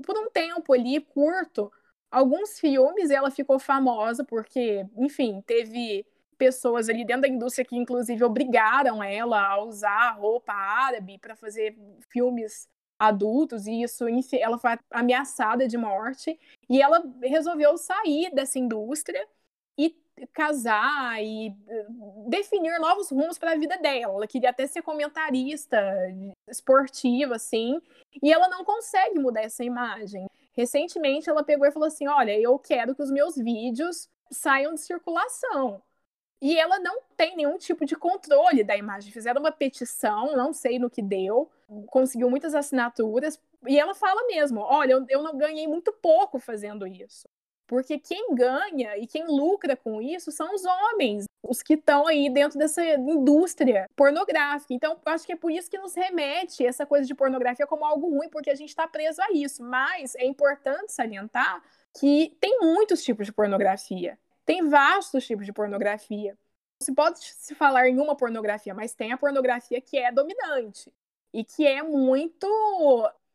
por 0.06 0.18
um 0.18 0.30
tempo 0.30 0.74
ali, 0.74 1.00
curto, 1.02 1.72
alguns 2.12 2.60
filmes, 2.60 3.10
ela 3.10 3.32
ficou 3.32 3.58
famosa 3.60 4.24
porque, 4.24 4.86
enfim, 4.98 5.42
teve 5.46 6.06
pessoas 6.42 6.90
ali 6.90 7.06
dentro 7.06 7.22
da 7.22 7.28
indústria 7.28 7.64
que, 7.64 7.78
inclusive, 7.78 8.24
obrigaram 8.24 9.04
ela 9.04 9.40
a 9.40 9.64
usar 9.64 10.18
roupa 10.18 10.52
árabe 10.52 11.20
para 11.20 11.36
fazer 11.36 11.78
filmes 12.10 12.68
adultos, 12.98 13.68
e 13.68 13.84
isso, 13.84 14.06
ela 14.34 14.58
foi 14.58 14.72
ameaçada 14.90 15.68
de 15.68 15.78
morte, 15.78 16.40
e 16.68 16.82
ela 16.82 17.04
resolveu 17.22 17.78
sair 17.78 18.34
dessa 18.34 18.58
indústria 18.58 19.24
e 19.78 19.96
casar 20.34 21.24
e 21.24 21.56
eh, 21.68 21.86
definir 22.28 22.80
novos 22.80 23.12
rumos 23.12 23.38
para 23.38 23.52
a 23.52 23.56
vida 23.56 23.78
dela. 23.78 24.16
Ela 24.16 24.28
queria 24.28 24.50
até 24.50 24.66
ser 24.66 24.82
comentarista 24.82 25.80
esportiva, 26.48 27.36
assim, 27.36 27.80
e 28.22 28.34
ela 28.34 28.48
não 28.50 28.66
consegue 28.66 29.20
mudar 29.20 29.42
essa 29.42 29.64
imagem. 29.64 30.26
Recentemente, 30.54 31.30
ela 31.30 31.44
pegou 31.44 31.68
e 31.68 31.72
falou 31.72 31.88
assim: 31.88 32.08
Olha, 32.08 32.38
eu 32.40 32.58
quero 32.58 32.96
que 32.96 33.04
os 33.04 33.12
meus 33.12 33.36
vídeos 33.36 34.10
saiam 34.32 34.74
de 34.74 34.82
circulação. 34.82 35.82
E 36.42 36.58
ela 36.60 36.80
não 36.80 37.02
tem 37.16 37.36
nenhum 37.36 37.58
tipo 37.58 37.86
de 37.86 37.96
controle 37.96 38.64
da 38.64 38.76
imagem. 38.76 39.12
Fizeram 39.12 39.42
uma 39.42 39.52
petição, 39.52 40.36
não 40.36 40.52
sei 40.52 40.80
no 40.80 40.90
que 40.90 41.02
deu, 41.02 41.50
conseguiu 41.88 42.30
muitas 42.30 42.56
assinaturas, 42.56 43.40
e 43.68 43.80
ela 43.80 43.94
fala 43.94 44.26
mesmo: 44.28 44.60
Olha, 44.62 45.06
eu, 45.08 45.22
não 45.22 45.38
ganhei 45.38 45.68
muito 45.68 45.94
pouco 45.94 46.40
fazendo 46.40 46.88
isso. 46.88 47.28
Porque 47.68 47.98
quem 47.98 48.36
ganha 48.36 48.98
e 48.98 49.08
quem 49.08 49.26
lucra 49.28 49.78
com 49.78 50.02
isso 50.02 50.30
são 50.30 50.54
os 50.54 50.66
homens, 50.66 51.24
os 51.42 51.62
que 51.62 51.76
estão 51.76 52.06
aí 52.06 52.30
dentro 52.30 52.60
dessa 52.60 52.84
indústria 52.84 53.88
pornográfica. 53.96 54.74
Então, 54.74 55.00
acho 55.06 55.26
que 55.26 55.32
é 55.32 55.38
por 55.38 55.50
isso 55.50 55.70
que 55.70 55.78
nos 55.78 55.96
remete 55.96 56.66
essa 56.66 56.86
coisa 56.86 57.08
de 57.08 57.16
pornografia 57.16 57.66
como 57.66 57.86
algo 57.86 58.10
ruim, 58.10 58.28
porque 58.28 58.50
a 58.50 58.56
gente 58.56 58.70
está 58.70 58.88
preso 58.90 59.22
a 59.22 59.32
isso. 59.32 59.64
Mas 59.64 60.16
é 60.16 60.26
importante 60.26 60.92
salientar 60.92 61.64
que 61.98 62.36
tem 62.42 62.60
muitos 62.60 63.04
tipos 63.04 63.28
de 63.28 63.32
pornografia. 63.32 64.18
Tem 64.46 64.68
vastos 64.68 65.26
tipos 65.26 65.46
de 65.46 65.54
pornografia. 65.54 66.38
Se 66.82 66.94
pode 66.94 67.20
se 67.20 67.54
falar 67.54 67.88
em 67.88 68.00
uma 68.00 68.16
pornografia, 68.16 68.74
mas 68.74 68.94
tem 68.94 69.12
a 69.12 69.18
pornografia 69.18 69.80
que 69.80 69.98
é 69.98 70.12
dominante 70.12 70.92
e 71.34 71.44
que 71.44 71.66
é 71.66 71.84
muito 71.84 72.48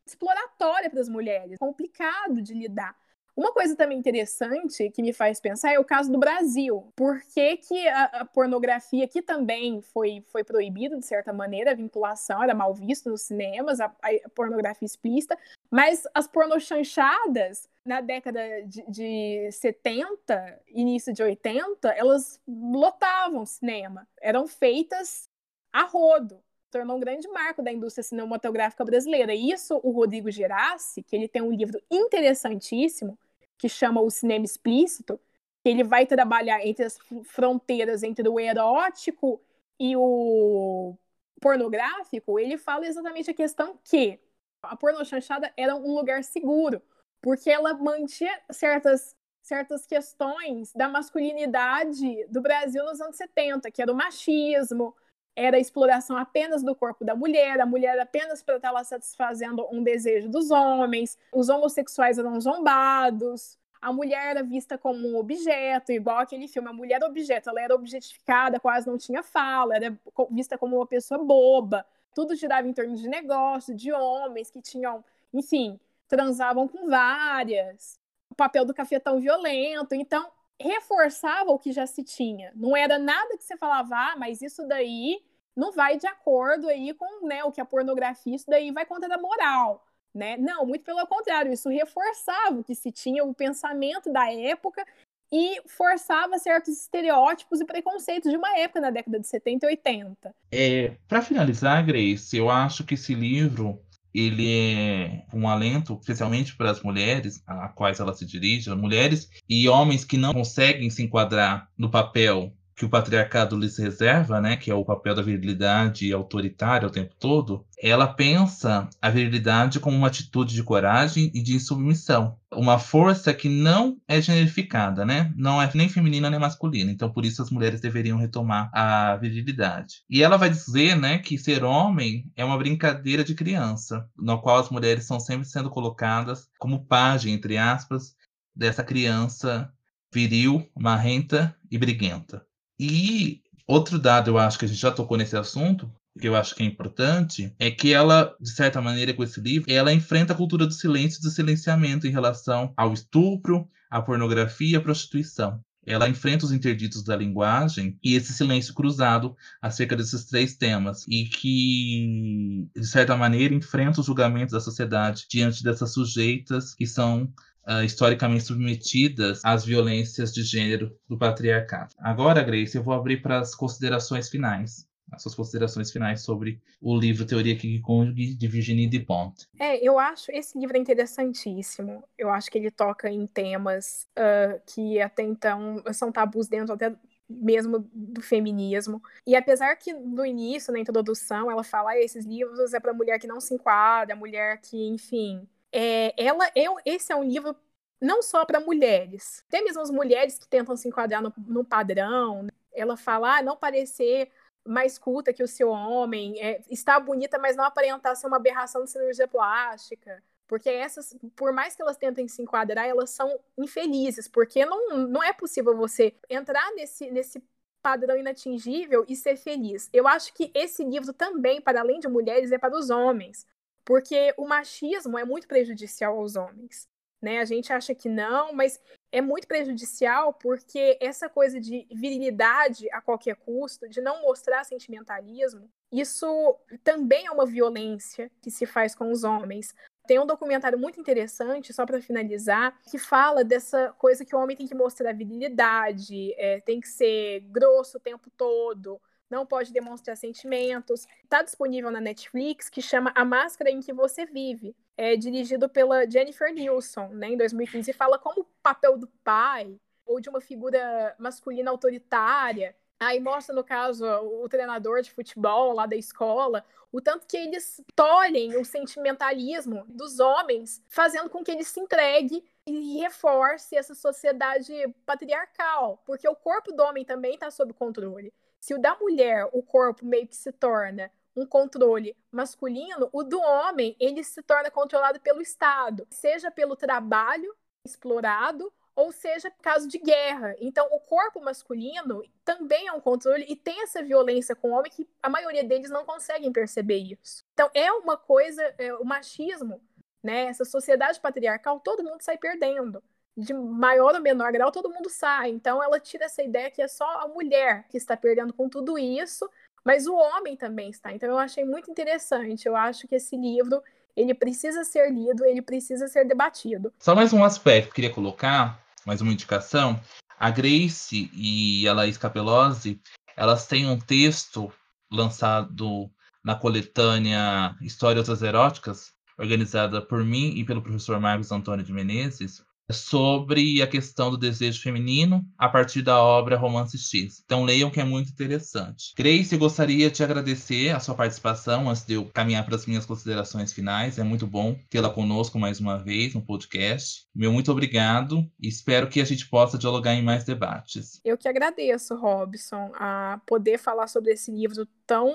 exploratória 0.05 0.91
para 0.91 1.01
as 1.01 1.09
mulheres, 1.09 1.59
complicado 1.59 2.43
de 2.43 2.55
lidar. 2.55 2.97
Uma 3.37 3.53
coisa 3.53 3.77
também 3.77 3.99
interessante 3.99 4.89
que 4.89 5.03
me 5.03 5.13
faz 5.13 5.39
pensar 5.41 5.71
é 5.71 5.79
o 5.79 5.85
caso 5.85 6.11
do 6.11 6.19
Brasil. 6.19 6.91
Por 6.97 7.21
que, 7.21 7.59
que 7.59 7.87
a, 7.87 8.05
a, 8.05 8.25
pornografia, 8.25 9.07
que 9.07 9.21
também 9.21 9.83
foi, 9.83 10.25
foi 10.29 10.43
proibida, 10.43 10.97
de 10.97 11.05
certa 11.05 11.35
maneira, 11.35 11.73
a 11.73 11.75
vinculação 11.75 12.43
era 12.43 12.55
mal 12.55 12.73
visto 12.73 13.11
nos 13.11 13.23
cinemas, 13.23 13.79
a, 13.79 13.87
a 14.03 14.29
pornografia 14.35 14.87
explícita, 14.87 15.37
mas 15.71 16.05
as 16.15 16.27
pornochanchadas, 16.27 17.69
na 17.87 18.01
década 18.01 18.41
de, 18.67 18.85
de 18.89 19.53
70, 19.53 20.63
início 20.69 21.13
de 21.13 21.23
80, 21.23 21.89
elas 21.91 22.41
lotavam 22.47 23.47
cinema. 23.47 24.07
Eram 24.21 24.47
feitas 24.47 25.29
a 25.73 25.85
rodo 25.85 26.43
tornou 26.77 26.97
um 26.97 27.01
grande 27.01 27.27
marco 27.29 27.63
da 27.63 27.73
indústria 27.73 28.03
cinematográfica 28.03 28.85
brasileira. 28.85 29.35
E 29.35 29.51
isso 29.51 29.81
o 29.83 29.91
Rodrigo 29.91 30.31
Gerassi, 30.31 31.03
que 31.03 31.17
ele 31.17 31.29
tem 31.29 31.41
um 31.41 31.53
livro 31.53 31.81
interessantíssimo, 31.91 33.19
que 33.57 33.69
chama 33.69 34.01
o 34.03 34.11
cinema 34.11 34.45
explícito, 34.45 35.19
que 35.63 35.71
ele 35.71 35.83
vai 35.83 36.05
trabalhar 36.05 36.65
entre 36.67 36.85
as 36.85 36.99
fronteiras 37.25 38.03
entre 38.03 38.29
o 38.29 38.39
erótico 38.39 39.41
e 39.81 39.97
o 39.97 40.95
pornográfico, 41.41 42.39
ele 42.39 42.57
fala 42.57 42.87
exatamente 42.87 43.31
a 43.31 43.35
questão 43.35 43.79
que 43.85 44.19
a 44.63 44.75
pornochanchada 44.75 45.53
era 45.57 45.77
um 45.77 45.95
lugar 45.95 46.25
seguro, 46.25 46.83
porque 47.27 47.51
ela 47.51 47.75
mantinha 47.75 48.41
certas 48.53 49.17
certas 49.43 49.85
questões 49.85 50.73
da 50.73 50.89
masculinidade 50.89 52.25
do 52.29 52.41
Brasil 52.41 52.85
nos 52.85 53.01
anos 53.01 53.17
70, 53.17 53.69
que 53.73 53.83
era 53.83 53.93
o 53.93 53.97
machismo, 53.97 54.95
era 55.35 55.57
a 55.57 55.61
exploração 55.61 56.17
apenas 56.17 56.63
do 56.63 56.75
corpo 56.75 57.05
da 57.05 57.17
mulher, 57.17 57.61
a 57.61 57.67
mulher 57.67 57.99
apenas 57.99 58.45
para 58.45 58.57
estar 58.57 58.71
lá 58.71 58.85
satisfazendo 58.85 59.67
um 59.73 59.83
desejo 59.83 60.29
dos 60.29 60.53
homens, 60.53 61.19
os 61.33 61.49
homossexuais 61.49 62.17
eram 62.17 62.41
zombados, 62.41 63.59
a 63.81 63.93
mulher 63.93 64.31
era 64.31 64.43
vista 64.45 64.79
como 64.79 65.09
um 65.09 65.17
objeto, 65.17 65.91
igual 65.91 66.19
aquele 66.19 66.47
filme, 66.47 66.69
a 66.69 66.73
mulher 66.73 67.03
objeto, 67.03 67.51
ela 67.51 67.61
era 67.61 67.75
objetificada, 67.75 68.61
quase 68.61 68.87
não 68.87 68.97
tinha 68.97 69.25
fala, 69.25 69.75
era 69.75 69.99
vista 70.31 70.57
como 70.57 70.77
uma 70.77 70.87
pessoa 70.87 71.23
boba, 71.23 71.85
tudo 72.15 72.37
girava 72.37 72.69
em 72.69 72.73
torno 72.73 72.95
de 72.95 73.09
negócio, 73.09 73.75
de 73.75 73.93
homens 73.93 74.49
que 74.49 74.63
tinham, 74.63 75.05
enfim, 75.35 75.79
transavam 76.09 76.69
com 76.69 76.89
várias, 76.89 77.99
o 78.31 78.35
papel 78.35 78.65
do 78.65 78.75
cafetão 78.75 79.21
violento, 79.21 79.95
então 79.95 80.31
reforçava 80.61 81.51
o 81.51 81.59
que 81.59 81.73
já 81.73 81.87
se 81.87 82.03
tinha. 82.03 82.53
Não 82.55 82.77
era 82.77 82.99
nada 82.99 83.37
que 83.37 83.45
você 83.45 83.57
falava, 83.57 83.95
ah, 83.95 84.17
mas 84.17 84.41
isso 84.41 84.67
daí 84.67 85.23
não 85.55 85.73
vai 85.73 85.97
de 85.97 86.07
acordo 86.07 86.69
aí 86.69 86.93
com 86.95 87.27
né, 87.27 87.45
o 87.45 87.53
que 87.53 87.61
a 87.61 87.65
pornografia, 87.65 88.37
isso 88.37 88.47
daí 88.49 88.71
vai 88.71 88.85
contra 88.85 89.15
a 89.15 89.19
moral. 89.19 89.85
Né? 90.15 90.37
Não, 90.39 90.65
muito 90.65 90.85
pelo 90.85 91.07
contrário, 91.07 91.53
isso 91.53 91.69
reforçava 91.69 92.59
o 92.59 92.65
que 92.65 92.75
se 92.75 92.91
tinha, 92.91 93.23
o 93.25 93.35
pensamento 93.35 94.11
da 94.11 94.33
época 94.33 94.85
e 95.31 95.61
forçava 95.67 96.39
certos 96.39 96.81
estereótipos 96.81 97.61
e 97.61 97.65
preconceitos 97.65 98.31
de 98.31 98.37
uma 98.37 98.57
época 98.59 98.81
na 98.81 98.91
década 98.91 99.19
de 99.19 99.27
70 99.27 99.67
e 99.67 99.69
80. 99.71 100.35
É, 100.53 100.97
Para 101.09 101.21
finalizar, 101.21 101.85
Grace, 101.85 102.37
eu 102.37 102.49
acho 102.49 102.85
que 102.85 102.95
esse 102.95 103.15
livro 103.15 103.81
ele 104.17 104.49
é 104.49 105.25
um 105.33 105.47
alento, 105.47 105.99
especialmente 106.01 106.57
para 106.57 106.71
as 106.71 106.83
mulheres 106.83 107.43
a 107.47 107.69
quais 107.69 108.01
ela 108.01 108.15
se 108.15 108.25
dirige, 108.25 108.75
mulheres 108.75 109.29
e 109.47 109.69
homens 109.69 110.05
que 110.05 110.17
não 110.17 110.33
conseguem 110.33 110.89
se 110.89 111.03
enquadrar 111.03 111.69
no 111.77 111.91
papel 111.91 112.53
que 112.77 112.85
o 112.85 112.91
patriarcado 112.91 113.59
lhes 113.59 113.79
reserva, 113.79 114.39
né, 114.39 114.57
que 114.57 114.71
é 114.71 114.75
o 114.75 114.85
papel 114.85 115.15
da 115.15 115.23
virilidade 115.23 116.13
autoritária 116.13 116.87
o 116.87 116.91
tempo 116.91 117.15
todo, 117.19 117.65
ela 117.83 118.07
pensa 118.07 118.87
a 119.01 119.09
virilidade 119.09 119.81
como 119.81 119.97
uma 119.97 120.09
atitude 120.09 120.55
de 120.55 120.63
coragem 120.63 121.31
e 121.35 121.43
de 121.43 121.59
submissão, 121.59 122.37
uma 122.53 122.79
força 122.79 123.33
que 123.33 123.49
não 123.49 123.97
é 124.07 124.21
generificada, 124.21 125.07
né, 125.07 125.33
não 125.37 125.61
é 125.61 125.71
nem 125.75 125.89
feminina 125.89 126.29
nem 126.29 126.39
masculina. 126.39 126.91
Então, 126.91 127.11
por 127.11 127.25
isso 127.25 127.41
as 127.41 127.51
mulheres 127.51 127.81
deveriam 127.81 128.19
retomar 128.19 128.71
a 128.75 129.17
virilidade. 129.17 130.03
E 130.09 130.23
ela 130.23 130.37
vai 130.37 130.51
dizer, 130.51 130.97
né, 130.97 131.19
que 131.19 131.39
ser 131.39 131.65
homem 131.65 132.31
é 132.37 132.45
uma 132.45 132.59
brincadeira 132.59 133.25
de 133.25 133.35
criança, 133.35 134.07
na 134.19 134.37
qual 134.37 134.59
as 134.59 134.69
mulheres 134.69 135.05
estão 135.05 135.19
sempre 135.19 135.49
sendo 135.49 135.71
colocadas 135.71 136.47
como 136.59 136.85
pajem, 136.85 137.33
entre 137.33 137.57
aspas, 137.57 138.15
dessa 138.55 138.85
criança 138.85 139.73
viril, 140.13 140.67
marrenta 140.77 141.57
e 141.71 141.79
briguenta. 141.79 142.46
E 142.79 143.43
outro 143.67 143.99
dado, 143.99 144.31
eu 144.31 144.39
acho 144.39 144.59
que 144.59 144.65
a 144.65 144.69
gente 144.69 144.81
já 144.81 144.91
tocou 144.91 145.17
nesse 145.17 145.37
assunto, 145.37 145.91
que 146.19 146.29
eu 146.29 146.37
acho 146.37 146.55
que 146.55 146.63
é 146.63 146.67
importante, 146.67 147.55
é 147.59 147.71
que 147.71 147.93
ela, 147.93 148.35
de 148.41 148.51
certa 148.51 148.81
maneira, 148.81 149.13
com 149.13 149.23
esse 149.23 149.41
livro, 149.41 149.71
ela 149.71 149.93
enfrenta 149.93 150.33
a 150.33 150.37
cultura 150.37 150.67
do 150.67 150.73
silêncio 150.73 151.19
e 151.19 151.23
do 151.23 151.31
silenciamento 151.31 152.07
em 152.07 152.11
relação 152.11 152.73
ao 152.77 152.93
estupro, 152.93 153.69
à 153.91 154.01
pornografia 154.01 154.73
e 154.73 154.77
à 154.77 154.81
prostituição. 154.81 155.61
Ela 155.87 156.09
enfrenta 156.09 156.45
os 156.45 156.51
interditos 156.51 157.05
da 157.05 157.15
linguagem 157.15 157.97
e 158.03 158.15
esse 158.15 158.33
silêncio 158.33 158.75
cruzado 158.75 159.37
acerca 159.63 159.95
desses 159.95 160.25
três 160.25 160.57
temas, 160.57 161.07
e 161.07 161.27
que, 161.27 162.69
de 162.75 162.87
certa 162.87 163.17
maneira, 163.17 163.55
enfrenta 163.55 164.01
os 164.01 164.07
julgamentos 164.07 164.53
da 164.53 164.61
sociedade 164.61 165.27
diante 165.31 165.63
dessas 165.63 165.93
sujeitas 165.93 166.75
que 166.75 166.87
são 166.87 167.33
uh, 167.67 167.83
historicamente 167.85 168.45
submetidas 168.45 169.41
às 169.45 169.65
violências 169.65 170.33
de 170.33 170.43
gênero 170.43 170.97
do 171.09 171.19
patriarcado. 171.19 171.95
Agora, 171.99 172.43
Grace, 172.43 172.77
eu 172.77 172.83
vou 172.83 172.95
abrir 172.95 173.21
para 173.23 173.41
as 173.41 173.55
considerações 173.55 174.29
finais. 174.29 174.87
As 175.13 175.23
suas 175.23 175.37
considerações 175.37 175.93
finais 175.93 176.23
sobre 176.23 176.61
o 176.81 176.99
livro 176.99 177.25
Teoria 177.25 177.57
King 177.57 177.81
Kong 177.81 178.13
de 178.13 178.49
Virginie 178.49 178.89
Despont. 178.89 179.47
É, 179.59 179.77
eu 179.87 180.01
acho 180.01 180.33
esse 180.33 180.59
livro 180.59 180.77
interessantíssimo. 180.77 182.03
Eu 182.19 182.29
acho 182.29 182.51
que 182.51 182.59
ele 182.59 182.73
toca 182.73 183.09
em 183.09 183.25
temas 183.25 184.09
uh, 184.19 184.61
que 184.67 185.01
até 185.01 185.23
então 185.23 185.81
são 185.93 186.11
tabus 186.11 186.49
dentro 186.49 186.75
até 186.75 186.93
mesmo 187.29 187.89
do 187.93 188.21
feminismo. 188.21 189.01
E 189.25 189.37
apesar 189.37 189.77
que 189.77 189.93
no 189.93 190.25
início, 190.25 190.73
na 190.73 190.81
introdução, 190.81 191.51
ela 191.51 191.63
fala 191.63 191.91
ah, 191.91 191.99
esses 191.99 192.25
livros 192.25 192.75
é 192.75 192.81
para 192.81 192.93
mulher 192.93 193.19
que 193.19 193.27
não 193.27 193.41
se 193.41 193.55
enquadra, 193.55 194.15
mulher 194.17 194.61
que, 194.61 194.89
enfim, 194.89 195.47
é, 195.77 196.15
ela 196.17 196.47
é, 196.57 196.65
esse 196.87 197.13
é 197.13 197.17
um 197.17 197.23
livro 197.23 197.55
não 198.01 198.23
só 198.23 198.47
para 198.47 198.61
mulheres, 198.61 199.45
até 199.47 199.61
mesmo 199.61 199.83
as 199.83 199.91
mulheres 199.91 200.39
que 200.39 200.49
tentam 200.49 200.75
se 200.75 200.89
enquadrar 200.89 201.23
no, 201.23 201.33
no 201.37 201.65
padrão. 201.65 202.45
Né? 202.45 202.51
Ela 202.73 202.97
fala, 202.97 203.39
ah, 203.39 203.43
não 203.43 203.57
parecer 203.57 204.31
mais 204.65 204.99
culta 204.99 205.33
que 205.33 205.43
o 205.43 205.49
seu 205.49 205.69
homem, 205.69 206.41
é, 206.43 206.63
está 206.71 206.99
bonita, 206.99 207.39
mas 207.39 207.57
não 207.57 207.65
aparentar 207.65 208.17
ser 208.17 208.27
uma 208.27 208.39
aberração 208.39 208.85
de 208.85 208.91
cirurgia 208.91 209.29
plástica. 209.29 210.23
Porque 210.47 210.71
essas, 210.71 211.15
por 211.35 211.53
mais 211.53 211.77
que 211.77 211.83
elas 211.83 211.97
tentem 211.97 212.27
se 212.27 212.41
enquadrar, 212.41 212.87
elas 212.87 213.11
são 213.11 213.39
infelizes, 213.59 214.29
porque 214.29 214.65
não, 214.65 214.97
não 214.97 215.23
é 215.23 215.33
possível 215.33 215.77
você 215.77 216.15
entrar 216.31 216.73
nesse, 216.73 217.11
nesse 217.11 217.43
padrão 217.83 218.17
inatingível 218.17 219.05
e 219.09 219.15
ser 219.15 219.37
feliz. 219.37 219.91
Eu 219.93 220.09
acho 220.09 220.33
que 220.33 220.51
esse 220.55 220.85
livro 220.85 221.13
também, 221.13 221.61
para 221.61 221.81
além 221.81 222.01
de 222.01 222.09
mulheres, 222.09 222.51
é 222.51 222.59
para 222.59 222.77
os 222.77 222.91
homens. 222.91 223.47
Porque 223.87 224.35
o 224.37 224.47
machismo 224.47 225.17
é 225.17 225.25
muito 225.25 225.49
prejudicial 225.49 226.19
aos 226.19 226.35
homens. 226.35 226.89
Né? 227.23 227.39
A 227.39 227.45
gente 227.45 227.73
acha 227.73 227.95
que 227.95 228.09
não, 228.09 228.53
mas 228.53 228.79
é 229.11 229.23
muito 229.23 229.47
prejudicial 229.47 230.35
porque 230.35 230.99
essa 231.01 231.29
coisa 231.29 231.59
de 231.59 231.87
virilidade 231.91 232.91
a 232.93 233.01
qualquer 233.01 233.37
custo, 233.37 233.89
de 233.89 234.03
não 234.03 234.21
mostrar 234.23 234.65
sentimentalismo, 234.65 235.71
isso 235.91 236.59
também 236.85 237.27
é 237.27 237.31
uma 237.31 237.47
violência 237.47 238.31
que 238.43 238.51
se 238.51 238.67
faz 238.67 238.95
com 238.95 239.11
os 239.11 239.25
homens. 239.25 239.75
Tem 240.07 240.19
um 240.19 240.27
documentário 240.27 240.79
muito 240.79 241.01
interessante, 241.01 241.73
só 241.73 241.87
para 241.87 242.03
finalizar, 242.03 242.79
que 242.91 242.99
fala 242.99 243.43
dessa 243.43 243.93
coisa 243.99 244.25
que 244.25 244.37
o 244.37 244.39
homem 244.39 244.57
tem 244.57 244.67
que 244.67 244.75
mostrar 244.75 245.13
virilidade, 245.13 246.35
é, 246.35 246.61
tem 246.61 246.81
que 246.81 246.89
ser 246.89 247.41
grosso 247.51 247.97
o 247.97 248.01
tempo 248.01 248.31
todo, 248.37 249.01
não 249.31 249.47
pode 249.47 249.73
demonstrar 249.73 250.17
sentimentos. 250.17 251.07
Está 251.25 251.43
disponível 251.43 251.91
na 251.91 252.01
Netflix, 252.01 252.69
que 252.69 252.81
chama 252.81 253.13
A 253.15 253.25
Máscara 253.25 253.71
em 253.71 253.81
que 253.81 253.93
Você 253.93 254.27
Vive. 254.27 254.75
É 254.97 255.17
dirigido 255.17 255.69
pela 255.69 256.09
Jennifer 256.09 256.53
Nilsson, 256.53 257.09
né, 257.09 257.29
em 257.29 257.37
2015, 257.37 257.91
e 257.91 257.95
fala 257.95 258.19
como 258.19 258.41
o 258.43 258.47
papel 258.63 258.97
do 258.97 259.09
pai 259.23 259.79
ou 260.07 260.21
de 260.21 260.29
uma 260.29 260.41
figura 260.41 261.15
masculina 261.19 261.71
autoritária. 261.71 262.75
Aí 262.99 263.21
mostra, 263.21 263.55
no 263.55 263.63
caso, 263.63 264.07
o 264.07 264.49
treinador 264.49 265.03
de 265.03 265.11
futebol 265.11 265.75
lá 265.75 265.85
da 265.85 265.97
escola, 265.97 266.65
o 266.91 267.01
tanto 267.01 267.27
que 267.27 267.37
eles 267.37 267.83
tolhem 267.95 268.57
o 268.57 268.65
sentimentalismo 268.65 269.85
dos 269.87 270.19
homens, 270.19 270.83
fazendo 270.89 271.29
com 271.29 271.45
que 271.45 271.51
ele 271.51 271.65
se 271.65 271.79
entregue 271.79 272.43
e 272.67 272.99
reforce 273.01 273.77
essa 273.77 273.95
sociedade 273.95 274.73
patriarcal, 275.05 276.03
porque 276.07 276.27
o 276.27 276.35
corpo 276.35 276.73
do 276.73 276.83
homem 276.83 277.05
também 277.05 277.35
está 277.35 277.51
sob 277.51 277.75
controle. 277.75 278.33
Se 278.61 278.75
o 278.75 278.81
da 278.81 278.97
mulher, 278.97 279.49
o 279.53 279.63
corpo 279.63 280.05
meio 280.05 280.27
que 280.27 280.37
se 280.37 280.53
torna 280.53 281.11
um 281.37 281.47
controle 281.47 282.17
masculino, 282.31 283.09
o 283.13 283.23
do 283.23 283.39
homem, 283.39 283.95
ele 284.01 284.25
se 284.25 284.43
torna 284.43 284.71
controlado 284.71 285.21
pelo 285.21 285.43
Estado, 285.43 286.07
seja 286.11 286.51
pelo 286.51 286.75
trabalho 286.75 287.55
explorado 287.85 288.73
ou 288.97 289.13
seja 289.13 289.51
caso 289.63 289.87
de 289.87 289.99
guerra. 289.99 290.57
Então, 290.59 290.89
o 290.91 290.99
corpo 290.99 291.39
masculino 291.41 292.23
também 292.43 292.89
é 292.89 292.93
um 292.93 293.01
controle 293.01 293.45
e 293.47 293.55
tem 293.55 293.83
essa 293.83 294.03
violência 294.03 294.57
com 294.57 294.71
o 294.71 294.73
homem 294.73 294.91
que 294.91 295.07
a 295.23 295.29
maioria 295.29 295.63
deles 295.63 295.91
não 295.91 296.07
conseguem 296.07 296.51
perceber 296.51 296.97
isso. 296.97 297.45
Então, 297.53 297.71
é 297.75 297.93
uma 297.93 298.17
coisa, 298.17 298.63
é, 298.79 298.95
o 298.95 299.05
machismo, 299.05 299.83
né, 300.23 300.47
essa 300.47 300.65
sociedade 300.65 301.21
patriarcal, 301.21 301.79
todo 301.79 302.03
mundo 302.03 302.23
sai 302.23 302.39
perdendo 302.39 303.05
de 303.37 303.53
maior 303.53 304.15
ou 304.15 304.21
menor 304.21 304.51
grau, 304.51 304.73
todo 304.73 304.91
mundo 304.91 305.11
sai. 305.11 305.51
Então 305.51 305.83
ela 305.83 306.01
tira 306.01 306.25
essa 306.25 306.43
ideia 306.43 306.71
que 306.71 306.81
é 306.81 306.89
só 306.89 307.05
a 307.21 307.29
mulher 307.29 307.87
que 307.89 307.97
está 307.97 308.17
perdendo 308.17 308.53
com 308.53 308.69
tudo 308.69 308.99
isso, 308.99 309.49
mas 309.85 310.07
o 310.07 310.15
homem 310.15 310.57
também 310.57 310.91
está. 310.91 311.13
Então 311.13 311.29
eu 311.29 311.39
achei 311.39 311.65
muito 311.65 311.91
interessante. 311.91 312.67
Eu 312.67 312.75
acho 312.75 313.07
que 313.07 313.15
esse 313.17 313.37
livro 313.37 313.83
ele 314.17 314.33
precisa 314.33 314.83
ser 314.83 315.13
lido, 315.13 315.45
ele 315.45 315.61
precisa 315.61 316.09
ser 316.09 316.27
debatido. 316.27 316.93
Só 316.99 317.15
mais 317.15 317.33
um 317.33 317.45
aspecto 317.45 317.85
que 317.85 317.91
eu 317.91 317.95
queria 317.95 318.15
colocar, 318.15 318.81
mais 319.05 319.21
uma 319.21 319.33
indicação. 319.33 320.01
A 320.39 320.51
Grace 320.51 321.31
e 321.35 321.87
a 321.87 321.93
Laís 321.93 322.17
Capelozzi, 322.17 323.01
elas 323.37 323.67
têm 323.67 323.89
um 323.89 323.99
texto 323.99 324.73
lançado 325.13 326.11
na 326.43 326.55
coletânea 326.55 327.77
Histórias 327.81 328.29
Eróticas, 328.43 329.13
organizada 329.39 330.01
por 330.01 330.25
mim 330.25 330.55
e 330.57 330.65
pelo 330.65 330.83
professor 330.83 331.21
Marcos 331.21 331.53
Antônio 331.53 331.85
de 331.85 331.93
Menezes, 331.93 332.65
sobre 332.91 333.83
a 333.83 333.87
questão 333.87 334.31
do 334.31 334.37
desejo 334.37 334.81
feminino 334.81 335.45
a 335.59 335.69
partir 335.69 336.03
da 336.03 336.21
obra 336.21 336.57
Romance 336.57 336.97
X. 336.99 337.43
Então 337.45 337.65
leiam 337.65 337.91
que 337.91 338.01
é 338.01 338.05
muito 338.05 338.31
interessante. 338.31 339.13
Grace, 339.17 339.57
gostaria 339.57 340.11
de 340.11 340.23
agradecer 340.23 340.91
a 340.91 341.01
sua 341.01 341.15
participação 341.15 341.89
antes 341.89 342.05
de 342.05 342.15
eu 342.15 342.27
caminhar 342.27 342.65
para 342.65 342.77
as 342.77 342.87
minhas 342.87 343.07
considerações 343.07 343.73
finais. 343.73 344.19
É 344.19 344.23
muito 344.23 344.47
bom 344.47 344.79
tê-la 344.89 345.11
conosco 345.11 345.59
mais 345.59 345.81
uma 345.81 345.99
vez 345.99 346.35
no 346.35 346.41
podcast. 346.41 347.27
Meu 347.35 347.53
muito 347.53 347.73
obrigado 347.73 348.49
e 348.61 348.69
espero 348.69 349.09
que 349.09 349.21
a 349.21 349.25
gente 349.25 349.49
possa 349.49 349.79
dialogar 349.79 350.15
em 350.15 350.23
mais 350.23 350.45
debates. 350.45 351.21
Eu 351.25 351.37
que 351.37 351.49
agradeço, 351.49 352.15
Robson, 352.17 352.93
a 352.95 353.41
poder 353.47 353.79
falar 353.79 354.07
sobre 354.07 354.33
esse 354.33 354.51
livro 354.51 354.87
tão 355.07 355.33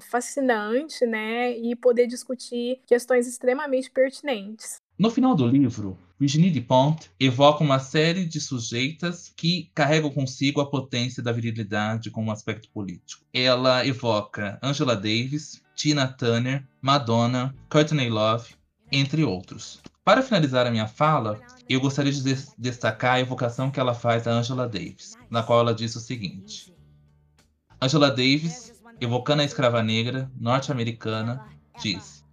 fascinante, 0.00 1.06
né, 1.06 1.56
e 1.56 1.76
poder 1.76 2.06
discutir 2.06 2.80
questões 2.86 3.26
extremamente 3.26 3.90
pertinentes. 3.90 4.80
No 4.98 5.10
final 5.10 5.34
do 5.34 5.46
livro, 5.46 5.96
Virginie 6.22 6.52
Dupont 6.52 7.10
evoca 7.18 7.64
uma 7.64 7.80
série 7.80 8.24
de 8.24 8.40
sujeitas 8.40 9.32
que 9.36 9.72
carregam 9.74 10.08
consigo 10.08 10.60
a 10.60 10.70
potência 10.70 11.20
da 11.20 11.32
virilidade 11.32 12.12
como 12.12 12.30
aspecto 12.30 12.70
político. 12.70 13.24
Ela 13.34 13.84
evoca 13.84 14.56
Angela 14.62 14.94
Davis, 14.94 15.60
Tina 15.74 16.06
Turner, 16.06 16.64
Madonna, 16.80 17.52
Courtney 17.68 18.08
Love, 18.08 18.54
entre 18.92 19.24
outros. 19.24 19.80
Para 20.04 20.22
finalizar 20.22 20.64
a 20.64 20.70
minha 20.70 20.86
fala, 20.86 21.40
eu 21.68 21.80
gostaria 21.80 22.12
de 22.12 22.22
destacar 22.56 23.14
a 23.14 23.20
evocação 23.20 23.68
que 23.68 23.80
ela 23.80 23.92
faz 23.92 24.24
a 24.28 24.30
Angela 24.30 24.68
Davis, 24.68 25.16
na 25.28 25.42
qual 25.42 25.58
ela 25.58 25.74
diz 25.74 25.96
o 25.96 26.00
seguinte: 26.00 26.72
Angela 27.80 28.08
Davis, 28.08 28.72
evocando 29.00 29.42
a 29.42 29.44
escrava 29.44 29.82
negra 29.82 30.30
norte-americana, 30.38 31.44
diz: 31.82 32.24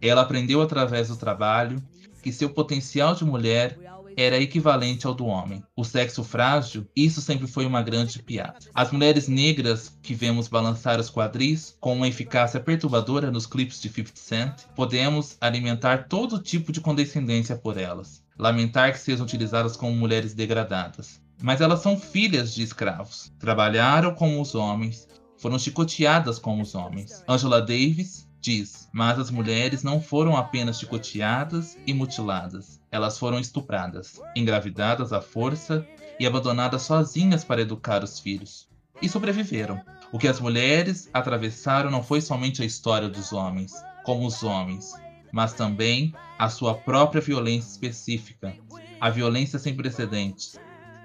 Ela 0.00 0.22
aprendeu 0.22 0.62
através 0.62 1.08
do 1.08 1.16
trabalho 1.18 1.76
que 2.22 2.32
seu 2.32 2.48
potencial 2.48 3.14
de 3.14 3.24
mulher 3.24 3.76
era 4.16 4.38
equivalente 4.38 5.06
ao 5.06 5.14
do 5.14 5.26
homem. 5.26 5.62
O 5.76 5.84
sexo 5.84 6.22
frágil, 6.22 6.86
isso 6.94 7.20
sempre 7.20 7.46
foi 7.46 7.66
uma 7.66 7.82
grande 7.82 8.22
piada. 8.22 8.58
As 8.74 8.90
mulheres 8.90 9.28
negras 9.28 9.98
que 10.02 10.14
vemos 10.14 10.48
balançar 10.48 11.00
os 11.00 11.10
quadris 11.10 11.76
com 11.80 11.94
uma 11.94 12.08
eficácia 12.08 12.60
perturbadora 12.60 13.30
nos 13.30 13.46
clipes 13.46 13.80
de 13.80 13.88
50 13.88 14.12
Cent, 14.14 14.52
podemos 14.74 15.36
alimentar 15.40 16.08
todo 16.08 16.38
tipo 16.38 16.72
de 16.72 16.80
condescendência 16.80 17.56
por 17.56 17.76
elas. 17.76 18.22
Lamentar 18.38 18.92
que 18.92 18.98
sejam 18.98 19.24
utilizadas 19.24 19.76
como 19.76 19.94
mulheres 19.94 20.34
degradadas. 20.34 21.20
Mas 21.42 21.60
elas 21.60 21.80
são 21.80 21.98
filhas 21.98 22.54
de 22.54 22.62
escravos. 22.62 23.32
Trabalharam 23.38 24.14
como 24.14 24.40
os 24.40 24.54
homens, 24.54 25.08
foram 25.38 25.58
chicoteadas 25.58 26.38
como 26.38 26.62
os 26.62 26.74
homens. 26.74 27.24
Angela 27.28 27.60
Davis 27.60 28.21
diz: 28.42 28.88
Mas 28.92 29.18
as 29.20 29.30
mulheres 29.30 29.84
não 29.84 30.02
foram 30.02 30.36
apenas 30.36 30.80
chicoteadas 30.80 31.78
e 31.86 31.94
mutiladas, 31.94 32.80
elas 32.90 33.16
foram 33.16 33.38
estupradas, 33.38 34.20
engravidadas 34.34 35.12
à 35.12 35.22
força 35.22 35.86
e 36.18 36.26
abandonadas 36.26 36.82
sozinhas 36.82 37.44
para 37.44 37.62
educar 37.62 38.02
os 38.02 38.18
filhos. 38.18 38.68
E 39.00 39.08
sobreviveram. 39.08 39.80
O 40.12 40.18
que 40.18 40.28
as 40.28 40.40
mulheres 40.40 41.08
atravessaram 41.14 41.90
não 41.90 42.02
foi 42.02 42.20
somente 42.20 42.60
a 42.60 42.66
história 42.66 43.08
dos 43.08 43.32
homens, 43.32 43.72
como 44.04 44.26
os 44.26 44.42
homens, 44.42 44.92
mas 45.32 45.54
também 45.54 46.12
a 46.38 46.50
sua 46.50 46.74
própria 46.74 47.22
violência 47.22 47.70
específica, 47.70 48.54
a 49.00 49.08
violência 49.08 49.58
sem 49.58 49.74
precedentes. 49.74 50.58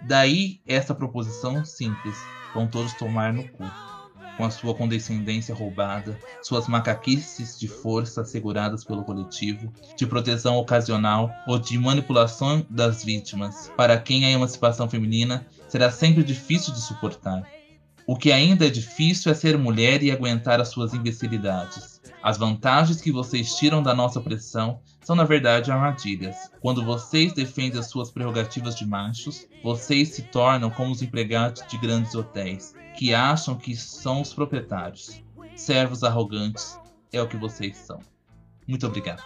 Daí 0.06 0.60
essa 0.68 0.94
proposição 0.94 1.64
simples: 1.64 2.18
vão 2.54 2.68
todos 2.68 2.94
tomar 2.94 3.32
no 3.32 3.48
cu 3.48 3.64
com 4.38 4.46
a 4.46 4.52
sua 4.52 4.76
condescendência 4.76 5.54
roubada, 5.54 6.18
suas 6.42 6.68
macaquices 6.68 7.60
de 7.60 7.68
força 7.68 8.22
asseguradas 8.22 8.84
pelo 8.84 9.04
coletivo, 9.04 9.74
de 9.98 10.06
proteção 10.06 10.56
ocasional 10.58 11.32
ou 11.48 11.58
de 11.58 11.78
manipulação 11.78 12.66
das 12.70 13.04
vítimas, 13.04 13.72
para 13.76 13.98
quem 13.98 14.26
a 14.26 14.32
emancipação 14.32 14.88
feminina 14.88 15.46
será 15.68 15.92
sempre 15.92 16.24
difícil 16.24 16.74
de 16.74 16.82
suportar. 16.82 17.44
O 18.06 18.16
que 18.16 18.32
ainda 18.32 18.66
é 18.66 18.70
difícil 18.70 19.30
é 19.32 19.36
ser 19.36 19.58
mulher 19.58 20.02
e 20.02 20.12
aguentar 20.12 20.62
as 20.62 20.70
suas 20.70 20.94
imbecilidades. 20.94 21.97
As 22.28 22.38
vantagens 22.38 23.00
que 23.00 23.10
vocês 23.10 23.56
tiram 23.56 23.82
da 23.82 23.96
nossa 23.96 24.20
opressão 24.20 24.82
são, 25.00 25.16
na 25.16 25.24
verdade, 25.24 25.72
armadilhas. 25.72 26.52
Quando 26.60 26.84
vocês 26.84 27.32
defendem 27.32 27.80
as 27.80 27.88
suas 27.88 28.12
prerrogativas 28.12 28.76
de 28.76 28.86
machos, 28.86 29.48
vocês 29.64 30.10
se 30.10 30.24
tornam 30.24 30.70
como 30.70 30.92
os 30.92 31.02
empregados 31.02 31.66
de 31.70 31.78
grandes 31.78 32.14
hotéis, 32.16 32.76
que 32.98 33.14
acham 33.14 33.56
que 33.56 33.78
são 33.78 34.22
os 34.22 34.34
proprietários. 34.34 35.24
Servos 35.56 36.04
arrogantes 36.04 36.78
é 37.14 37.22
o 37.22 37.30
que 37.30 37.38
vocês 37.38 37.78
são. 37.78 38.02
Muito 38.68 38.86
obrigado. 38.86 39.24